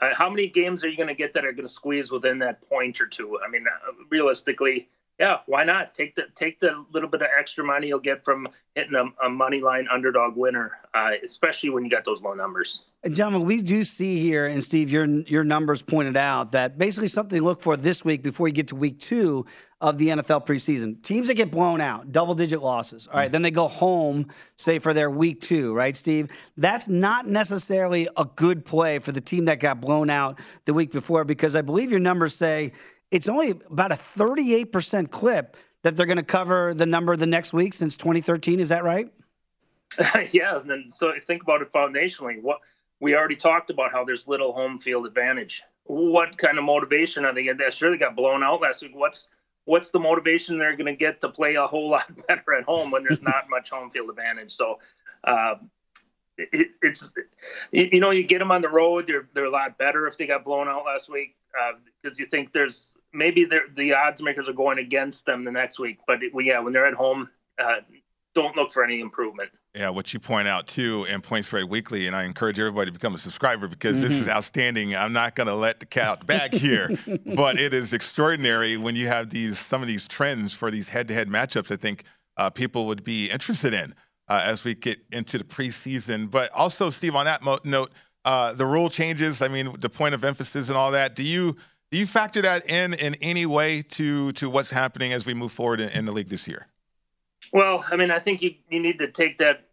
Uh, 0.00 0.14
how 0.14 0.30
many 0.30 0.46
games 0.46 0.84
are 0.84 0.88
you 0.88 0.96
going 0.96 1.08
to 1.08 1.14
get 1.14 1.32
that 1.32 1.44
are 1.44 1.52
going 1.52 1.66
to 1.66 1.72
squeeze 1.72 2.10
within 2.10 2.38
that 2.38 2.62
point 2.68 3.00
or 3.00 3.06
two? 3.06 3.38
I 3.44 3.48
mean, 3.48 3.64
uh, 3.66 3.92
realistically, 4.10 4.88
yeah, 5.18 5.38
why 5.46 5.64
not 5.64 5.94
take 5.94 6.14
the 6.14 6.26
take 6.34 6.60
the 6.60 6.84
little 6.92 7.08
bit 7.08 7.22
of 7.22 7.28
extra 7.36 7.64
money 7.64 7.88
you'll 7.88 7.98
get 7.98 8.24
from 8.24 8.48
hitting 8.74 8.94
a, 8.94 9.26
a 9.26 9.28
money 9.28 9.60
line 9.60 9.88
underdog 9.92 10.36
winner, 10.36 10.78
uh, 10.94 11.10
especially 11.24 11.70
when 11.70 11.84
you 11.84 11.90
got 11.90 12.04
those 12.04 12.22
low 12.22 12.34
numbers. 12.34 12.82
And 13.04 13.14
gentlemen, 13.14 13.44
we 13.44 13.62
do 13.62 13.84
see 13.84 14.20
here, 14.20 14.46
and 14.46 14.62
Steve, 14.62 14.90
your 14.90 15.06
your 15.06 15.42
numbers 15.42 15.82
pointed 15.82 16.16
out 16.16 16.52
that 16.52 16.78
basically 16.78 17.08
something 17.08 17.38
to 17.38 17.44
look 17.44 17.62
for 17.62 17.76
this 17.76 18.04
week 18.04 18.22
before 18.22 18.48
you 18.48 18.54
get 18.54 18.68
to 18.68 18.76
week 18.76 19.00
two 19.00 19.44
of 19.80 19.98
the 19.98 20.08
NFL 20.08 20.46
preseason. 20.46 21.00
Teams 21.02 21.28
that 21.28 21.34
get 21.34 21.50
blown 21.50 21.80
out, 21.80 22.10
double 22.10 22.34
digit 22.34 22.60
losses. 22.60 23.06
All 23.06 23.14
right, 23.14 23.26
mm-hmm. 23.26 23.32
then 23.32 23.42
they 23.42 23.52
go 23.52 23.68
home, 23.68 24.26
say 24.56 24.78
for 24.80 24.92
their 24.92 25.10
week 25.10 25.40
two, 25.40 25.74
right, 25.74 25.94
Steve? 25.94 26.30
That's 26.56 26.88
not 26.88 27.26
necessarily 27.26 28.08
a 28.16 28.24
good 28.24 28.64
play 28.64 28.98
for 28.98 29.12
the 29.12 29.20
team 29.20 29.44
that 29.44 29.60
got 29.60 29.80
blown 29.80 30.10
out 30.10 30.40
the 30.64 30.74
week 30.74 30.90
before 30.92 31.24
because 31.24 31.54
I 31.54 31.62
believe 31.62 31.90
your 31.92 32.00
numbers 32.00 32.34
say 32.34 32.72
it's 33.10 33.28
only 33.28 33.50
about 33.50 33.92
a 33.92 33.96
38% 33.96 35.10
clip 35.10 35.56
that 35.82 35.96
they're 35.96 36.06
going 36.06 36.18
to 36.18 36.22
cover 36.22 36.74
the 36.74 36.86
number 36.86 37.16
the 37.16 37.26
next 37.26 37.52
week 37.52 37.72
since 37.72 37.96
2013. 37.96 38.60
Is 38.60 38.68
that 38.68 38.84
right? 38.84 39.10
yes. 40.32 40.64
And 40.64 40.92
so 40.92 41.12
think 41.22 41.42
about 41.42 41.62
it 41.62 41.72
foundationally. 41.72 42.42
What 42.42 42.60
we 43.00 43.14
already 43.14 43.36
talked 43.36 43.70
about 43.70 43.92
how 43.92 44.04
there's 44.04 44.26
little 44.28 44.52
home 44.52 44.78
field 44.78 45.06
advantage. 45.06 45.62
What 45.84 46.36
kind 46.36 46.58
of 46.58 46.64
motivation 46.64 47.24
are 47.24 47.32
they 47.32 47.44
getting? 47.44 47.70
Sure, 47.70 47.90
they 47.90 47.96
got 47.96 48.16
blown 48.16 48.42
out 48.42 48.60
last 48.60 48.82
week. 48.82 48.92
What's 48.94 49.28
what's 49.64 49.90
the 49.90 49.98
motivation 49.98 50.58
they're 50.58 50.76
going 50.76 50.86
to 50.86 50.96
get 50.96 51.20
to 51.20 51.28
play 51.28 51.54
a 51.54 51.66
whole 51.66 51.88
lot 51.90 52.10
better 52.26 52.54
at 52.54 52.64
home 52.64 52.90
when 52.90 53.04
there's 53.04 53.22
not 53.22 53.48
much 53.48 53.70
home 53.70 53.90
field 53.90 54.10
advantage? 54.10 54.52
So, 54.52 54.78
uh, 55.24 55.54
it, 56.36 56.70
it's 56.82 57.10
you 57.72 58.00
know 58.00 58.10
you 58.10 58.24
get 58.24 58.40
them 58.40 58.50
on 58.50 58.60
the 58.60 58.68
road, 58.68 59.06
they're 59.06 59.28
they're 59.32 59.46
a 59.46 59.50
lot 59.50 59.78
better 59.78 60.06
if 60.06 60.18
they 60.18 60.26
got 60.26 60.44
blown 60.44 60.68
out 60.68 60.84
last 60.84 61.08
week 61.08 61.36
because 62.02 62.18
uh, 62.18 62.22
you 62.22 62.26
think 62.26 62.52
there's 62.52 62.97
maybe 63.12 63.44
the 63.44 63.94
odds 63.94 64.22
makers 64.22 64.48
are 64.48 64.54
going 64.54 64.78
against 64.78 65.26
them 65.26 65.44
the 65.44 65.52
next 65.52 65.78
week. 65.78 65.98
But 66.06 66.22
it, 66.22 66.32
yeah, 66.40 66.60
when 66.60 66.72
they're 66.72 66.86
at 66.86 66.94
home, 66.94 67.28
uh, 67.58 67.80
don't 68.34 68.56
look 68.56 68.70
for 68.70 68.84
any 68.84 69.00
improvement. 69.00 69.50
Yeah, 69.74 69.90
what 69.90 70.12
you 70.12 70.20
point 70.20 70.48
out 70.48 70.66
too 70.66 71.04
in 71.04 71.20
Point 71.20 71.44
Spread 71.44 71.64
Weekly, 71.64 72.06
and 72.06 72.16
I 72.16 72.24
encourage 72.24 72.58
everybody 72.58 72.86
to 72.86 72.92
become 72.92 73.14
a 73.14 73.18
subscriber 73.18 73.68
because 73.68 73.98
mm-hmm. 73.98 74.08
this 74.08 74.20
is 74.20 74.28
outstanding. 74.28 74.96
I'm 74.96 75.12
not 75.12 75.34
going 75.34 75.46
to 75.46 75.54
let 75.54 75.78
the 75.78 75.86
cat 75.86 76.06
out 76.06 76.20
the 76.20 76.26
bag 76.26 76.52
here, 76.52 76.98
but 77.36 77.58
it 77.58 77.74
is 77.74 77.92
extraordinary 77.92 78.76
when 78.76 78.96
you 78.96 79.08
have 79.08 79.30
these 79.30 79.58
some 79.58 79.82
of 79.82 79.88
these 79.88 80.08
trends 80.08 80.54
for 80.54 80.70
these 80.70 80.88
head-to-head 80.88 81.28
matchups. 81.28 81.70
I 81.70 81.76
think 81.76 82.04
uh, 82.36 82.50
people 82.50 82.86
would 82.86 83.04
be 83.04 83.30
interested 83.30 83.74
in 83.74 83.94
uh, 84.28 84.42
as 84.44 84.64
we 84.64 84.74
get 84.74 84.98
into 85.12 85.38
the 85.38 85.44
preseason. 85.44 86.30
But 86.30 86.50
also, 86.52 86.90
Steve, 86.90 87.14
on 87.14 87.26
that 87.26 87.42
mo- 87.42 87.58
note, 87.64 87.92
uh, 88.24 88.52
the 88.54 88.66
rule 88.66 88.90
changes. 88.90 89.42
I 89.42 89.48
mean, 89.48 89.74
the 89.78 89.90
point 89.90 90.14
of 90.14 90.24
emphasis 90.24 90.68
and 90.68 90.78
all 90.78 90.92
that. 90.92 91.14
Do 91.14 91.22
you 91.22 91.56
do 91.90 91.98
you 91.98 92.06
factor 92.06 92.42
that 92.42 92.68
in 92.68 92.94
in 92.94 93.14
any 93.16 93.46
way 93.46 93.82
to 93.82 94.32
to 94.32 94.50
what's 94.50 94.70
happening 94.70 95.12
as 95.12 95.26
we 95.26 95.34
move 95.34 95.52
forward 95.52 95.80
in, 95.80 95.88
in 95.90 96.04
the 96.04 96.12
league 96.12 96.28
this 96.28 96.46
year? 96.46 96.66
Well, 97.52 97.84
I 97.90 97.96
mean, 97.96 98.10
I 98.10 98.18
think 98.18 98.42
you, 98.42 98.54
you 98.68 98.80
need 98.80 98.98
to 98.98 99.08
take 99.08 99.38
that 99.38 99.64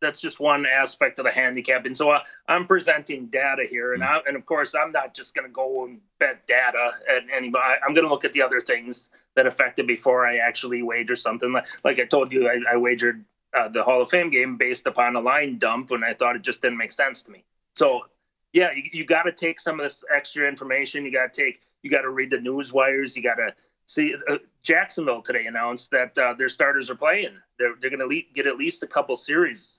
that's 0.00 0.20
just 0.20 0.40
one 0.40 0.66
aspect 0.66 1.18
of 1.18 1.26
the 1.26 1.30
handicap. 1.30 1.84
And 1.84 1.96
so 1.96 2.10
uh, 2.10 2.22
I'm 2.48 2.66
presenting 2.66 3.26
data 3.26 3.64
here, 3.68 3.92
and 3.92 4.02
I, 4.02 4.20
and 4.26 4.34
of 4.34 4.46
course 4.46 4.74
I'm 4.74 4.90
not 4.90 5.14
just 5.14 5.34
going 5.34 5.46
to 5.46 5.52
go 5.52 5.84
and 5.84 6.00
bet 6.18 6.46
data 6.46 6.96
at 7.08 7.24
anybody. 7.32 7.80
I'm 7.86 7.94
going 7.94 8.06
to 8.06 8.10
look 8.10 8.24
at 8.24 8.32
the 8.32 8.42
other 8.42 8.60
things 8.60 9.10
that 9.36 9.46
affected 9.46 9.86
before 9.86 10.26
I 10.26 10.38
actually 10.38 10.82
wager 10.82 11.14
something. 11.14 11.52
Like 11.52 11.66
like 11.84 11.98
I 12.00 12.04
told 12.04 12.32
you, 12.32 12.48
I, 12.48 12.74
I 12.74 12.76
wagered 12.76 13.24
uh, 13.54 13.68
the 13.68 13.82
Hall 13.82 14.00
of 14.00 14.08
Fame 14.08 14.30
game 14.30 14.56
based 14.56 14.86
upon 14.86 15.16
a 15.16 15.20
line 15.20 15.58
dump 15.58 15.90
when 15.90 16.02
I 16.02 16.14
thought 16.14 16.36
it 16.36 16.42
just 16.42 16.62
didn't 16.62 16.78
make 16.78 16.92
sense 16.92 17.22
to 17.22 17.30
me. 17.30 17.44
So 17.74 18.06
yeah, 18.52 18.70
you, 18.72 18.82
you 18.92 19.04
got 19.04 19.22
to 19.22 19.32
take 19.32 19.60
some 19.60 19.78
of 19.78 19.84
this 19.84 20.02
extra 20.14 20.48
information. 20.48 21.04
You 21.04 21.12
got 21.12 21.32
to 21.32 21.42
take, 21.42 21.60
you 21.82 21.90
got 21.90 22.02
to 22.02 22.10
read 22.10 22.30
the 22.30 22.40
news 22.40 22.72
wires. 22.72 23.16
You 23.16 23.22
got 23.22 23.36
to 23.36 23.54
see. 23.86 24.14
Uh, 24.28 24.38
Jacksonville 24.62 25.22
today 25.22 25.46
announced 25.46 25.90
that 25.90 26.16
uh, 26.18 26.34
their 26.34 26.48
starters 26.48 26.90
are 26.90 26.94
playing. 26.94 27.36
They're 27.58 27.74
they're 27.80 27.90
going 27.90 28.08
to 28.08 28.22
get 28.34 28.46
at 28.46 28.56
least 28.56 28.82
a 28.82 28.86
couple 28.86 29.16
series. 29.16 29.78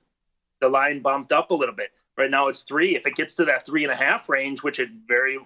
The 0.59 0.69
line 0.69 1.01
bumped 1.01 1.32
up 1.32 1.51
a 1.51 1.55
little 1.55 1.76
bit. 1.76 1.89
Right 2.17 2.30
now 2.30 2.47
it's 2.47 2.61
three. 2.61 2.95
If 2.95 3.07
it 3.07 3.15
gets 3.15 3.34
to 3.36 3.45
that 3.45 3.65
three 3.65 3.84
and 3.84 3.91
a 3.91 3.95
half 3.95 4.30
range, 4.30 4.63
which 4.63 4.80
it 4.80 4.89
very 5.07 5.39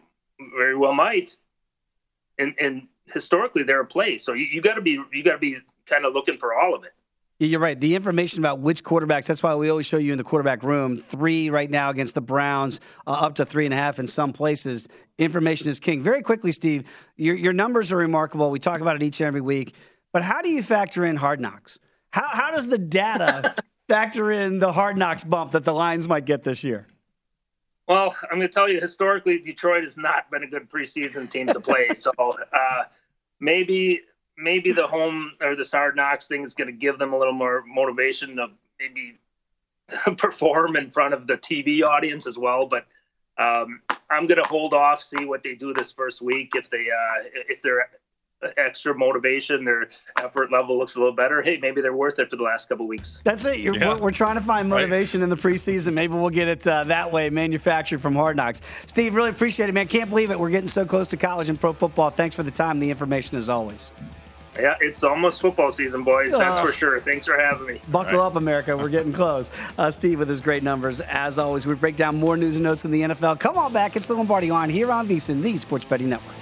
very 0.57 0.76
well 0.76 0.93
might, 0.93 1.36
and 2.38 2.53
and 2.59 2.88
historically 3.05 3.63
they're 3.63 3.82
a 3.82 3.86
play. 3.86 4.17
So 4.17 4.34
you, 4.34 4.45
you 4.45 4.61
got 4.61 4.76
to 4.76 4.82
be 4.82 5.01
you 5.11 5.23
got 5.23 5.34
to 5.34 5.38
be 5.38 5.57
kind 5.86 6.05
of 6.05 6.13
looking 6.13 6.38
for 6.38 6.53
all 6.53 6.76
of 6.76 6.84
it. 6.84 6.93
You're 7.38 7.59
right. 7.59 7.77
The 7.77 7.95
information 7.95 8.39
about 8.39 8.59
which 8.59 8.81
quarterbacks, 8.81 9.25
that's 9.25 9.43
why 9.43 9.55
we 9.55 9.69
always 9.69 9.86
show 9.86 9.97
you 9.97 10.13
in 10.13 10.17
the 10.17 10.23
quarterback 10.23 10.63
room. 10.63 10.95
Three 10.95 11.49
right 11.49 11.69
now 11.69 11.89
against 11.89 12.15
the 12.15 12.21
Browns, 12.21 12.79
uh, 13.05 13.11
up 13.11 13.36
to 13.36 13.45
three 13.45 13.65
and 13.65 13.73
a 13.73 13.77
half 13.77 13.99
in 13.99 14.07
some 14.07 14.31
places. 14.31 14.88
Information 15.17 15.69
is 15.69 15.81
king. 15.81 16.01
Very 16.01 16.21
quickly, 16.21 16.53
Steve, 16.53 16.86
your, 17.17 17.36
your 17.36 17.51
numbers 17.51 17.91
are 17.91 17.97
remarkable. 17.97 18.51
We 18.51 18.59
talk 18.59 18.79
about 18.79 18.95
it 18.95 19.03
each 19.03 19.19
and 19.19 19.27
every 19.27 19.41
week. 19.41 19.75
But 20.13 20.21
how 20.21 20.41
do 20.41 20.49
you 20.49 20.63
factor 20.63 21.03
in 21.03 21.17
hard 21.17 21.41
knocks? 21.41 21.77
How, 22.11 22.25
how 22.25 22.51
does 22.51 22.69
the 22.69 22.77
data 22.77 23.53
factor 23.89 24.31
in 24.31 24.59
the 24.59 24.71
hard 24.71 24.97
knocks 24.97 25.25
bump 25.25 25.51
that 25.51 25.65
the 25.65 25.73
Lions 25.73 26.07
might 26.07 26.23
get 26.23 26.45
this 26.45 26.63
year? 26.63 26.88
Well, 27.86 28.15
I'm 28.31 28.38
going 28.38 28.47
to 28.47 28.53
tell 28.53 28.69
you, 28.69 28.79
historically, 28.79 29.39
Detroit 29.39 29.83
has 29.83 29.97
not 29.97 30.31
been 30.31 30.43
a 30.43 30.47
good 30.47 30.69
preseason 30.69 31.29
team 31.29 31.47
to 31.47 31.59
play. 31.59 31.89
so 31.95 32.11
uh, 32.17 32.83
maybe 33.41 34.01
maybe 34.38 34.71
the 34.71 34.88
home 34.88 35.33
or 35.41 35.55
this 35.55 35.71
hard 35.71 35.95
knocks 35.95 36.27
thing 36.27 36.43
is 36.43 36.53
going 36.53 36.67
to 36.67 36.73
give 36.73 36.99
them 36.99 37.13
a 37.13 37.17
little 37.17 37.33
more 37.33 37.63
motivation 37.65 38.36
to 38.38 38.47
maybe 38.79 39.17
perform 40.17 40.75
in 40.75 40.89
front 40.89 41.13
of 41.13 41.27
the 41.27 41.38
TV 41.38 41.83
audience 41.83 42.27
as 42.27 42.38
well. 42.38 42.65
But 42.65 42.86
um, 43.38 43.81
I'm 44.09 44.27
going 44.27 44.41
to 44.41 44.47
hold 44.47 44.73
off, 44.73 45.01
see 45.01 45.25
what 45.25 45.43
they 45.43 45.55
do 45.55 45.73
this 45.73 45.91
first 45.91 46.21
week. 46.21 46.51
If 46.55 46.69
they 46.69 46.88
uh, 46.89 47.23
if 47.49 47.61
they're 47.61 47.89
extra 48.57 48.93
motivation, 48.93 49.65
their 49.65 49.88
effort 50.19 50.51
level 50.51 50.77
looks 50.77 50.95
a 50.95 50.99
little 50.99 51.15
better. 51.15 51.41
Hey, 51.41 51.57
maybe 51.57 51.81
they're 51.81 51.95
worth 51.95 52.19
it 52.19 52.29
for 52.29 52.36
the 52.36 52.43
last 52.43 52.69
couple 52.69 52.88
weeks. 52.88 53.21
That's 53.23 53.45
it. 53.45 53.59
Yeah. 53.59 53.71
We're, 53.71 54.03
we're, 54.03 54.11
trying 54.11 54.36
to 54.36 54.41
find 54.41 54.69
motivation 54.69 55.21
right. 55.21 55.25
in 55.25 55.29
the 55.29 55.36
preseason. 55.36 55.93
Maybe 55.93 56.13
we'll 56.13 56.29
get 56.29 56.47
it 56.47 56.65
uh, 56.67 56.83
that 56.86 57.11
way, 57.11 57.29
manufactured 57.29 58.01
from 58.01 58.13
Hard 58.13 58.38
Knocks. 58.38 58.61
Steve, 58.86 59.15
really 59.15 59.29
appreciate 59.29 59.69
it, 59.69 59.71
man. 59.73 59.88
Can't 59.88 60.09
believe 60.09 60.31
it. 60.31 60.39
We're 60.39 60.49
getting 60.49 60.67
so 60.67 60.86
close 60.86 61.07
to 61.09 61.17
college 61.17 61.49
and 61.49 61.59
pro 61.59 61.73
football. 61.73 62.09
Thanks 62.09 62.36
for 62.36 62.43
the 62.43 62.51
time, 62.51 62.79
the 62.79 62.89
information, 62.89 63.38
as 63.38 63.49
always. 63.49 63.91
Yeah, 64.59 64.75
it's 64.79 65.03
almost 65.03 65.41
football 65.41 65.71
season, 65.71 66.03
boys. 66.03 66.31
That's 66.31 66.59
for 66.59 66.71
sure. 66.71 66.99
Thanks 67.01 67.25
for 67.25 67.37
having 67.37 67.67
me. 67.67 67.81
Buckle 67.89 68.19
right. 68.19 68.25
up, 68.25 68.35
America. 68.35 68.75
We're 68.77 68.89
getting 68.89 69.13
close. 69.13 69.51
Uh, 69.77 69.91
Steve 69.91 70.19
with 70.19 70.29
his 70.29 70.41
great 70.41 70.63
numbers. 70.63 71.01
As 71.01 71.37
always, 71.37 71.65
we 71.67 71.75
break 71.75 71.95
down 71.95 72.17
more 72.17 72.37
news 72.37 72.55
and 72.55 72.63
notes 72.63 72.85
in 72.85 72.91
the 72.91 73.01
NFL. 73.01 73.39
Come 73.39 73.57
on 73.57 73.73
back. 73.73 73.95
It's 73.95 74.07
the 74.07 74.13
Lombardi 74.13 74.51
line 74.51 74.69
here 74.69 74.91
on 74.91 75.07
VSIN, 75.07 75.41
the 75.41 75.57
Sports 75.57 75.85
Betting 75.85 76.09
Network. 76.09 76.35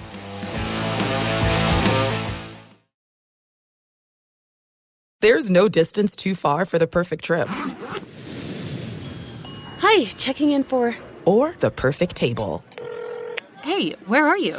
There's 5.20 5.48
no 5.48 5.68
distance 5.70 6.14
too 6.14 6.34
far 6.34 6.66
for 6.66 6.78
the 6.78 6.86
perfect 6.86 7.24
trip. 7.24 7.48
Hi, 9.78 10.04
checking 10.18 10.50
in 10.50 10.62
for. 10.62 10.94
Or 11.24 11.56
the 11.60 11.70
perfect 11.70 12.14
table. 12.14 12.62
Hey, 13.62 13.92
where 14.06 14.26
are 14.26 14.36
you? 14.36 14.58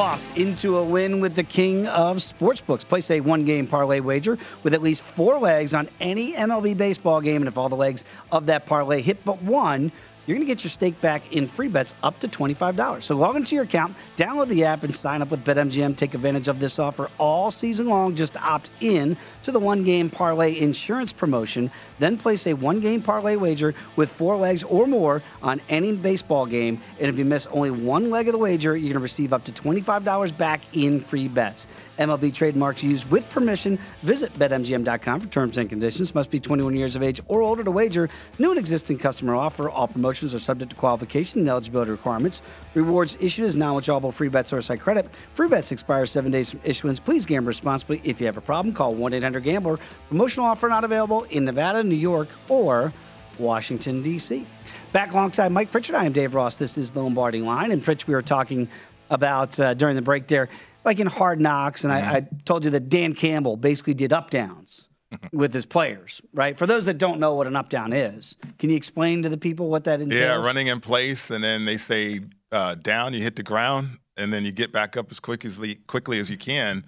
Loss 0.00 0.30
into 0.30 0.78
a 0.78 0.82
win 0.82 1.20
with 1.20 1.34
the 1.34 1.42
king 1.42 1.86
of 1.86 2.16
sportsbooks. 2.16 2.88
Place 2.88 3.10
a 3.10 3.20
one 3.20 3.44
game 3.44 3.66
parlay 3.66 4.00
wager 4.00 4.38
with 4.62 4.72
at 4.72 4.80
least 4.80 5.02
four 5.02 5.38
legs 5.38 5.74
on 5.74 5.90
any 6.00 6.32
MLB 6.32 6.74
baseball 6.74 7.20
game. 7.20 7.42
And 7.42 7.48
if 7.48 7.58
all 7.58 7.68
the 7.68 7.76
legs 7.76 8.02
of 8.32 8.46
that 8.46 8.64
parlay 8.64 9.02
hit 9.02 9.22
but 9.26 9.42
one, 9.42 9.92
you're 10.26 10.36
going 10.36 10.46
to 10.46 10.52
get 10.52 10.64
your 10.64 10.70
stake 10.70 11.00
back 11.00 11.34
in 11.34 11.46
free 11.46 11.68
bets 11.68 11.94
up 12.02 12.18
to 12.20 12.28
$25. 12.28 13.02
So 13.02 13.16
log 13.16 13.36
into 13.36 13.54
your 13.54 13.64
account, 13.64 13.96
download 14.16 14.48
the 14.48 14.64
app, 14.64 14.84
and 14.84 14.94
sign 14.94 15.22
up 15.22 15.30
with 15.30 15.44
BetMGM. 15.44 15.96
Take 15.96 16.14
advantage 16.14 16.48
of 16.48 16.60
this 16.60 16.78
offer 16.78 17.10
all 17.18 17.50
season 17.50 17.88
long. 17.88 18.14
Just 18.14 18.36
opt 18.36 18.70
in 18.80 19.16
to 19.42 19.52
the 19.52 19.58
one 19.58 19.84
game 19.84 20.10
parlay 20.10 20.58
insurance 20.58 21.12
promotion. 21.12 21.70
Then 21.98 22.16
place 22.16 22.46
a 22.46 22.54
one 22.54 22.80
game 22.80 23.02
parlay 23.02 23.36
wager 23.36 23.74
with 23.96 24.10
four 24.10 24.36
legs 24.36 24.62
or 24.62 24.86
more 24.86 25.22
on 25.42 25.60
any 25.68 25.92
baseball 25.92 26.46
game. 26.46 26.80
And 26.98 27.08
if 27.08 27.18
you 27.18 27.24
miss 27.24 27.46
only 27.46 27.70
one 27.70 28.10
leg 28.10 28.28
of 28.28 28.32
the 28.32 28.38
wager, 28.38 28.76
you're 28.76 28.88
going 28.88 28.94
to 28.94 29.00
receive 29.00 29.32
up 29.32 29.44
to 29.44 29.52
$25 29.52 30.36
back 30.36 30.60
in 30.72 31.00
free 31.00 31.28
bets. 31.28 31.66
MLB 32.00 32.32
trademarks 32.32 32.82
used 32.82 33.08
with 33.10 33.28
permission. 33.28 33.78
Visit 34.02 34.32
BetMGM.com 34.38 35.20
for 35.20 35.28
terms 35.28 35.58
and 35.58 35.68
conditions. 35.68 36.14
Must 36.14 36.30
be 36.30 36.40
21 36.40 36.74
years 36.76 36.96
of 36.96 37.02
age 37.02 37.20
or 37.28 37.42
older 37.42 37.62
to 37.62 37.70
wager. 37.70 38.08
New 38.38 38.50
and 38.50 38.58
existing 38.58 38.98
customer 38.98 39.34
offer. 39.34 39.68
All 39.68 39.86
promotions 39.86 40.34
are 40.34 40.38
subject 40.38 40.70
to 40.70 40.76
qualification 40.76 41.40
and 41.40 41.48
eligibility 41.48 41.90
requirements. 41.90 42.40
Rewards 42.74 43.18
issued 43.20 43.44
as 43.44 43.54
non-withdrawable 43.54 44.12
free 44.14 44.28
bets 44.28 44.52
or 44.52 44.62
site 44.62 44.80
credit. 44.80 45.14
Free 45.34 45.48
bets 45.48 45.72
expire 45.72 46.06
seven 46.06 46.32
days 46.32 46.50
from 46.50 46.60
issuance. 46.64 46.98
Please 46.98 47.26
gamble 47.26 47.48
responsibly. 47.48 48.00
If 48.02 48.18
you 48.18 48.26
have 48.26 48.38
a 48.38 48.40
problem, 48.40 48.74
call 48.74 48.94
1-800-GAMBLER. 48.94 49.78
Promotional 50.08 50.46
offer 50.46 50.68
not 50.68 50.84
available 50.84 51.24
in 51.24 51.44
Nevada, 51.44 51.84
New 51.84 51.94
York, 51.94 52.28
or 52.48 52.94
Washington, 53.38 54.02
D.C. 54.02 54.46
Back 54.92 55.12
alongside 55.12 55.52
Mike 55.52 55.70
Pritchard, 55.70 55.96
I 55.96 56.06
am 56.06 56.12
Dave 56.12 56.34
Ross. 56.34 56.56
This 56.56 56.78
is 56.78 56.92
the 56.92 57.02
Lombardi 57.02 57.40
Line. 57.40 57.72
And 57.72 57.82
Pritch, 57.82 58.06
we 58.06 58.14
were 58.14 58.22
talking 58.22 58.68
about 59.10 59.58
uh, 59.58 59.74
during 59.74 59.96
the 59.96 60.02
break 60.02 60.26
there 60.28 60.48
like 60.84 60.98
in 60.98 61.06
Hard 61.06 61.40
Knocks, 61.40 61.84
and 61.84 61.92
mm-hmm. 61.92 62.08
I, 62.08 62.16
I, 62.16 62.28
told 62.44 62.64
you 62.64 62.70
that 62.72 62.88
Dan 62.88 63.14
Campbell 63.14 63.56
basically 63.56 63.94
did 63.94 64.12
up 64.12 64.30
downs 64.30 64.88
with 65.32 65.52
his 65.52 65.66
players, 65.66 66.20
right? 66.32 66.56
For 66.56 66.66
those 66.66 66.86
that 66.86 66.98
don't 66.98 67.20
know 67.20 67.34
what 67.34 67.46
an 67.46 67.56
up 67.56 67.68
down 67.68 67.92
is, 67.92 68.36
can 68.58 68.70
you 68.70 68.76
explain 68.76 69.22
to 69.22 69.28
the 69.28 69.38
people 69.38 69.68
what 69.68 69.84
that 69.84 70.00
entails? 70.00 70.20
Yeah, 70.20 70.34
running 70.36 70.68
in 70.68 70.80
place, 70.80 71.30
and 71.30 71.42
then 71.42 71.64
they 71.64 71.76
say 71.76 72.20
uh, 72.52 72.74
down, 72.76 73.14
you 73.14 73.22
hit 73.22 73.36
the 73.36 73.42
ground, 73.42 73.98
and 74.16 74.32
then 74.32 74.44
you 74.44 74.52
get 74.52 74.72
back 74.72 74.96
up 74.96 75.10
as 75.10 75.20
quick 75.20 75.44
as 75.44 75.60
quickly 75.86 76.18
as 76.18 76.30
you 76.30 76.36
can, 76.36 76.84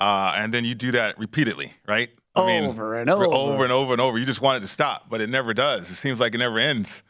uh, 0.00 0.34
and 0.36 0.52
then 0.52 0.64
you 0.64 0.74
do 0.74 0.92
that 0.92 1.18
repeatedly, 1.18 1.72
right? 1.86 2.10
I 2.34 2.40
over 2.40 2.90
mean, 2.90 3.00
and 3.00 3.10
over, 3.10 3.24
over 3.26 3.62
and 3.64 3.72
over 3.72 3.92
and 3.92 4.00
over. 4.00 4.18
You 4.18 4.26
just 4.26 4.42
want 4.42 4.58
it 4.58 4.60
to 4.60 4.66
stop, 4.66 5.08
but 5.08 5.20
it 5.20 5.30
never 5.30 5.54
does. 5.54 5.90
It 5.90 5.94
seems 5.94 6.20
like 6.20 6.34
it 6.34 6.38
never 6.38 6.58
ends. 6.58 7.02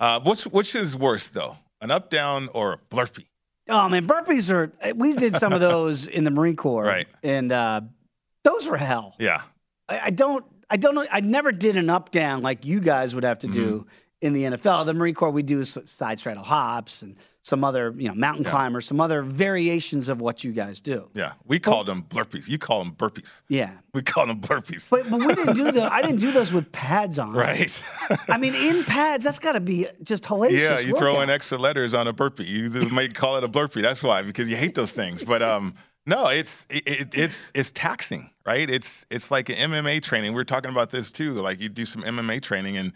Uh, 0.00 0.18
what's 0.20 0.44
which 0.46 0.74
is 0.74 0.96
worse 0.96 1.28
though, 1.28 1.56
an 1.80 1.92
up 1.92 2.10
down 2.10 2.48
or 2.52 2.72
a 2.72 2.78
burpee? 2.90 3.28
Oh 3.68 3.88
man, 3.88 4.06
burpees 4.06 4.52
are. 4.52 4.72
We 4.94 5.14
did 5.14 5.36
some 5.36 5.52
of 5.52 5.60
those 5.72 6.06
in 6.06 6.24
the 6.24 6.30
Marine 6.30 6.56
Corps, 6.56 6.84
right? 6.84 7.06
And 7.22 7.52
uh, 7.52 7.82
those 8.44 8.66
were 8.66 8.76
hell. 8.76 9.14
Yeah. 9.18 9.42
I, 9.88 10.00
I, 10.06 10.10
don't. 10.10 10.44
I 10.68 10.76
don't 10.76 10.94
know. 10.94 11.06
I 11.10 11.20
never 11.20 11.52
did 11.52 11.76
an 11.76 11.90
up 11.90 12.10
down 12.10 12.42
like 12.42 12.64
you 12.64 12.80
guys 12.80 13.14
would 13.14 13.24
have 13.24 13.40
to 13.40 13.46
do 13.46 13.80
mm-hmm. 13.80 13.88
In 14.22 14.32
the 14.32 14.44
NFL. 14.44 14.86
The 14.86 14.94
Marine 14.94 15.14
Corps 15.14 15.30
we 15.30 15.42
do 15.42 15.62
side 15.64 16.18
straddle 16.18 16.44
hops 16.44 17.02
and 17.02 17.16
some 17.42 17.64
other, 17.64 17.92
you 17.96 18.06
know, 18.08 18.14
mountain 18.14 18.44
yeah. 18.44 18.50
climbers, 18.50 18.86
some 18.86 19.00
other 19.00 19.20
variations 19.20 20.08
of 20.08 20.20
what 20.20 20.44
you 20.44 20.52
guys 20.52 20.80
do. 20.80 21.08
Yeah, 21.12 21.32
we 21.44 21.58
call 21.58 21.82
them 21.82 22.04
burpees. 22.04 22.48
You 22.48 22.56
call 22.56 22.84
them 22.84 22.92
burpees. 22.92 23.42
Yeah, 23.48 23.72
we 23.92 24.02
call 24.02 24.28
them 24.28 24.40
burpees. 24.40 24.88
But, 24.88 25.10
but 25.10 25.18
we 25.18 25.34
didn't 25.34 25.56
do 25.56 25.72
those. 25.72 25.90
I 25.90 26.02
didn't 26.02 26.20
do 26.20 26.30
those 26.30 26.52
with 26.52 26.70
pads 26.70 27.18
on. 27.18 27.32
Right. 27.32 27.82
I 28.28 28.38
mean, 28.38 28.54
in 28.54 28.84
pads, 28.84 29.24
that's 29.24 29.40
got 29.40 29.52
to 29.52 29.60
be 29.60 29.88
just 30.04 30.24
hilarious. 30.24 30.62
Yeah, 30.62 30.78
you 30.78 30.96
throw 30.96 31.20
in 31.20 31.30
extra 31.30 31.58
letters 31.58 31.94
on 31.94 32.06
a 32.06 32.12
burpee. 32.12 32.44
You 32.44 32.70
might 32.90 33.14
call 33.14 33.36
it 33.36 33.44
a 33.44 33.48
burpee. 33.48 33.82
That's 33.82 34.04
why 34.04 34.22
because 34.22 34.48
you 34.48 34.56
hate 34.56 34.76
those 34.76 34.92
things. 34.92 35.24
But 35.24 35.42
um, 35.42 35.74
no, 36.06 36.28
it's 36.28 36.64
it, 36.70 36.86
it, 36.86 37.08
it's 37.14 37.50
it's 37.54 37.72
taxing, 37.72 38.30
right? 38.46 38.70
It's 38.70 39.04
it's 39.10 39.32
like 39.32 39.48
an 39.48 39.56
MMA 39.72 40.00
training. 40.00 40.30
We 40.30 40.36
we're 40.36 40.44
talking 40.44 40.70
about 40.70 40.90
this 40.90 41.10
too. 41.10 41.34
Like 41.34 41.60
you 41.60 41.68
do 41.68 41.84
some 41.84 42.02
MMA 42.02 42.40
training 42.40 42.76
and. 42.76 42.92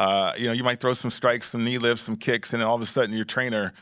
Uh, 0.00 0.32
you 0.38 0.46
know, 0.46 0.52
you 0.54 0.64
might 0.64 0.80
throw 0.80 0.94
some 0.94 1.10
strikes, 1.10 1.50
some 1.50 1.62
knee 1.62 1.76
lifts, 1.76 2.04
some 2.04 2.16
kicks, 2.16 2.54
and 2.54 2.62
then 2.62 2.66
all 2.66 2.74
of 2.74 2.80
a 2.80 2.86
sudden 2.86 3.14
your 3.14 3.26
trainer 3.26 3.74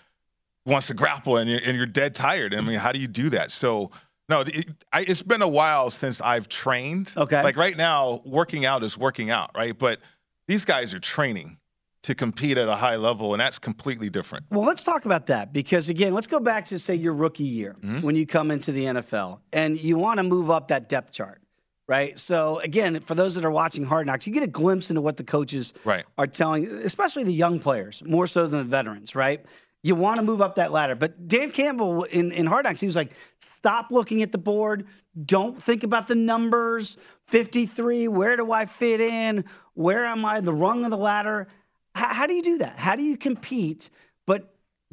wants 0.66 0.88
to 0.88 0.94
grapple 0.94 1.36
and 1.36 1.48
you're, 1.48 1.60
and 1.64 1.76
you're 1.76 1.86
dead 1.86 2.12
tired. 2.12 2.56
I 2.56 2.60
mean, 2.60 2.76
how 2.76 2.90
do 2.90 2.98
you 3.00 3.06
do 3.06 3.30
that? 3.30 3.52
So, 3.52 3.92
no, 4.28 4.40
it, 4.40 4.68
I, 4.92 5.02
it's 5.02 5.22
been 5.22 5.42
a 5.42 5.48
while 5.48 5.90
since 5.90 6.20
I've 6.20 6.48
trained. 6.48 7.14
Okay. 7.16 7.40
Like 7.40 7.56
right 7.56 7.76
now, 7.76 8.20
working 8.24 8.66
out 8.66 8.82
is 8.82 8.98
working 8.98 9.30
out, 9.30 9.52
right? 9.56 9.78
But 9.78 10.00
these 10.48 10.64
guys 10.64 10.92
are 10.92 10.98
training 10.98 11.56
to 12.02 12.16
compete 12.16 12.58
at 12.58 12.66
a 12.66 12.74
high 12.74 12.96
level, 12.96 13.32
and 13.32 13.40
that's 13.40 13.60
completely 13.60 14.10
different. 14.10 14.46
Well, 14.50 14.64
let's 14.64 14.82
talk 14.82 15.04
about 15.04 15.26
that 15.26 15.52
because, 15.52 15.88
again, 15.88 16.14
let's 16.14 16.26
go 16.26 16.40
back 16.40 16.66
to 16.66 16.80
say 16.80 16.96
your 16.96 17.14
rookie 17.14 17.44
year 17.44 17.76
mm-hmm. 17.80 18.00
when 18.00 18.16
you 18.16 18.26
come 18.26 18.50
into 18.50 18.72
the 18.72 18.86
NFL 18.86 19.38
and 19.52 19.80
you 19.80 19.96
want 19.96 20.18
to 20.18 20.24
move 20.24 20.50
up 20.50 20.66
that 20.66 20.88
depth 20.88 21.12
chart, 21.12 21.40
right? 21.88 22.18
So, 22.18 22.58
again, 22.60 23.00
for 23.00 23.14
those 23.14 23.34
that 23.34 23.44
are 23.44 23.50
watching 23.50 23.84
Hard 23.84 24.06
Knocks, 24.06 24.26
you 24.26 24.32
get 24.32 24.42
a 24.42 24.48
glimpse 24.48 24.90
into 24.90 25.00
what 25.00 25.16
the 25.16 25.24
coaches 25.24 25.72
right. 25.84 26.04
are 26.18 26.26
telling, 26.26 26.66
especially 26.66 27.24
the 27.24 27.32
young 27.32 27.58
players, 27.58 28.02
more 28.04 28.26
so 28.26 28.46
than 28.46 28.58
the 28.58 28.64
veterans, 28.64 29.14
right? 29.14 29.44
You 29.82 29.94
want 29.94 30.18
to 30.18 30.22
move 30.22 30.42
up 30.42 30.56
that 30.56 30.70
ladder. 30.70 30.94
But 30.94 31.28
Dan 31.28 31.50
Campbell 31.50 32.04
in, 32.04 32.30
in 32.32 32.46
Hard 32.46 32.64
Knocks, 32.64 32.80
he 32.80 32.86
was 32.86 32.96
like, 32.96 33.12
stop 33.38 33.90
looking 33.90 34.22
at 34.22 34.32
the 34.32 34.38
board. 34.38 34.86
Don't 35.24 35.60
think 35.60 35.82
about 35.82 36.08
the 36.08 36.14
numbers. 36.14 36.98
53, 37.26 38.08
where 38.08 38.36
do 38.36 38.52
I 38.52 38.66
fit 38.66 39.00
in? 39.00 39.44
Where 39.74 40.04
am 40.04 40.24
I? 40.24 40.40
The 40.40 40.52
rung 40.52 40.84
of 40.84 40.90
the 40.90 40.98
ladder. 40.98 41.48
H- 41.96 42.04
how 42.04 42.26
do 42.26 42.34
you 42.34 42.42
do 42.42 42.58
that? 42.58 42.78
How 42.78 42.96
do 42.96 43.02
you 43.02 43.16
compete, 43.16 43.88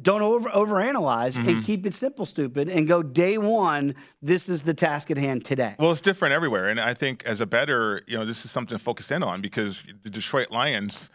don't 0.00 0.22
over 0.22 0.48
overanalyze 0.50 1.36
mm-hmm. 1.36 1.48
and 1.48 1.64
keep 1.64 1.86
it 1.86 1.94
simple, 1.94 2.26
stupid, 2.26 2.68
and 2.68 2.86
go 2.86 3.02
day 3.02 3.38
one. 3.38 3.94
This 4.20 4.48
is 4.48 4.62
the 4.62 4.74
task 4.74 5.10
at 5.10 5.18
hand 5.18 5.44
today. 5.44 5.74
Well, 5.78 5.92
it's 5.92 6.00
different 6.00 6.34
everywhere, 6.34 6.68
and 6.68 6.80
I 6.80 6.94
think 6.94 7.24
as 7.24 7.40
a 7.40 7.46
better, 7.46 8.02
you 8.06 8.16
know, 8.18 8.24
this 8.24 8.44
is 8.44 8.50
something 8.50 8.76
to 8.76 8.82
focus 8.82 9.10
in 9.10 9.22
on 9.22 9.40
because 9.40 9.84
the 10.02 10.10
Detroit 10.10 10.50
Lions, 10.50 11.10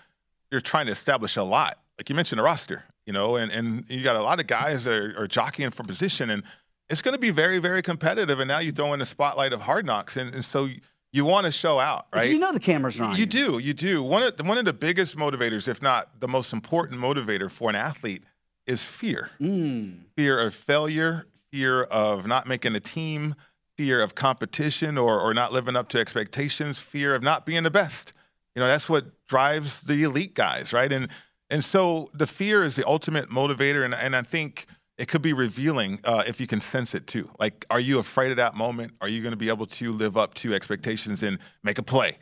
you're 0.52 0.62
trying 0.62 0.88
to 0.88 0.92
establish 0.92 1.36
a 1.38 1.44
lot. 1.44 1.78
Like 1.98 2.10
you 2.10 2.16
mentioned, 2.16 2.40
a 2.40 2.44
roster 2.44 2.84
you 3.06 3.14
know, 3.14 3.36
and, 3.36 3.52
and 3.52 3.90
you 3.90 4.04
got 4.04 4.16
a 4.16 4.22
lot 4.22 4.40
of 4.40 4.48
guys 4.48 4.84
that 4.86 4.96
are, 4.96 5.24
are 5.24 5.28
jockeying 5.28 5.72
for 5.72 5.84
position, 5.84 6.30
and 6.30 6.44
it's 6.90 7.02
going 7.02 7.14
to 7.14 7.20
be 7.20 7.32
very, 7.32 7.58
very 7.58 7.82
competitive. 7.82 8.40
And 8.40 8.48
now 8.48 8.60
you 8.60 8.72
throw 8.72 8.94
in 8.94 9.00
the 9.00 9.06
spotlight 9.06 9.54
of 9.54 9.62
hard 9.62 9.86
knocks, 9.86 10.18
and, 10.18 10.34
and 10.34 10.46
so 10.46 10.70
you 11.12 11.26
want 11.26 11.46
to 11.46 11.52
show 11.52 11.80
out, 11.80 12.08
right? 12.14 12.30
you 12.30 12.40
know 12.40 12.54
the 12.54 12.60
cameras 12.60 13.00
are 13.00 13.06
on. 13.06 13.12
You, 13.12 13.18
you 13.18 13.26
do, 13.26 13.60
you 13.60 13.74
do. 13.74 14.04
One 14.04 14.24
of 14.24 14.34
one 14.46 14.58
of 14.58 14.66
the 14.66 14.74
biggest 14.74 15.18
motivators, 15.18 15.68
if 15.68 15.82
not 15.82 16.20
the 16.20 16.28
most 16.28 16.54
important 16.54 17.02
motivator 17.02 17.50
for 17.50 17.70
an 17.70 17.76
athlete, 17.76 18.24
is 18.72 18.84
fear. 18.84 19.30
Mm. 19.40 20.06
Fear 20.18 20.40
of 20.40 20.56
failure, 20.56 21.28
fear 21.52 21.84
of 21.84 22.26
not 22.26 22.48
making 22.48 22.74
the 22.74 22.80
team, 22.80 23.36
fear 23.78 24.02
of 24.02 24.16
competition 24.16 24.98
or 24.98 25.20
or 25.20 25.34
not 25.34 25.52
living 25.52 25.76
up 25.76 25.90
to 25.90 26.00
expectations, 26.00 26.80
fear 26.80 27.14
of 27.14 27.22
not 27.22 27.46
being 27.46 27.64
the 27.64 27.72
best. 27.72 28.14
You 28.56 28.62
know, 28.62 28.68
that's 28.68 28.90
what 28.90 29.06
drives 29.28 29.82
the 29.82 30.04
elite 30.04 30.34
guys, 30.34 30.74
right? 30.74 30.92
And 30.92 31.10
and 31.50 31.64
so 31.64 32.10
the 32.14 32.28
fear 32.28 32.64
is 32.64 32.76
the 32.76 32.88
ultimate 32.88 33.30
motivator, 33.30 33.84
and, 33.84 33.94
and 33.94 34.16
I 34.16 34.22
think 34.22 34.68
it 34.98 35.08
could 35.08 35.22
be 35.22 35.34
revealing 35.34 36.00
uh, 36.06 36.24
if 36.28 36.40
you 36.40 36.48
can 36.48 36.60
sense 36.60 36.96
it 36.96 37.08
too. 37.08 37.30
Like, 37.40 37.66
are 37.70 37.80
you 37.80 38.00
afraid 38.00 38.32
of 38.32 38.38
that 38.38 38.56
moment? 38.56 38.94
Are 39.02 39.08
you 39.08 39.22
going 39.22 39.32
to 39.32 39.38
be 39.38 39.50
able 39.50 39.66
to 39.66 39.92
live 39.92 40.16
up 40.16 40.34
to 40.36 40.54
expectations 40.54 41.24
and 41.24 41.40
make 41.64 41.78
a 41.78 41.84
play 41.84 42.18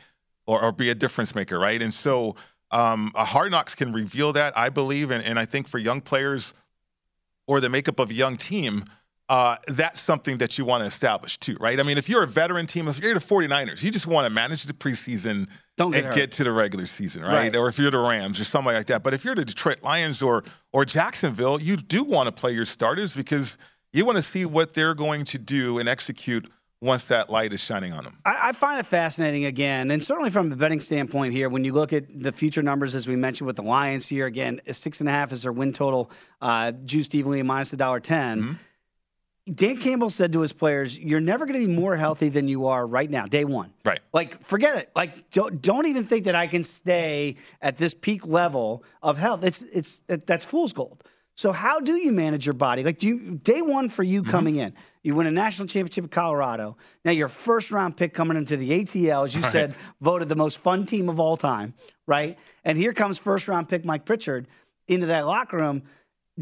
or, 0.46 0.62
or 0.62 0.72
be 0.72 0.90
a 0.90 0.94
difference 0.94 1.34
maker, 1.34 1.58
right? 1.58 1.80
And 1.80 1.92
so 1.94 2.34
um, 2.70 3.12
a 3.14 3.24
hard 3.24 3.50
knocks 3.50 3.74
can 3.74 3.92
reveal 3.92 4.32
that, 4.34 4.56
I 4.56 4.68
believe. 4.68 5.10
And, 5.10 5.24
and 5.24 5.38
I 5.38 5.44
think 5.44 5.68
for 5.68 5.78
young 5.78 6.00
players 6.00 6.54
or 7.46 7.60
the 7.60 7.68
makeup 7.68 7.98
of 7.98 8.10
a 8.10 8.14
young 8.14 8.36
team, 8.36 8.84
uh, 9.28 9.56
that's 9.68 10.00
something 10.00 10.38
that 10.38 10.58
you 10.58 10.64
want 10.64 10.82
to 10.82 10.86
establish 10.88 11.38
too, 11.38 11.56
right? 11.60 11.78
I 11.78 11.84
mean, 11.84 11.98
if 11.98 12.08
you're 12.08 12.24
a 12.24 12.26
veteran 12.26 12.66
team, 12.66 12.88
if 12.88 13.00
you're 13.00 13.14
the 13.14 13.20
49ers, 13.20 13.80
you 13.80 13.92
just 13.92 14.08
want 14.08 14.26
to 14.26 14.32
manage 14.32 14.64
the 14.64 14.72
preseason 14.72 15.48
Don't 15.76 15.92
get 15.92 15.98
and 15.98 16.06
hurt. 16.06 16.14
get 16.16 16.32
to 16.32 16.44
the 16.44 16.50
regular 16.50 16.86
season, 16.86 17.22
right? 17.22 17.32
right? 17.32 17.56
Or 17.56 17.68
if 17.68 17.78
you're 17.78 17.92
the 17.92 17.98
Rams 17.98 18.40
or 18.40 18.44
somebody 18.44 18.76
like 18.76 18.88
that. 18.88 19.04
But 19.04 19.14
if 19.14 19.24
you're 19.24 19.36
the 19.36 19.44
Detroit 19.44 19.84
Lions 19.84 20.20
or 20.20 20.42
or 20.72 20.84
Jacksonville, 20.84 21.60
you 21.62 21.76
do 21.76 22.02
want 22.02 22.26
to 22.26 22.32
play 22.32 22.50
your 22.50 22.64
starters 22.64 23.14
because 23.14 23.56
you 23.92 24.04
want 24.04 24.16
to 24.16 24.22
see 24.22 24.46
what 24.46 24.74
they're 24.74 24.94
going 24.94 25.24
to 25.26 25.38
do 25.38 25.78
and 25.78 25.88
execute 25.88 26.50
once 26.82 27.08
that 27.08 27.28
light 27.28 27.52
is 27.52 27.62
shining 27.62 27.92
on 27.92 28.04
them. 28.04 28.18
I, 28.24 28.48
I, 28.48 28.52
find 28.52 28.80
it 28.80 28.86
fascinating 28.86 29.44
again, 29.44 29.90
and 29.90 30.02
certainly 30.02 30.30
from 30.30 30.50
a 30.50 30.56
betting 30.56 30.80
standpoint 30.80 31.34
here, 31.34 31.48
when 31.48 31.64
you 31.64 31.72
look 31.72 31.92
at 31.92 32.22
the 32.22 32.32
future 32.32 32.62
numbers, 32.62 32.94
as 32.94 33.06
we 33.06 33.16
mentioned 33.16 33.46
with 33.46 33.56
the 33.56 33.62
Lions 33.62 34.06
here, 34.06 34.26
again, 34.26 34.60
six 34.70 35.00
and 35.00 35.08
a 35.08 35.12
half 35.12 35.32
is 35.32 35.42
their 35.42 35.52
win 35.52 35.72
total, 35.72 36.10
uh, 36.40 36.72
juiced 36.72 37.14
evenly 37.14 37.42
minus 37.42 37.72
a 37.72 37.76
dollar 37.76 38.00
10. 38.00 38.40
Mm-hmm. 38.40 38.52
Dan 39.52 39.78
Campbell 39.78 40.10
said 40.10 40.32
to 40.34 40.40
his 40.40 40.52
players, 40.52 40.96
"You're 40.96 41.20
never 41.20 41.44
going 41.44 41.60
to 41.60 41.66
be 41.66 41.72
more 41.72 41.96
healthy 41.96 42.28
than 42.28 42.46
you 42.46 42.66
are 42.66 42.86
right 42.86 43.10
now, 43.10 43.26
day 43.26 43.44
one. 43.44 43.72
Right? 43.84 44.00
Like, 44.12 44.40
forget 44.42 44.76
it. 44.76 44.90
Like, 44.94 45.30
don't, 45.30 45.60
don't 45.60 45.86
even 45.86 46.04
think 46.04 46.26
that 46.26 46.36
I 46.36 46.46
can 46.46 46.62
stay 46.62 47.36
at 47.60 47.76
this 47.76 47.92
peak 47.92 48.26
level 48.26 48.84
of 49.02 49.18
health. 49.18 49.42
It's 49.42 49.62
it's 49.72 50.00
it, 50.08 50.26
that's 50.26 50.44
fool's 50.44 50.72
gold. 50.72 51.02
So, 51.40 51.52
how 51.52 51.80
do 51.80 51.94
you 51.94 52.12
manage 52.12 52.44
your 52.44 52.52
body? 52.52 52.84
Like, 52.84 52.98
do 52.98 53.08
you 53.08 53.40
day 53.42 53.62
one 53.62 53.88
for 53.88 54.02
you 54.02 54.20
mm-hmm. 54.20 54.30
coming 54.30 54.56
in? 54.56 54.74
You 55.02 55.14
win 55.14 55.26
a 55.26 55.30
national 55.30 55.68
championship 55.68 56.04
in 56.04 56.10
Colorado. 56.10 56.76
Now, 57.02 57.12
your 57.12 57.30
first 57.30 57.70
round 57.70 57.96
pick 57.96 58.12
coming 58.12 58.36
into 58.36 58.58
the 58.58 58.68
ATL, 58.68 59.24
as 59.24 59.34
you 59.34 59.40
right. 59.40 59.50
said, 59.50 59.74
voted 60.02 60.28
the 60.28 60.36
most 60.36 60.58
fun 60.58 60.84
team 60.84 61.08
of 61.08 61.18
all 61.18 61.38
time, 61.38 61.72
right? 62.06 62.38
And 62.62 62.76
here 62.76 62.92
comes 62.92 63.16
first 63.16 63.48
round 63.48 63.70
pick 63.70 63.86
Mike 63.86 64.04
Pritchard 64.04 64.48
into 64.86 65.06
that 65.06 65.24
locker 65.24 65.56
room." 65.56 65.84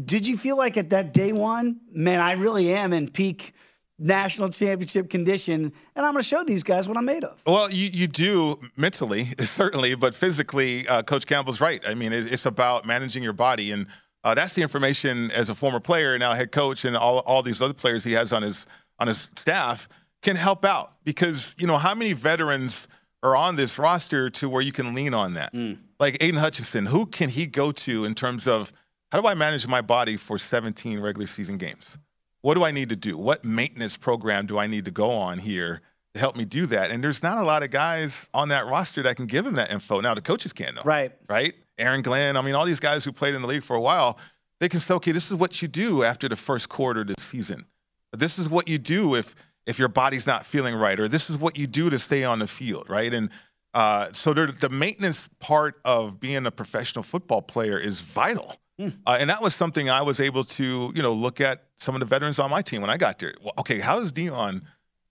Did 0.03 0.27
you 0.27 0.37
feel 0.37 0.57
like 0.57 0.75
at 0.75 0.89
that 0.89 1.13
day 1.13 1.31
one, 1.31 1.79
man, 1.93 2.19
I 2.19 2.33
really 2.33 2.73
am 2.73 2.91
in 2.91 3.07
peak 3.07 3.53
national 3.97 4.49
championship 4.49 5.09
condition, 5.09 5.71
and 5.95 6.05
I'm 6.05 6.11
going 6.11 6.23
to 6.23 6.27
show 6.27 6.43
these 6.43 6.63
guys 6.63 6.89
what 6.89 6.97
I'm 6.97 7.05
made 7.05 7.23
of. 7.23 7.41
Well, 7.47 7.71
you, 7.71 7.87
you 7.87 8.07
do 8.07 8.59
mentally, 8.75 9.29
certainly, 9.39 9.95
but 9.95 10.13
physically, 10.13 10.85
uh, 10.89 11.03
Coach 11.03 11.25
Campbell's 11.25 11.61
right. 11.61 11.81
I 11.87 11.93
mean, 11.93 12.11
it's, 12.11 12.29
it's 12.29 12.45
about 12.45 12.85
managing 12.85 13.23
your 13.23 13.33
body, 13.33 13.71
and 13.71 13.87
uh, 14.23 14.33
that's 14.33 14.53
the 14.53 14.61
information 14.61 15.31
as 15.31 15.49
a 15.49 15.55
former 15.55 15.79
player, 15.79 16.17
now 16.17 16.33
head 16.33 16.51
coach, 16.51 16.85
and 16.85 16.95
all, 16.97 17.19
all 17.19 17.41
these 17.41 17.61
other 17.61 17.73
players 17.73 18.03
he 18.03 18.13
has 18.13 18.33
on 18.33 18.41
his 18.41 18.65
on 18.99 19.07
his 19.07 19.29
staff 19.37 19.87
can 20.21 20.35
help 20.35 20.65
out 20.65 20.93
because 21.05 21.55
you 21.57 21.65
know 21.65 21.77
how 21.77 21.95
many 21.95 22.13
veterans 22.13 22.87
are 23.23 23.35
on 23.35 23.55
this 23.55 23.77
roster 23.77 24.29
to 24.29 24.49
where 24.49 24.61
you 24.61 24.71
can 24.71 24.93
lean 24.93 25.13
on 25.13 25.33
that. 25.33 25.53
Mm. 25.53 25.77
Like 25.99 26.21
Aidan 26.21 26.39
Hutchinson, 26.39 26.85
who 26.85 27.05
can 27.05 27.29
he 27.29 27.45
go 27.45 27.71
to 27.71 28.05
in 28.05 28.15
terms 28.15 28.47
of 28.47 28.71
how 29.11 29.21
do 29.21 29.27
I 29.27 29.33
manage 29.33 29.67
my 29.67 29.81
body 29.81 30.17
for 30.17 30.37
17 30.37 30.99
regular 30.99 31.27
season 31.27 31.57
games? 31.57 31.97
What 32.41 32.55
do 32.55 32.63
I 32.63 32.71
need 32.71 32.89
to 32.89 32.95
do? 32.95 33.17
What 33.17 33.43
maintenance 33.43 33.97
program 33.97 34.45
do 34.45 34.57
I 34.57 34.67
need 34.67 34.85
to 34.85 34.91
go 34.91 35.11
on 35.11 35.39
here 35.39 35.81
to 36.13 36.19
help 36.19 36.37
me 36.37 36.45
do 36.45 36.65
that? 36.67 36.91
And 36.91 37.03
there's 37.03 37.21
not 37.21 37.37
a 37.37 37.43
lot 37.43 37.63
of 37.63 37.71
guys 37.71 38.29
on 38.33 38.49
that 38.49 38.65
roster 38.67 39.03
that 39.03 39.17
can 39.17 39.25
give 39.25 39.45
him 39.45 39.55
that 39.55 39.71
info. 39.71 39.99
Now 39.99 40.13
the 40.13 40.21
coaches 40.21 40.53
can 40.53 40.75
though. 40.75 40.83
Right. 40.83 41.11
Right? 41.27 41.53
Aaron 41.79 42.01
Glenn, 42.01 42.37
I 42.37 42.41
mean, 42.41 42.55
all 42.55 42.65
these 42.65 42.79
guys 42.79 43.03
who 43.03 43.11
played 43.11 43.35
in 43.35 43.41
the 43.41 43.47
league 43.47 43.63
for 43.63 43.75
a 43.75 43.81
while, 43.81 44.19
they 44.59 44.69
can 44.69 44.79
say, 44.79 44.93
okay, 44.95 45.11
this 45.11 45.31
is 45.31 45.37
what 45.37 45.61
you 45.61 45.67
do 45.67 46.03
after 46.03 46.27
the 46.27 46.35
first 46.35 46.69
quarter 46.69 47.01
of 47.01 47.07
the 47.07 47.15
season. 47.17 47.65
This 48.11 48.37
is 48.37 48.49
what 48.49 48.67
you 48.67 48.77
do 48.77 49.15
if 49.15 49.35
if 49.65 49.77
your 49.77 49.87
body's 49.87 50.25
not 50.25 50.45
feeling 50.45 50.75
right, 50.75 50.99
or 50.99 51.07
this 51.07 51.29
is 51.29 51.37
what 51.37 51.57
you 51.57 51.67
do 51.67 51.89
to 51.89 51.99
stay 51.99 52.23
on 52.23 52.39
the 52.39 52.47
field, 52.47 52.89
right? 52.89 53.13
And 53.13 53.29
uh, 53.75 54.11
so 54.13 54.33
the 54.33 54.69
maintenance 54.69 55.29
part 55.39 55.79
of 55.85 56.19
being 56.19 56.45
a 56.47 56.51
professional 56.51 57.03
football 57.03 57.41
player 57.43 57.77
is 57.77 58.01
vital. 58.01 58.55
Mm. 58.79 58.97
Uh, 59.05 59.17
and 59.19 59.29
that 59.29 59.43
was 59.43 59.53
something 59.53 59.89
I 59.89 60.01
was 60.01 60.19
able 60.19 60.43
to, 60.45 60.91
you 60.95 61.03
know, 61.03 61.13
look 61.13 61.39
at 61.39 61.65
some 61.77 61.93
of 61.93 61.99
the 61.99 62.07
veterans 62.07 62.39
on 62.39 62.49
my 62.49 62.63
team 62.63 62.81
when 62.81 62.89
I 62.89 62.97
got 62.97 63.19
there. 63.19 63.33
Well, 63.43 63.53
okay, 63.59 63.79
how 63.79 63.99
is 63.99 64.11
Deion 64.11 64.63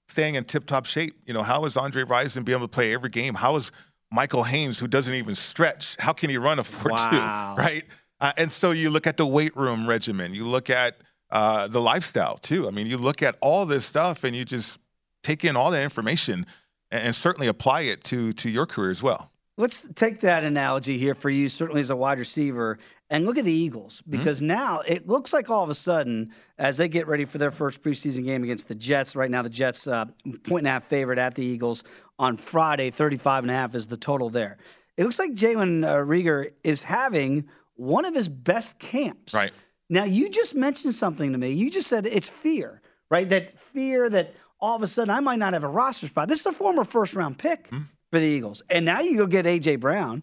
staying 0.08 0.34
in 0.34 0.44
tip-top 0.44 0.86
shape? 0.86 1.14
You 1.24 1.34
know, 1.34 1.42
how 1.42 1.64
is 1.64 1.76
Andre 1.76 2.02
Rison 2.02 2.44
being 2.44 2.58
able 2.58 2.66
to 2.66 2.74
play 2.74 2.92
every 2.92 3.10
game? 3.10 3.34
How 3.34 3.54
is 3.56 3.70
Michael 4.10 4.44
Haynes, 4.44 4.78
who 4.78 4.86
doesn't 4.86 5.14
even 5.14 5.34
stretch, 5.34 5.96
how 5.98 6.12
can 6.12 6.30
he 6.30 6.38
run 6.38 6.58
a 6.58 6.62
4-2, 6.64 7.12
wow. 7.12 7.54
right? 7.56 7.84
Uh, 8.20 8.32
and 8.36 8.50
so 8.50 8.70
you 8.72 8.90
look 8.90 9.06
at 9.06 9.16
the 9.16 9.26
weight 9.26 9.56
room 9.56 9.86
regimen, 9.88 10.34
you 10.34 10.46
look 10.46 10.70
at 10.70 10.96
uh, 11.30 11.68
the 11.68 11.80
lifestyle 11.80 12.38
too. 12.38 12.66
I 12.66 12.70
mean, 12.70 12.86
you 12.86 12.96
look 12.98 13.22
at 13.22 13.36
all 13.40 13.66
this 13.66 13.84
stuff 13.84 14.24
and 14.24 14.34
you 14.34 14.44
just 14.44 14.78
take 15.22 15.44
in 15.44 15.56
all 15.56 15.70
that 15.70 15.82
information 15.82 16.46
and, 16.90 17.02
and 17.08 17.14
certainly 17.16 17.46
apply 17.48 17.82
it 17.82 18.02
to 18.04 18.32
to 18.34 18.50
your 18.50 18.66
career 18.66 18.90
as 18.90 19.02
well. 19.02 19.30
Let's 19.58 19.84
take 19.96 20.20
that 20.20 20.44
analogy 20.44 20.96
here 20.98 21.14
for 21.14 21.28
you, 21.28 21.48
certainly 21.48 21.80
as 21.80 21.90
a 21.90 21.96
wide 21.96 22.18
receiver, 22.20 22.78
and 23.10 23.26
look 23.26 23.36
at 23.38 23.44
the 23.44 23.52
Eagles 23.52 24.00
Mm-hmm. 24.02 24.10
because 24.12 24.40
now 24.40 24.80
it 24.86 25.08
looks 25.08 25.32
like 25.32 25.50
all 25.50 25.64
of 25.64 25.68
a 25.70 25.74
sudden, 25.74 26.32
as 26.58 26.76
they 26.76 26.88
get 26.88 27.06
ready 27.08 27.24
for 27.24 27.38
their 27.38 27.50
first 27.50 27.82
preseason 27.82 28.24
game 28.24 28.44
against 28.44 28.68
the 28.68 28.74
Jets, 28.76 29.16
right 29.16 29.30
now 29.30 29.42
the 29.42 29.50
Jets 29.50 29.86
uh, 29.86 30.04
point 30.44 30.60
and 30.60 30.68
a 30.68 30.70
half 30.70 30.84
favorite 30.84 31.18
at 31.18 31.34
the 31.34 31.44
Eagles 31.44 31.82
on 32.18 32.36
Friday, 32.36 32.90
35 32.90 33.44
and 33.44 33.50
a 33.50 33.54
half 33.54 33.74
is 33.74 33.88
the 33.88 33.96
total 33.96 34.30
there. 34.30 34.58
It 34.96 35.04
looks 35.04 35.18
like 35.18 35.32
Jalen 35.32 35.84
uh, 35.86 35.96
Reagor 35.98 36.52
is 36.64 36.84
having 36.84 37.48
one 37.74 38.04
of 38.04 38.14
his 38.14 38.28
best 38.28 38.78
camps. 38.78 39.34
Right. 39.34 39.52
Now, 39.90 40.04
you 40.04 40.30
just 40.30 40.54
mentioned 40.54 40.94
something 40.94 41.32
to 41.32 41.38
me. 41.38 41.50
You 41.50 41.70
just 41.70 41.88
said 41.88 42.06
it's 42.06 42.28
fear, 42.28 42.80
right? 43.10 43.28
That 43.28 43.58
fear 43.58 44.08
that 44.08 44.34
all 44.60 44.76
of 44.76 44.82
a 44.82 44.88
sudden 44.88 45.10
I 45.10 45.20
might 45.20 45.38
not 45.38 45.52
have 45.52 45.64
a 45.64 45.68
roster 45.68 46.06
spot. 46.08 46.28
This 46.28 46.40
is 46.40 46.46
a 46.46 46.52
former 46.52 46.84
first 46.84 47.14
round 47.14 47.38
pick 47.38 47.68
Hmm. 47.70 47.82
For 48.10 48.18
the 48.20 48.26
Eagles. 48.26 48.62
And 48.70 48.84
now 48.84 49.00
you 49.00 49.16
go 49.18 49.26
get 49.26 49.46
A.J. 49.46 49.76
Brown. 49.76 50.22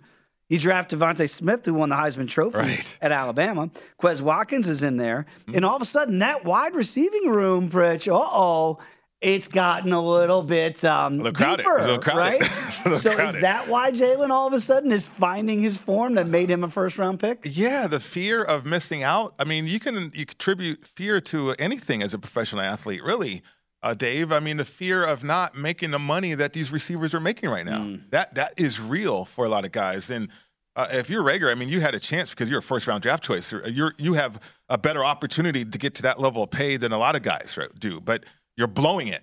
You 0.49 0.59
draft 0.59 0.91
DeVonta 0.91 1.27
Smith, 1.29 1.65
who 1.65 1.73
won 1.73 1.89
the 1.89 1.95
Heisman 1.95 2.27
Trophy 2.27 2.57
Right. 2.59 2.97
at 3.01 3.11
Alabama. 3.11 3.69
Quez 3.99 4.21
Watkins 4.21 4.67
is 4.67 4.83
in 4.83 4.97
there. 4.97 5.25
Hmm. 5.47 5.55
And 5.55 5.65
all 5.65 5.75
of 5.75 5.81
a 5.81 5.85
sudden, 5.85 6.19
that 6.19 6.45
wide 6.45 6.75
receiving 6.75 7.29
room, 7.29 7.69
Pritch, 7.69 8.07
uh 8.07 8.15
oh, 8.15 8.77
it's 9.21 9.47
gotten 9.47 9.91
a 9.91 10.01
little 10.01 10.43
bit 10.43 10.83
um, 10.85 11.17
little 11.17 11.33
crowded. 11.33 11.63
deeper, 11.63 11.77
a 11.77 11.81
little 11.81 11.97
crowded. 11.99 12.41
right? 12.41 12.41
A 12.85 12.95
so 12.97 13.09
is 13.11 13.41
that 13.41 13.67
why 13.67 13.89
Jalen 13.89 14.29
all 14.29 14.45
of 14.45 14.53
a 14.53 14.61
sudden 14.61 14.91
is 14.91 15.07
finding 15.07 15.59
his 15.61 15.77
form 15.77 16.13
that 16.15 16.27
made 16.27 16.51
him 16.51 16.63
a 16.63 16.67
first 16.69 16.99
round 16.99 17.19
pick? 17.19 17.39
Yeah, 17.43 17.87
the 17.87 17.99
fear 17.99 18.43
of 18.43 18.65
missing 18.67 19.01
out. 19.01 19.33
I 19.39 19.45
mean, 19.45 19.65
you 19.65 19.79
can 19.79 20.11
you 20.13 20.27
contribute 20.27 20.85
fear 20.85 21.19
to 21.21 21.51
anything 21.57 22.03
as 22.03 22.13
a 22.13 22.19
professional 22.19 22.61
athlete, 22.61 23.03
really, 23.03 23.41
uh, 23.85 23.93
Dave. 23.93 24.31
I 24.31 24.39
mean, 24.39 24.57
the 24.57 24.65
fear 24.65 25.05
of 25.05 25.23
not 25.23 25.55
making 25.55 25.91
the 25.91 25.99
money 25.99 26.33
that 26.33 26.53
these 26.53 26.71
receivers 26.71 27.13
are 27.13 27.19
making 27.19 27.51
right 27.51 27.65
now. 27.65 27.97
That 28.09 28.33
that 28.33 28.59
is 28.59 28.79
real 28.79 29.25
for 29.25 29.45
a 29.45 29.49
lot 29.49 29.63
of 29.63 29.71
guys. 29.71 30.09
And 30.09 30.29
uh, 30.75 30.87
if 30.91 31.07
you're 31.07 31.23
Reagor, 31.23 31.51
I 31.51 31.53
mean, 31.53 31.69
you 31.69 31.79
had 31.81 31.93
a 31.93 31.99
chance 31.99 32.31
because 32.31 32.49
you're 32.49 32.59
a 32.59 32.63
first 32.63 32.87
round 32.87 33.03
draft 33.03 33.23
choice. 33.23 33.53
You're 33.67 33.93
you 33.99 34.15
have 34.15 34.41
a 34.69 34.77
better 34.77 35.05
opportunity 35.05 35.63
to 35.63 35.77
get 35.77 35.93
to 35.95 36.01
that 36.01 36.19
level 36.19 36.41
of 36.41 36.49
pay 36.49 36.77
than 36.77 36.93
a 36.93 36.97
lot 36.97 37.15
of 37.15 37.21
guys 37.21 37.57
do, 37.77 38.01
but 38.01 38.25
you're 38.57 38.67
blowing 38.67 39.07
it. 39.07 39.21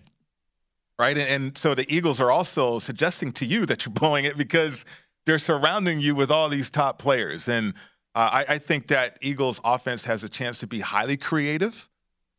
Right. 0.97 1.19
And, 1.19 1.29
and 1.29 1.59
so 1.59 1.75
the 1.75 1.93
Eagles 1.93 2.21
are 2.21 2.31
also 2.31 2.79
suggesting 2.79 3.33
to 3.33 3.45
you 3.45 3.67
that 3.67 3.85
you're 3.85 3.93
blowing 4.01 4.25
it 4.25 4.39
because 4.39 4.85
they're 5.27 5.41
surrounding 5.41 5.99
you 5.99 6.15
with 6.15 6.31
all 6.31 6.49
these 6.49 6.71
top 6.71 7.01
players. 7.01 7.49
And 7.49 7.75
uh, 8.15 8.45
I, 8.49 8.55
I 8.55 8.59
think 8.59 8.87
that 8.89 9.19
Eagles 9.23 9.61
offense 9.65 10.05
has 10.05 10.23
a 10.23 10.29
chance 10.29 10.61
to 10.61 10.69
be 10.69 10.79
highly 10.79 11.17
creative 11.17 11.89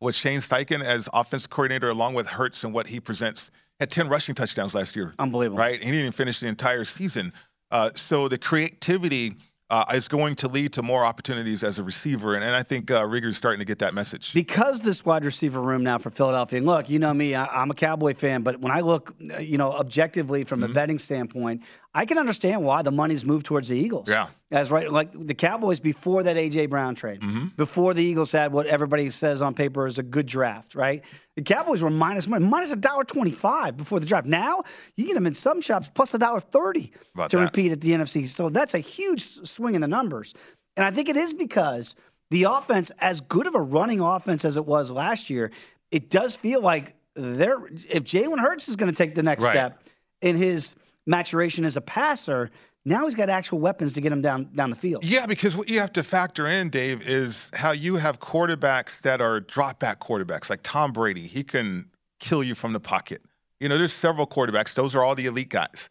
with 0.00 0.14
Shane 0.14 0.40
Steichen 0.40 0.82
as 0.82 1.08
offensive 1.12 1.50
coordinator, 1.50 1.88
along 1.88 2.14
with 2.14 2.26
Hurts 2.26 2.64
and 2.64 2.72
what 2.74 2.86
he 2.88 3.00
presents. 3.00 3.50
Had 3.80 3.90
10 3.90 4.08
rushing 4.08 4.34
touchdowns 4.34 4.74
last 4.74 4.94
year. 4.94 5.14
Unbelievable. 5.18 5.58
Right? 5.58 5.78
He 5.78 5.86
didn't 5.86 6.00
even 6.00 6.12
finish 6.12 6.40
the 6.40 6.46
entire 6.46 6.84
season. 6.84 7.32
Uh, 7.70 7.90
so 7.94 8.28
the 8.28 8.38
creativity 8.38 9.34
uh, 9.70 9.84
is 9.94 10.06
going 10.06 10.34
to 10.36 10.46
lead 10.46 10.72
to 10.74 10.82
more 10.82 11.04
opportunities 11.04 11.64
as 11.64 11.78
a 11.78 11.82
receiver. 11.82 12.34
And, 12.34 12.44
and 12.44 12.54
I 12.54 12.62
think 12.62 12.90
uh, 12.90 13.04
Reagor's 13.04 13.36
starting 13.36 13.58
to 13.58 13.64
get 13.64 13.78
that 13.80 13.94
message. 13.94 14.32
because 14.34 14.80
this 14.82 15.04
wide 15.04 15.24
receiver 15.24 15.60
room 15.60 15.82
now 15.82 15.98
for 15.98 16.10
Philadelphia. 16.10 16.58
And 16.58 16.66
look, 16.66 16.88
you 16.88 16.98
know 16.98 17.12
me, 17.14 17.34
I, 17.34 17.46
I'm 17.46 17.70
a 17.70 17.74
Cowboy 17.74 18.14
fan, 18.14 18.42
but 18.42 18.60
when 18.60 18.70
I 18.70 18.80
look, 18.80 19.14
uh, 19.34 19.38
you 19.38 19.58
know, 19.58 19.72
objectively 19.72 20.44
from 20.44 20.60
Mm-hmm. 20.60 20.70
a 20.70 20.74
betting 20.74 20.98
standpoint, 20.98 21.62
I 21.96 22.06
can 22.06 22.18
understand 22.18 22.64
why 22.64 22.82
the 22.82 22.90
money's 22.90 23.24
moved 23.24 23.46
towards 23.46 23.68
the 23.68 23.76
Eagles. 23.78 24.08
Yeah. 24.08 24.26
as 24.50 24.72
right, 24.72 24.90
like 24.90 25.12
the 25.12 25.34
Cowboys 25.34 25.78
before 25.78 26.24
that 26.24 26.36
AJ 26.36 26.68
Brown 26.70 26.94
trade, 26.96 27.20
Mm-hmm. 27.20 27.46
before 27.56 27.94
the 27.94 28.02
Eagles 28.02 28.32
had 28.32 28.52
what 28.52 28.66
everybody 28.66 29.08
says 29.10 29.40
on 29.42 29.54
paper 29.54 29.86
is 29.86 29.98
a 29.98 30.02
good 30.02 30.26
draft, 30.26 30.74
right? 30.74 31.04
The 31.36 31.42
Cowboys 31.42 31.82
were 31.82 31.90
minus 31.90 32.26
money, 32.26 32.44
minus 32.44 32.72
a 32.72 32.76
dollar 32.76 33.04
twenty-five 33.04 33.76
before 33.76 34.00
the 34.00 34.06
draft. 34.06 34.26
Now 34.26 34.62
you 34.96 35.06
get 35.06 35.14
them 35.14 35.26
in 35.26 35.34
some 35.34 35.60
shops 35.60 35.88
plus 35.94 36.12
a 36.14 36.18
dollar 36.18 36.40
thirty 36.40 36.88
to 36.88 37.28
that. 37.28 37.32
repeat 37.36 37.70
at 37.72 37.80
the 37.80 37.90
NFC. 37.92 38.26
So 38.26 38.48
that's 38.48 38.74
a 38.74 38.78
huge 38.80 39.46
swing 39.46 39.74
in 39.76 39.80
the 39.80 39.88
numbers. 39.88 40.34
And 40.76 40.84
I 40.84 40.90
think 40.90 41.08
it 41.08 41.16
is 41.16 41.32
because 41.32 41.94
the 42.30 42.44
offense, 42.44 42.90
as 42.98 43.20
good 43.20 43.46
of 43.46 43.54
a 43.54 43.60
running 43.60 44.00
offense 44.00 44.44
as 44.44 44.56
it 44.56 44.66
was 44.66 44.90
last 44.90 45.30
year, 45.30 45.52
it 45.92 46.10
does 46.10 46.34
feel 46.34 46.60
like 46.60 46.94
they're 47.14 47.64
if 47.88 48.02
Jalen 48.02 48.40
Hurts 48.40 48.68
is 48.68 48.74
going 48.74 48.90
to 48.92 48.96
take 48.96 49.14
the 49.14 49.22
next 49.22 49.44
Right. 49.44 49.52
step 49.52 49.80
in 50.20 50.36
his 50.36 50.74
maturation 51.06 51.64
as 51.64 51.76
a 51.76 51.80
passer, 51.80 52.50
now 52.84 53.04
he's 53.04 53.14
got 53.14 53.30
actual 53.30 53.58
weapons 53.58 53.92
to 53.94 54.00
get 54.00 54.12
him 54.12 54.20
down 54.20 54.50
down 54.54 54.70
the 54.70 54.76
field. 54.76 55.04
Yeah, 55.04 55.26
because 55.26 55.56
what 55.56 55.68
you 55.68 55.80
have 55.80 55.92
to 55.92 56.02
factor 56.02 56.46
in, 56.46 56.68
Dave, 56.68 57.06
is 57.08 57.50
how 57.54 57.70
you 57.72 57.96
have 57.96 58.20
quarterbacks 58.20 59.00
that 59.02 59.20
are 59.20 59.40
drop 59.40 59.80
back 59.80 60.00
quarterbacks, 60.00 60.50
like 60.50 60.60
Tom 60.62 60.92
Brady. 60.92 61.22
He 61.22 61.42
can 61.42 61.90
kill 62.20 62.42
you 62.42 62.54
from 62.54 62.72
the 62.72 62.80
pocket. 62.80 63.22
You 63.60 63.68
know, 63.68 63.78
there's 63.78 63.92
several 63.92 64.26
quarterbacks. 64.26 64.74
Those 64.74 64.94
are 64.94 65.02
all 65.02 65.14
the 65.14 65.26
elite 65.26 65.48
guys. 65.48 65.88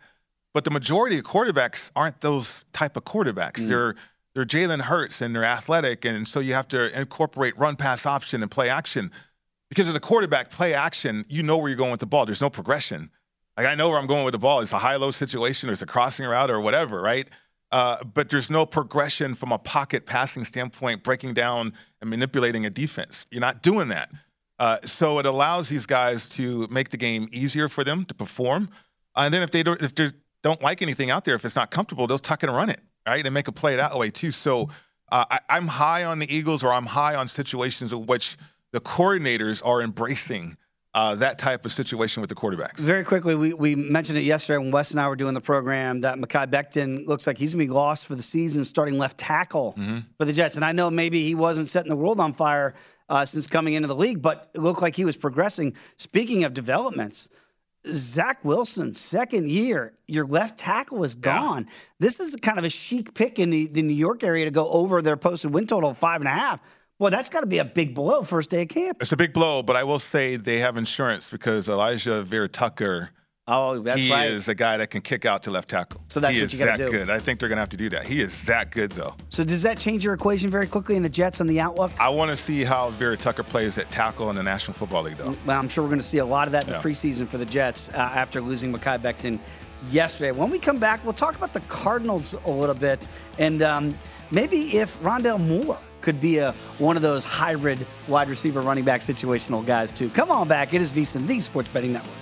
But 0.53 0.65
the 0.65 0.71
majority 0.71 1.17
of 1.17 1.25
quarterbacks 1.25 1.89
aren't 1.95 2.21
those 2.21 2.63
type 2.73 2.95
of 2.95 3.05
quarterbacks. 3.05 3.61
Mm. 3.61 3.67
They're 3.67 3.95
they're 4.35 4.45
Jalen 4.45 4.81
Hurts 4.81 5.21
and 5.21 5.35
they're 5.35 5.45
athletic, 5.45 6.05
and 6.05 6.27
so 6.27 6.39
you 6.39 6.53
have 6.53 6.67
to 6.69 6.99
incorporate 6.99 7.57
run 7.57 7.75
pass 7.75 8.05
option 8.05 8.41
and 8.41 8.49
play 8.49 8.69
action. 8.69 9.11
Because 9.69 9.87
of 9.87 9.95
the 9.95 9.99
quarterback 9.99 10.51
play 10.51 10.73
action, 10.73 11.25
you 11.27 11.41
know 11.41 11.57
where 11.57 11.69
you're 11.69 11.77
going 11.77 11.91
with 11.91 11.99
the 11.99 12.05
ball. 12.05 12.25
There's 12.25 12.41
no 12.41 12.49
progression. 12.49 13.09
Like 13.57 13.67
I 13.67 13.75
know 13.75 13.89
where 13.89 13.99
I'm 13.99 14.07
going 14.07 14.25
with 14.25 14.33
the 14.33 14.39
ball. 14.39 14.61
It's 14.61 14.73
a 14.73 14.79
high 14.79 14.95
low 14.95 15.11
situation, 15.11 15.69
or 15.69 15.73
it's 15.73 15.81
a 15.81 15.87
crossing 15.87 16.25
route, 16.25 16.49
or 16.49 16.59
whatever, 16.59 17.01
right? 17.01 17.27
Uh, 17.71 18.03
but 18.03 18.29
there's 18.29 18.49
no 18.49 18.65
progression 18.65 19.33
from 19.33 19.51
a 19.51 19.57
pocket 19.57 20.05
passing 20.05 20.45
standpoint, 20.45 21.03
breaking 21.03 21.33
down 21.33 21.73
and 22.01 22.09
manipulating 22.09 22.65
a 22.65 22.69
defense. 22.69 23.25
You're 23.31 23.41
not 23.41 23.63
doing 23.63 23.87
that. 23.89 24.11
Uh, 24.59 24.77
so 24.83 25.17
it 25.17 25.25
allows 25.25 25.69
these 25.69 25.85
guys 25.85 26.29
to 26.29 26.67
make 26.69 26.89
the 26.89 26.97
game 26.97 27.27
easier 27.31 27.67
for 27.67 27.83
them 27.83 28.05
to 28.05 28.13
perform. 28.13 28.69
And 29.15 29.33
then 29.33 29.41
if 29.41 29.51
they 29.51 29.63
don't, 29.63 29.81
if 29.81 29.95
they 29.95 30.09
don't 30.43 30.61
like 30.61 30.81
anything 30.81 31.09
out 31.09 31.25
there, 31.25 31.35
if 31.35 31.45
it's 31.45 31.55
not 31.55 31.71
comfortable, 31.71 32.05
they'll 32.05 32.19
tuck 32.19 32.43
and 32.43 32.53
run 32.53 32.69
it, 32.69 32.79
right? 33.07 33.25
And 33.25 33.33
make 33.33 33.47
a 33.47 33.51
play 33.51 33.75
that 33.75 33.97
way 33.97 34.11
too. 34.11 34.31
So 34.31 34.69
uh, 35.11 35.25
I, 35.29 35.39
I'm 35.49 35.67
high 35.67 36.03
on 36.03 36.19
the 36.19 36.33
Eagles, 36.33 36.63
or 36.63 36.71
I'm 36.71 36.85
high 36.85 37.15
on 37.15 37.27
situations 37.27 37.91
in 37.91 38.05
which 38.05 38.37
the 38.71 38.79
coordinators 38.79 39.65
are 39.65 39.81
embracing 39.81 40.57
uh, 40.93 41.15
that 41.15 41.39
type 41.39 41.65
of 41.65 41.71
situation 41.71 42.21
with 42.21 42.29
the 42.29 42.35
quarterbacks. 42.35 42.77
Very 42.77 43.03
quickly, 43.03 43.35
we, 43.35 43.53
we 43.53 43.75
mentioned 43.75 44.17
it 44.17 44.23
yesterday 44.23 44.59
when 44.59 44.71
Wes 44.71 44.91
and 44.91 44.99
I 44.99 45.07
were 45.07 45.15
doing 45.15 45.33
the 45.33 45.41
program 45.41 46.01
that 46.01 46.17
Mekhi 46.17 46.49
Becton 46.51 47.07
looks 47.07 47.25
like 47.25 47.37
he's 47.37 47.55
going 47.55 47.65
to 47.65 47.71
be 47.71 47.75
lost 47.75 48.05
for 48.05 48.15
the 48.15 48.23
season, 48.23 48.63
starting 48.63 48.97
left 48.97 49.17
tackle 49.17 49.75
for 50.17 50.25
the 50.25 50.33
Jets. 50.33 50.55
And 50.55 50.63
I 50.63 50.71
know 50.71 50.91
maybe 50.91 51.23
he 51.23 51.35
wasn't 51.35 51.69
setting 51.69 51.89
the 51.89 51.95
world 51.95 52.19
on 52.19 52.33
fire 52.33 52.75
uh, 53.09 53.25
since 53.25 53.47
coming 53.47 53.73
into 53.73 53.87
the 53.87 53.95
league, 53.95 54.21
but 54.21 54.49
it 54.53 54.61
looked 54.61 54.81
like 54.81 54.95
he 54.95 55.05
was 55.05 55.17
progressing. 55.17 55.75
Speaking 55.97 56.43
of 56.43 56.53
developments, 56.53 57.27
Zach 57.87 58.45
Wilson, 58.45 58.93
second 58.93 59.49
year, 59.49 59.93
your 60.07 60.25
left 60.25 60.57
tackle 60.57 61.03
is 61.03 61.15
gone. 61.15 61.67
This 61.99 62.19
is 62.19 62.35
kind 62.35 62.57
of 62.57 62.63
a 62.63 62.69
chic 62.69 63.13
pick 63.13 63.39
in 63.39 63.49
the, 63.49 63.67
the 63.67 63.81
New 63.81 63.95
York 63.95 64.23
area 64.23 64.45
to 64.45 64.51
go 64.51 64.69
over 64.69 65.01
their 65.01 65.17
posted 65.17 65.53
win 65.53 65.67
total 65.67 65.89
of 65.89 65.97
five 65.97 66.21
and 66.21 66.27
a 66.27 66.31
half. 66.31 66.61
Boy, 66.99 67.09
that's 67.09 67.29
got 67.29 67.41
to 67.41 67.47
be 67.47 67.57
a 67.57 67.65
big 67.65 67.95
blow 67.95 68.21
first 68.23 68.49
day 68.49 68.61
of 68.63 68.69
camp. 68.69 68.97
It's 69.01 69.11
a 69.11 69.17
big 69.17 69.33
blow, 69.33 69.63
but 69.63 69.75
I 69.75 69.83
will 69.83 69.99
say 69.99 70.35
they 70.35 70.59
have 70.59 70.77
insurance 70.77 71.29
because 71.29 71.67
Alijah 71.67 72.23
Vera-Tucker, 72.23 73.09
Oh, 73.45 73.79
that's 73.79 73.99
he 73.99 74.09
right. 74.09 74.31
is 74.31 74.47
a 74.47 74.55
guy 74.55 74.77
that 74.77 74.89
can 74.89 75.01
kick 75.01 75.25
out 75.25 75.43
to 75.43 75.51
left 75.51 75.67
tackle. 75.69 76.01
So 76.07 76.21
that's 76.21 76.33
he 76.33 76.39
what 76.39 76.45
is 76.45 76.53
you 76.53 76.65
gotta 76.65 76.77
that 76.81 76.89
do. 76.89 76.97
good. 76.97 77.09
I 77.09 77.19
think 77.19 77.41
they're 77.41 77.49
going 77.49 77.57
to 77.57 77.61
have 77.61 77.67
to 77.69 77.77
do 77.77 77.89
that. 77.89 78.05
He 78.05 78.21
is 78.21 78.45
that 78.45 78.71
good, 78.71 78.93
though. 78.93 79.15
So 79.27 79.43
does 79.43 79.61
that 79.63 79.77
change 79.77 80.01
your 80.05 80.13
equation 80.13 80.49
very 80.49 80.65
quickly 80.65 80.95
in 80.95 81.03
the 81.03 81.09
Jets 81.09 81.41
and 81.41 81.49
the 81.49 81.59
outlook? 81.59 81.91
I 81.99 82.07
want 82.07 82.31
to 82.31 82.37
see 82.37 82.63
how 82.63 82.91
Vera 82.91 83.17
Tucker 83.17 83.43
plays 83.43 83.77
at 83.77 83.91
tackle 83.91 84.29
in 84.29 84.37
the 84.37 84.43
National 84.43 84.73
Football 84.73 85.03
League, 85.03 85.17
though. 85.17 85.35
Well, 85.45 85.59
I'm 85.59 85.67
sure 85.67 85.83
we're 85.83 85.89
going 85.89 85.99
to 85.99 86.05
see 86.05 86.19
a 86.19 86.25
lot 86.25 86.47
of 86.47 86.53
that 86.53 86.67
in 86.67 86.69
Yeah. 86.73 86.79
the 86.79 86.87
preseason 86.87 87.27
for 87.27 87.37
the 87.37 87.45
Jets 87.45 87.89
uh, 87.89 87.97
after 87.97 88.39
losing 88.39 88.71
Mekhi 88.73 89.01
Becton 89.01 89.39
yesterday. 89.89 90.31
When 90.31 90.49
we 90.49 90.57
come 90.57 90.77
back, 90.79 91.03
we'll 91.03 91.11
talk 91.11 91.35
about 91.35 91.51
the 91.53 91.59
Cardinals 91.61 92.35
a 92.45 92.49
little 92.49 92.75
bit 92.75 93.07
and 93.39 93.61
um, 93.61 93.93
maybe 94.31 94.77
if 94.77 94.97
Rondale 95.01 95.37
Moore 95.45 95.77
could 96.03 96.19
be 96.19 96.37
a 96.37 96.51
one 96.77 96.95
of 96.95 97.01
those 97.01 97.23
hybrid 97.23 97.85
wide 98.07 98.29
receiver 98.29 98.61
running 98.61 98.83
back 98.83 99.01
situational 99.01 99.65
guys 99.65 99.91
too. 99.91 100.09
Come 100.09 100.29
on 100.29 100.47
back. 100.47 100.73
It 100.73 100.81
is 100.81 100.93
VSiN, 100.93 101.25
the 101.25 101.39
Sports 101.39 101.69
Betting 101.69 101.93
Network. 101.93 102.13